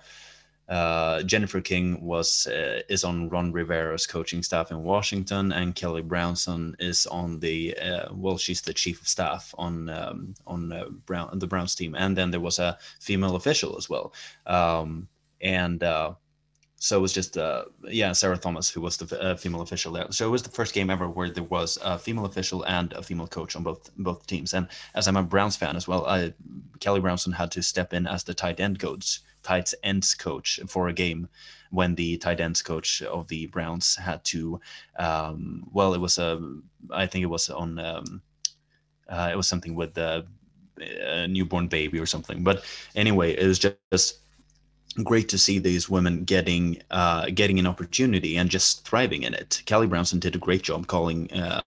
uh, 0.68 1.22
Jennifer 1.22 1.62
King 1.62 1.98
was 2.02 2.46
uh, 2.46 2.82
is 2.90 3.02
on 3.02 3.30
Ron 3.30 3.52
Rivera's 3.52 4.06
coaching 4.06 4.42
staff 4.42 4.70
in 4.70 4.82
Washington, 4.82 5.50
and 5.50 5.74
Callie 5.74 6.02
Brownson 6.02 6.76
is 6.78 7.06
on 7.06 7.40
the 7.40 7.74
uh, 7.78 8.08
well, 8.12 8.36
she's 8.36 8.60
the 8.60 8.74
chief 8.74 9.00
of 9.00 9.08
staff 9.08 9.54
on 9.56 9.88
um, 9.88 10.34
on 10.46 10.70
uh, 10.70 10.84
Brown 11.06 11.38
the 11.38 11.46
Browns 11.46 11.74
team, 11.74 11.94
and 11.94 12.14
then 12.14 12.30
there 12.30 12.40
was 12.40 12.58
a 12.58 12.76
female 13.00 13.36
official 13.36 13.78
as 13.78 13.88
well, 13.88 14.12
um, 14.46 15.08
and 15.40 15.82
uh, 15.82 16.12
so 16.78 16.96
it 16.98 17.00
was 17.00 17.12
just 17.12 17.36
uh, 17.36 17.64
yeah 17.88 18.12
Sarah 18.12 18.38
Thomas 18.38 18.70
who 18.70 18.80
was 18.80 18.96
the 18.96 19.36
female 19.36 19.62
official 19.62 19.92
there. 19.92 20.06
So 20.10 20.26
it 20.26 20.30
was 20.30 20.42
the 20.42 20.50
first 20.50 20.74
game 20.74 20.90
ever 20.90 21.08
where 21.08 21.30
there 21.30 21.44
was 21.44 21.78
a 21.82 21.98
female 21.98 22.24
official 22.26 22.64
and 22.66 22.92
a 22.92 23.02
female 23.02 23.26
coach 23.26 23.56
on 23.56 23.62
both 23.62 23.90
both 23.96 24.26
teams, 24.26 24.54
and 24.54 24.68
as 24.94 25.08
I'm 25.08 25.16
a 25.16 25.22
Browns 25.22 25.56
fan 25.56 25.76
as 25.76 25.88
well, 25.88 26.06
I, 26.06 26.32
Callie 26.82 27.00
Brownson 27.00 27.32
had 27.32 27.50
to 27.52 27.62
step 27.62 27.92
in 27.92 28.06
as 28.06 28.24
the 28.24 28.34
tight 28.34 28.60
end 28.60 28.78
coach 28.78 29.20
tight 29.42 29.72
ends 29.82 30.14
coach 30.14 30.60
for 30.68 30.88
a 30.88 30.92
game 30.92 31.28
when 31.70 31.94
the 31.94 32.16
tight 32.18 32.40
ends 32.40 32.62
coach 32.62 33.02
of 33.02 33.28
the 33.28 33.46
Browns 33.46 33.96
had 33.96 34.24
to, 34.24 34.60
um, 34.98 35.64
well, 35.72 35.94
it 35.94 36.00
was 36.00 36.18
a, 36.18 36.40
I 36.90 37.06
think 37.06 37.22
it 37.22 37.26
was 37.26 37.50
on, 37.50 37.78
um, 37.78 38.22
uh, 39.08 39.30
it 39.32 39.36
was 39.36 39.46
something 39.46 39.74
with 39.74 39.94
the 39.94 40.26
a 40.80 41.26
newborn 41.26 41.66
baby 41.66 41.98
or 41.98 42.06
something. 42.06 42.44
But 42.44 42.64
anyway, 42.94 43.34
it 43.36 43.46
was 43.46 43.58
just 43.58 44.20
great 45.02 45.28
to 45.28 45.38
see 45.38 45.58
these 45.58 45.88
women 45.88 46.24
getting 46.24 46.82
uh, 46.90 47.26
getting 47.34 47.58
an 47.58 47.66
opportunity 47.66 48.36
and 48.36 48.50
just 48.50 48.86
thriving 48.86 49.22
in 49.22 49.34
it. 49.34 49.62
Callie 49.68 49.86
Brownson 49.86 50.18
did 50.18 50.34
a 50.34 50.38
great 50.38 50.62
job 50.62 50.86
calling, 50.86 51.32
uh, 51.32 51.60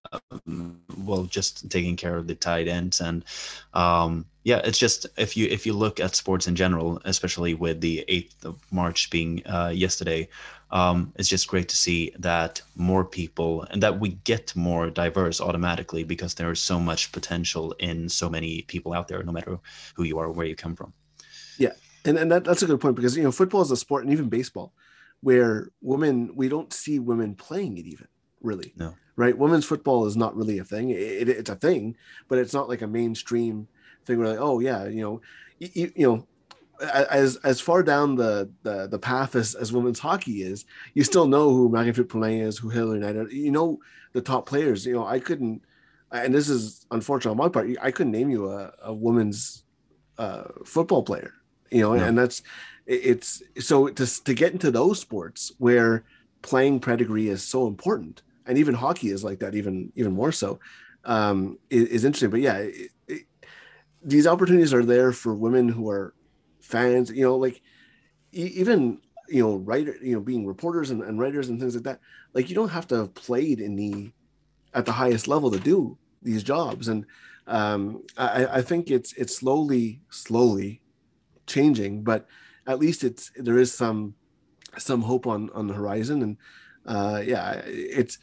well, 0.97 1.23
just 1.23 1.69
taking 1.69 1.95
care 1.95 2.17
of 2.17 2.27
the 2.27 2.35
tight 2.35 2.67
ends, 2.67 2.99
and 2.99 3.23
um, 3.73 4.25
yeah, 4.43 4.57
it's 4.63 4.79
just 4.79 5.05
if 5.17 5.37
you 5.37 5.47
if 5.47 5.65
you 5.65 5.73
look 5.73 5.99
at 5.99 6.15
sports 6.15 6.47
in 6.47 6.55
general, 6.55 7.01
especially 7.05 7.53
with 7.53 7.79
the 7.81 8.03
eighth 8.07 8.43
of 8.43 8.59
March 8.71 9.09
being 9.09 9.45
uh, 9.45 9.71
yesterday, 9.73 10.27
um, 10.71 11.13
it's 11.15 11.29
just 11.29 11.47
great 11.47 11.69
to 11.69 11.77
see 11.77 12.11
that 12.19 12.61
more 12.75 13.05
people 13.05 13.63
and 13.69 13.83
that 13.83 13.99
we 13.99 14.09
get 14.23 14.55
more 14.55 14.89
diverse 14.89 15.39
automatically 15.39 16.03
because 16.03 16.33
there 16.33 16.51
is 16.51 16.61
so 16.61 16.79
much 16.79 17.11
potential 17.11 17.73
in 17.79 18.09
so 18.09 18.29
many 18.29 18.63
people 18.63 18.93
out 18.93 19.07
there, 19.07 19.23
no 19.23 19.31
matter 19.31 19.59
who 19.95 20.03
you 20.03 20.17
are 20.17 20.25
or 20.25 20.31
where 20.31 20.47
you 20.47 20.55
come 20.55 20.75
from. 20.75 20.93
And 22.05 22.17
and 22.17 22.31
that, 22.31 22.43
that's 22.43 22.63
a 22.63 22.67
good 22.67 22.79
point 22.79 22.95
because 22.95 23.15
you 23.15 23.23
know 23.23 23.31
football 23.31 23.61
is 23.61 23.71
a 23.71 23.77
sport 23.77 24.03
and 24.03 24.11
even 24.11 24.29
baseball 24.29 24.73
where 25.21 25.69
women 25.81 26.31
we 26.35 26.49
don't 26.49 26.73
see 26.73 26.99
women 26.99 27.35
playing 27.35 27.77
it 27.77 27.85
even 27.85 28.07
really 28.41 28.73
no. 28.75 28.95
right? 29.15 29.37
Women's 29.37 29.65
football 29.65 30.05
is 30.07 30.17
not 30.17 30.35
really 30.35 30.57
a 30.57 30.63
thing. 30.63 30.89
It, 30.89 30.97
it, 30.97 31.29
it's 31.29 31.49
a 31.49 31.55
thing 31.55 31.95
but 32.27 32.39
it's 32.39 32.53
not 32.53 32.69
like 32.69 32.81
a 32.81 32.87
mainstream 32.87 33.67
thing 34.05 34.17
where 34.17 34.29
like 34.29 34.39
oh 34.39 34.59
yeah 34.59 34.85
you 34.87 35.01
know 35.01 35.21
you, 35.59 35.91
you 35.95 36.07
know 36.07 36.27
as 36.81 37.35
as 37.37 37.61
far 37.61 37.83
down 37.83 38.15
the 38.15 38.49
the, 38.63 38.87
the 38.87 38.97
path 38.97 39.35
as, 39.35 39.53
as 39.53 39.71
women's 39.71 39.99
hockey 39.99 40.41
is 40.41 40.65
you 40.95 41.03
still 41.03 41.27
know 41.27 41.49
who 41.49 41.69
Marie-Philip 41.69 42.09
Poulin 42.09 42.41
is 42.41 42.57
who 42.57 42.69
Hilary 42.69 42.99
Knight 42.99 43.31
you 43.31 43.51
know 43.51 43.79
the 44.13 44.21
top 44.21 44.45
players. 44.45 44.85
You 44.85 44.93
know 44.93 45.05
I 45.05 45.19
couldn't 45.19 45.61
and 46.11 46.33
this 46.33 46.49
is 46.49 46.85
unfortunate 46.91 47.31
on 47.31 47.37
my 47.37 47.49
part 47.49 47.69
I 47.81 47.91
couldn't 47.91 48.11
name 48.11 48.29
you 48.29 48.49
a, 48.49 48.73
a 48.81 48.93
women's 48.93 49.63
uh, 50.17 50.43
football 50.65 51.03
player 51.03 51.33
you 51.71 51.81
know, 51.81 51.93
and 51.93 52.17
that's 52.17 52.43
it's 52.85 53.41
so 53.59 53.87
to 53.87 54.23
to 54.23 54.33
get 54.33 54.53
into 54.53 54.71
those 54.71 54.99
sports 54.99 55.53
where 55.57 56.03
playing 56.41 56.79
pedigree 56.79 57.29
is 57.29 57.43
so 57.43 57.67
important, 57.67 58.21
and 58.45 58.57
even 58.57 58.75
hockey 58.75 59.09
is 59.09 59.23
like 59.23 59.39
that, 59.39 59.55
even 59.55 59.91
even 59.95 60.11
more 60.11 60.31
so, 60.31 60.59
um, 61.05 61.57
is, 61.69 61.87
is 61.87 62.05
interesting. 62.05 62.29
But 62.29 62.41
yeah, 62.41 62.57
it, 62.57 62.91
it, 63.07 63.21
these 64.03 64.27
opportunities 64.27 64.73
are 64.73 64.83
there 64.83 65.11
for 65.13 65.33
women 65.33 65.69
who 65.69 65.89
are 65.89 66.13
fans. 66.59 67.09
You 67.09 67.23
know, 67.23 67.37
like 67.37 67.61
even 68.33 68.99
you 69.29 69.41
know 69.41 69.55
writer, 69.57 69.95
you 70.01 70.13
know, 70.13 70.21
being 70.21 70.45
reporters 70.45 70.89
and, 70.91 71.01
and 71.03 71.19
writers 71.19 71.49
and 71.49 71.59
things 71.59 71.75
like 71.75 71.85
that. 71.85 71.99
Like 72.33 72.49
you 72.49 72.55
don't 72.55 72.69
have 72.69 72.87
to 72.87 72.95
have 72.95 73.13
played 73.13 73.59
in 73.59 73.75
the 73.75 74.11
at 74.73 74.85
the 74.85 74.91
highest 74.91 75.27
level 75.27 75.51
to 75.51 75.59
do 75.59 75.97
these 76.21 76.43
jobs 76.43 76.87
and 76.87 77.05
um, 77.47 78.03
I, 78.17 78.45
I, 78.45 78.61
think 78.61 78.91
it's 78.91 79.13
it's 79.13 79.35
slowly 79.35 79.99
slowly 80.09 80.80
changing, 81.47 82.03
but 82.03 82.27
at 82.67 82.79
least 82.79 83.03
it's 83.03 83.31
there 83.35 83.57
is 83.57 83.73
some 83.73 84.15
some 84.77 85.01
hope 85.01 85.27
on 85.27 85.49
on 85.51 85.67
the 85.67 85.73
horizon. 85.73 86.21
And 86.21 86.37
uh, 86.85 87.21
yeah, 87.25 87.61
it's 87.65 88.17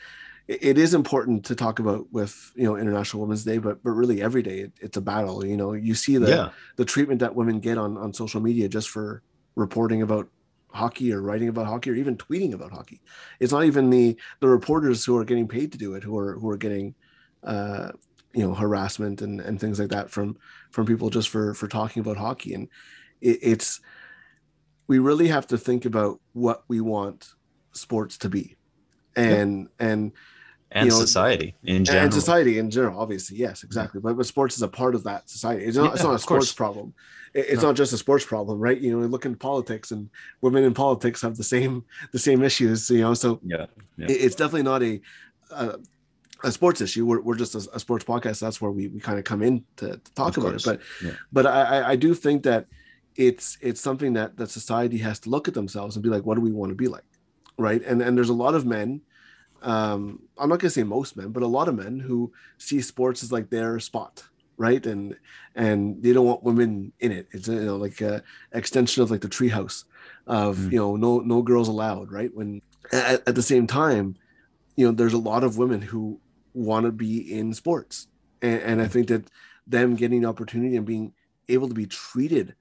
it 0.46 0.78
is 0.78 0.94
important 0.94 1.44
to 1.44 1.54
talk 1.54 1.78
about 1.78 2.10
with 2.10 2.52
you 2.56 2.64
know 2.64 2.76
International 2.76 3.20
Women's 3.22 3.44
Day, 3.44 3.58
but 3.58 3.82
but 3.82 3.90
really 3.90 4.22
every 4.22 4.42
day 4.42 4.60
it, 4.60 4.72
it's 4.80 4.96
a 4.96 5.02
battle. 5.02 5.44
You 5.44 5.56
know, 5.56 5.74
you 5.74 5.94
see 5.94 6.16
the 6.16 6.28
yeah. 6.28 6.50
the 6.76 6.84
treatment 6.84 7.20
that 7.20 7.34
women 7.34 7.60
get 7.60 7.78
on 7.78 7.96
on 7.98 8.12
social 8.12 8.40
media 8.40 8.68
just 8.68 8.88
for 8.88 9.22
reporting 9.56 10.02
about 10.02 10.28
hockey 10.70 11.12
or 11.12 11.20
writing 11.20 11.48
about 11.48 11.66
hockey 11.66 11.90
or 11.90 11.94
even 11.94 12.16
tweeting 12.16 12.54
about 12.54 12.72
hockey. 12.72 13.00
It's 13.40 13.52
not 13.52 13.64
even 13.64 13.90
the 13.90 14.16
the 14.40 14.48
reporters 14.48 15.04
who 15.04 15.16
are 15.16 15.24
getting 15.24 15.48
paid 15.48 15.72
to 15.72 15.78
do 15.78 15.94
it 15.94 16.02
who 16.02 16.16
are 16.16 16.38
who 16.38 16.48
are 16.48 16.56
getting 16.56 16.94
uh, 17.44 17.92
you 18.32 18.46
know 18.46 18.54
harassment 18.54 19.20
and 19.20 19.40
and 19.40 19.60
things 19.60 19.78
like 19.78 19.90
that 19.90 20.10
from 20.10 20.36
from 20.70 20.86
people 20.86 21.10
just 21.10 21.28
for 21.28 21.52
for 21.54 21.68
talking 21.68 22.00
about 22.00 22.16
hockey 22.16 22.54
and 22.54 22.68
it, 23.20 23.38
it's 23.42 23.80
we 24.86 24.98
really 24.98 25.28
have 25.28 25.46
to 25.48 25.58
think 25.58 25.84
about 25.84 26.20
what 26.32 26.64
we 26.68 26.80
want 26.80 27.34
sports 27.72 28.16
to 28.18 28.28
be 28.28 28.56
and 29.16 29.68
yeah. 29.80 29.86
and 29.86 30.12
and 30.70 30.84
you 30.86 30.90
know, 30.90 31.00
society 31.00 31.54
in 31.64 31.84
general 31.84 32.04
and 32.04 32.14
society 32.14 32.58
in 32.58 32.70
general 32.70 33.00
obviously 33.00 33.36
yes 33.36 33.62
exactly 33.62 34.00
but, 34.00 34.16
but 34.16 34.26
sports 34.26 34.56
is 34.56 34.62
a 34.62 34.68
part 34.68 34.94
of 34.94 35.04
that 35.04 35.28
society 35.28 35.64
it's 35.64 35.76
not, 35.76 35.84
yeah, 35.84 35.92
it's 35.92 36.02
not 36.02 36.14
a 36.14 36.18
sports 36.18 36.46
course. 36.46 36.52
problem 36.52 36.92
it's 37.34 37.62
no. 37.62 37.68
not 37.68 37.76
just 37.76 37.92
a 37.92 37.96
sports 37.96 38.24
problem 38.24 38.58
right 38.58 38.80
you 38.80 38.90
know 38.90 38.98
we 38.98 39.06
look 39.06 39.24
in 39.24 39.34
politics 39.34 39.92
and 39.92 40.10
women 40.40 40.64
in 40.64 40.74
politics 40.74 41.22
have 41.22 41.36
the 41.36 41.44
same 41.44 41.84
the 42.12 42.18
same 42.18 42.42
issues 42.42 42.90
you 42.90 43.00
know 43.00 43.14
so 43.14 43.40
yeah, 43.44 43.66
yeah. 43.96 44.06
it's 44.08 44.34
definitely 44.34 44.62
not 44.62 44.82
a, 44.82 45.00
a 45.52 45.78
a 46.44 46.52
sports 46.52 46.80
issue. 46.80 47.04
We're, 47.04 47.20
we're 47.20 47.34
just 47.34 47.54
a, 47.54 47.68
a 47.74 47.80
sports 47.80 48.04
podcast. 48.04 48.40
That's 48.40 48.60
where 48.60 48.70
we, 48.70 48.88
we 48.88 49.00
kind 49.00 49.18
of 49.18 49.24
come 49.24 49.42
in 49.42 49.64
to, 49.76 49.96
to 49.96 50.14
talk 50.14 50.36
about 50.36 50.54
it. 50.54 50.62
But 50.64 50.80
yeah. 51.02 51.12
but 51.32 51.46
I, 51.46 51.90
I 51.90 51.96
do 51.96 52.14
think 52.14 52.44
that 52.44 52.66
it's 53.18 53.58
it's 53.60 53.80
something 53.80 54.12
that 54.14 54.36
that 54.36 54.48
society 54.48 54.98
has 54.98 55.18
to 55.18 55.28
look 55.28 55.48
at 55.48 55.54
themselves 55.54 55.96
and 55.96 56.02
be 56.02 56.08
like, 56.08 56.24
what 56.24 56.36
do 56.36 56.40
we 56.40 56.52
want 56.52 56.70
to 56.70 56.76
be 56.76 56.86
like, 56.86 57.04
right? 57.58 57.82
And 57.84 58.00
and 58.00 58.16
there's 58.16 58.28
a 58.30 58.34
lot 58.34 58.54
of 58.54 58.64
men. 58.64 59.02
Um, 59.60 60.22
I'm 60.38 60.48
not 60.48 60.60
gonna 60.60 60.70
say 60.70 60.84
most 60.84 61.16
men, 61.16 61.30
but 61.30 61.42
a 61.42 61.48
lot 61.48 61.68
of 61.68 61.74
men 61.74 61.98
who 61.98 62.32
see 62.58 62.80
sports 62.80 63.24
as 63.24 63.32
like 63.32 63.50
their 63.50 63.80
spot, 63.80 64.22
right? 64.56 64.86
And 64.86 65.16
and 65.56 66.00
they 66.00 66.12
don't 66.12 66.26
want 66.26 66.44
women 66.44 66.92
in 67.00 67.10
it. 67.10 67.26
It's 67.32 67.48
you 67.48 67.60
know 67.60 67.76
like 67.76 68.00
a 68.00 68.22
extension 68.52 69.02
of 69.02 69.10
like 69.10 69.22
the 69.22 69.28
treehouse 69.28 69.82
of 70.28 70.56
mm. 70.56 70.72
you 70.72 70.78
know 70.78 70.94
no 70.94 71.18
no 71.18 71.42
girls 71.42 71.66
allowed, 71.66 72.12
right? 72.12 72.30
When 72.32 72.62
at, 72.92 73.26
at 73.26 73.34
the 73.34 73.42
same 73.42 73.66
time, 73.66 74.14
you 74.76 74.86
know 74.86 74.92
there's 74.92 75.12
a 75.12 75.18
lot 75.18 75.42
of 75.42 75.58
women 75.58 75.82
who 75.82 76.20
want 76.54 76.86
to 76.86 76.92
be 76.92 77.36
in 77.36 77.52
sports, 77.52 78.06
and, 78.40 78.62
and 78.62 78.80
I 78.80 78.86
think 78.86 79.08
that 79.08 79.28
them 79.66 79.96
getting 79.96 80.20
the 80.20 80.28
opportunity 80.28 80.76
and 80.76 80.86
being 80.86 81.14
able 81.48 81.66
to 81.66 81.74
be 81.74 81.86
treated 81.86 82.54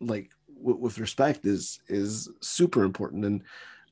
like 0.00 0.30
w- 0.58 0.78
with 0.78 0.98
respect 0.98 1.46
is 1.46 1.80
is 1.88 2.28
super 2.40 2.84
important 2.84 3.24
and 3.24 3.42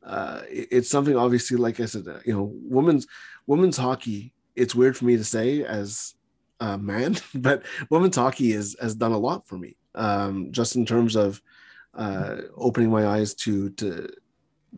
uh, 0.04 0.42
it's 0.50 0.90
something 0.90 1.16
obviously 1.16 1.56
like 1.56 1.80
i 1.80 1.86
said 1.86 2.06
uh, 2.06 2.18
you 2.24 2.32
know 2.32 2.50
women's 2.54 3.06
women's 3.46 3.76
hockey 3.76 4.32
it's 4.54 4.74
weird 4.74 4.96
for 4.96 5.06
me 5.06 5.16
to 5.16 5.24
say 5.24 5.64
as 5.64 6.14
a 6.60 6.78
man 6.78 7.16
but 7.34 7.62
women's 7.90 8.16
hockey 8.16 8.52
is 8.52 8.76
has 8.80 8.94
done 8.94 9.12
a 9.12 9.18
lot 9.18 9.46
for 9.46 9.58
me 9.58 9.76
um, 9.94 10.50
just 10.50 10.76
in 10.76 10.84
terms 10.84 11.14
of 11.16 11.40
uh, 11.94 12.38
opening 12.56 12.90
my 12.90 13.06
eyes 13.06 13.34
to 13.34 13.70
to 13.70 14.08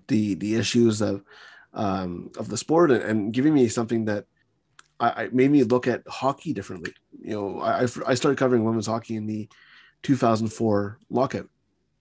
the 0.08 0.34
the 0.34 0.54
issues 0.54 1.00
of 1.00 1.22
um, 1.74 2.30
of 2.38 2.48
the 2.48 2.56
sport 2.56 2.90
and, 2.90 3.02
and 3.02 3.32
giving 3.32 3.54
me 3.54 3.68
something 3.68 4.06
that 4.06 4.24
I, 4.98 5.24
I, 5.24 5.28
made 5.30 5.50
me 5.50 5.62
look 5.62 5.86
at 5.86 6.02
hockey 6.08 6.54
differently. 6.54 6.94
You 7.20 7.34
know, 7.34 7.60
I, 7.60 7.82
I 8.06 8.14
started 8.14 8.38
covering 8.38 8.64
women's 8.64 8.86
hockey 8.86 9.16
in 9.16 9.26
the 9.26 9.48
2004 10.02 10.98
lockout. 11.11 11.48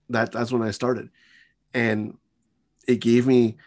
That 0.10 0.31
that's 0.31 0.51
when 0.51 0.62
I 0.62 0.71
started, 0.71 1.10
and 1.73 2.17
it 2.88 3.01
gave 3.01 3.25
me 3.25 3.58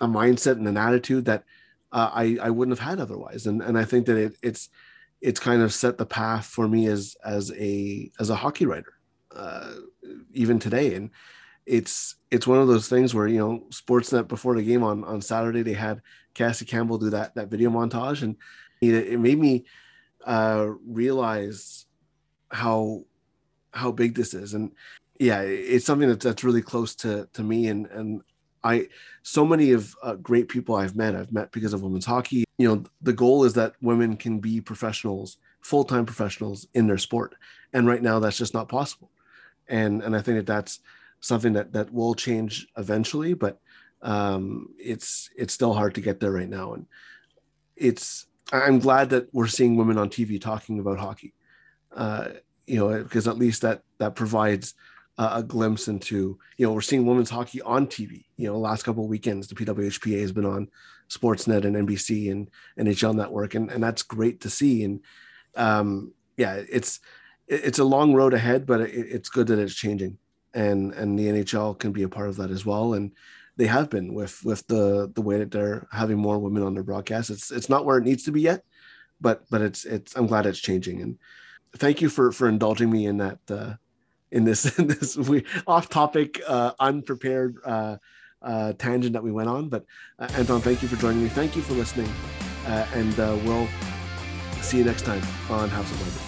a 0.00 0.06
mindset 0.06 0.52
and 0.52 0.66
an 0.68 0.76
attitude 0.76 1.26
that 1.26 1.44
uh, 1.92 2.10
I 2.12 2.38
I 2.42 2.50
wouldn't 2.50 2.76
have 2.76 2.88
had 2.88 3.00
otherwise. 3.00 3.46
And 3.46 3.62
and 3.62 3.78
I 3.78 3.84
think 3.84 4.06
that 4.06 4.16
it 4.16 4.36
it's 4.42 4.68
it's 5.20 5.40
kind 5.40 5.62
of 5.62 5.72
set 5.72 5.98
the 5.98 6.06
path 6.06 6.46
for 6.46 6.68
me 6.68 6.86
as 6.86 7.16
as 7.24 7.52
a 7.52 8.10
as 8.18 8.30
a 8.30 8.36
hockey 8.36 8.66
writer, 8.66 8.94
uh, 9.34 9.74
even 10.32 10.58
today. 10.58 10.94
And 10.94 11.10
it's 11.64 12.16
it's 12.30 12.46
one 12.46 12.58
of 12.58 12.68
those 12.68 12.88
things 12.88 13.14
where 13.14 13.26
you 13.26 13.38
know 13.38 13.64
Sportsnet 13.70 14.28
before 14.28 14.54
the 14.54 14.62
game 14.62 14.82
on 14.82 15.04
on 15.04 15.20
Saturday 15.20 15.62
they 15.62 15.72
had 15.72 16.02
Cassie 16.34 16.64
Campbell 16.64 16.98
do 16.98 17.10
that 17.10 17.34
that 17.34 17.48
video 17.48 17.70
montage, 17.70 18.22
and 18.22 18.36
it, 18.80 18.94
it 18.94 19.20
made 19.20 19.38
me 19.38 19.64
uh, 20.24 20.68
realize 20.86 21.86
how 22.50 23.04
how 23.76 23.92
big 23.92 24.14
this 24.14 24.34
is. 24.34 24.54
And 24.54 24.72
yeah 25.18 25.40
it's 25.40 25.86
something 25.86 26.08
that's, 26.08 26.24
that's 26.24 26.44
really 26.44 26.62
close 26.62 26.94
to 26.96 27.28
to 27.32 27.42
me. 27.42 27.68
And 27.68 27.86
and 27.86 28.22
i 28.64 28.88
so 29.22 29.44
many 29.44 29.72
of 29.72 29.94
uh, 30.02 30.14
great 30.14 30.48
people 30.48 30.74
i've 30.74 30.96
met 30.96 31.14
i've 31.14 31.32
met 31.32 31.52
because 31.52 31.72
of 31.72 31.82
women's 31.82 32.06
hockey. 32.06 32.44
You 32.58 32.68
know 32.68 32.84
the 33.02 33.12
goal 33.12 33.44
is 33.44 33.54
that 33.54 33.74
women 33.80 34.16
can 34.16 34.40
be 34.40 34.60
professionals 34.60 35.38
full-time 35.60 36.06
professionals 36.06 36.68
in 36.74 36.86
their 36.86 36.98
sport. 36.98 37.34
And 37.72 37.88
right 37.88 38.00
now 38.00 38.20
that's 38.20 38.38
just 38.38 38.54
not 38.54 38.68
possible. 38.68 39.10
And 39.68 40.02
and 40.02 40.16
i 40.16 40.20
think 40.22 40.38
that 40.38 40.46
that's 40.46 40.80
something 41.20 41.54
that 41.54 41.72
that 41.72 41.92
will 41.92 42.14
change 42.14 42.68
eventually 42.76 43.34
but 43.34 43.58
um 44.02 44.68
it's 44.78 45.30
it's 45.36 45.54
still 45.54 45.72
hard 45.72 45.94
to 45.94 46.00
get 46.00 46.20
there 46.20 46.32
right 46.32 46.48
now. 46.48 46.74
And 46.74 46.86
it's 47.76 48.26
i'm 48.52 48.78
glad 48.78 49.10
that 49.10 49.28
we're 49.34 49.48
seeing 49.48 49.76
women 49.76 49.98
on 49.98 50.08
tv 50.08 50.40
talking 50.40 50.78
about 50.78 50.98
hockey. 50.98 51.34
Uh 51.94 52.28
you 52.66 52.78
know, 52.78 53.02
because 53.02 53.28
at 53.28 53.38
least 53.38 53.62
that 53.62 53.82
that 53.98 54.14
provides 54.14 54.74
a 55.18 55.42
glimpse 55.42 55.88
into, 55.88 56.38
you 56.58 56.66
know, 56.66 56.74
we're 56.74 56.82
seeing 56.82 57.06
women's 57.06 57.30
hockey 57.30 57.62
on 57.62 57.86
TV. 57.86 58.24
You 58.36 58.48
know, 58.48 58.58
last 58.58 58.82
couple 58.82 59.04
of 59.04 59.08
weekends, 59.08 59.48
the 59.48 59.54
PWHPA 59.54 60.20
has 60.20 60.32
been 60.32 60.44
on 60.44 60.68
Sportsnet 61.08 61.64
and 61.64 61.74
NBC 61.74 62.30
and 62.30 62.50
NHL 62.78 63.14
Network, 63.14 63.54
and 63.54 63.70
and 63.70 63.82
that's 63.82 64.02
great 64.02 64.40
to 64.42 64.50
see. 64.50 64.84
And 64.84 65.00
um, 65.54 66.12
yeah, 66.36 66.62
it's 66.70 67.00
it's 67.48 67.78
a 67.78 67.84
long 67.84 68.12
road 68.12 68.34
ahead, 68.34 68.66
but 68.66 68.80
it, 68.80 68.90
it's 68.90 69.28
good 69.28 69.46
that 69.46 69.58
it's 69.58 69.74
changing. 69.74 70.18
and 70.54 70.92
and 70.94 71.18
the 71.18 71.26
NHL 71.26 71.78
can 71.78 71.92
be 71.92 72.02
a 72.02 72.08
part 72.08 72.28
of 72.28 72.36
that 72.36 72.50
as 72.50 72.66
well. 72.66 72.94
And 72.94 73.12
they 73.56 73.66
have 73.66 73.88
been 73.88 74.12
with 74.12 74.44
with 74.44 74.66
the 74.66 75.10
the 75.14 75.22
way 75.22 75.38
that 75.38 75.50
they're 75.50 75.86
having 75.92 76.18
more 76.18 76.38
women 76.38 76.62
on 76.62 76.74
their 76.74 76.82
broadcast. 76.82 77.30
It's 77.30 77.50
it's 77.50 77.68
not 77.68 77.84
where 77.84 77.98
it 77.98 78.04
needs 78.04 78.24
to 78.24 78.32
be 78.32 78.42
yet, 78.42 78.64
but 79.20 79.44
but 79.50 79.62
it's 79.62 79.84
it's 79.84 80.14
I'm 80.16 80.26
glad 80.26 80.46
it's 80.46 80.58
changing. 80.58 81.00
And 81.00 81.18
thank 81.76 82.00
you 82.02 82.08
for 82.08 82.32
for 82.32 82.48
indulging 82.48 82.90
me 82.90 83.06
in 83.06 83.18
that 83.18 83.38
uh, 83.50 83.74
in 84.30 84.44
this 84.44 84.78
in 84.78 84.86
this 84.88 85.16
we 85.16 85.44
off 85.66 85.88
topic 85.88 86.40
uh, 86.46 86.72
unprepared 86.78 87.56
uh, 87.64 87.96
uh, 88.42 88.72
tangent 88.74 89.12
that 89.12 89.22
we 89.22 89.32
went 89.32 89.48
on. 89.48 89.68
But 89.68 89.84
uh, 90.18 90.28
Anton, 90.34 90.60
thank 90.60 90.82
you 90.82 90.88
for 90.88 90.96
joining 90.96 91.22
me. 91.22 91.28
Thank 91.28 91.56
you 91.56 91.62
for 91.62 91.74
listening, 91.74 92.08
uh, 92.66 92.86
and 92.94 93.18
uh, 93.18 93.38
we'll 93.44 93.68
see 94.60 94.78
you 94.78 94.84
next 94.84 95.02
time 95.02 95.22
on 95.50 95.68
House 95.68 95.90
of 95.90 96.00
Leather. 96.00 96.25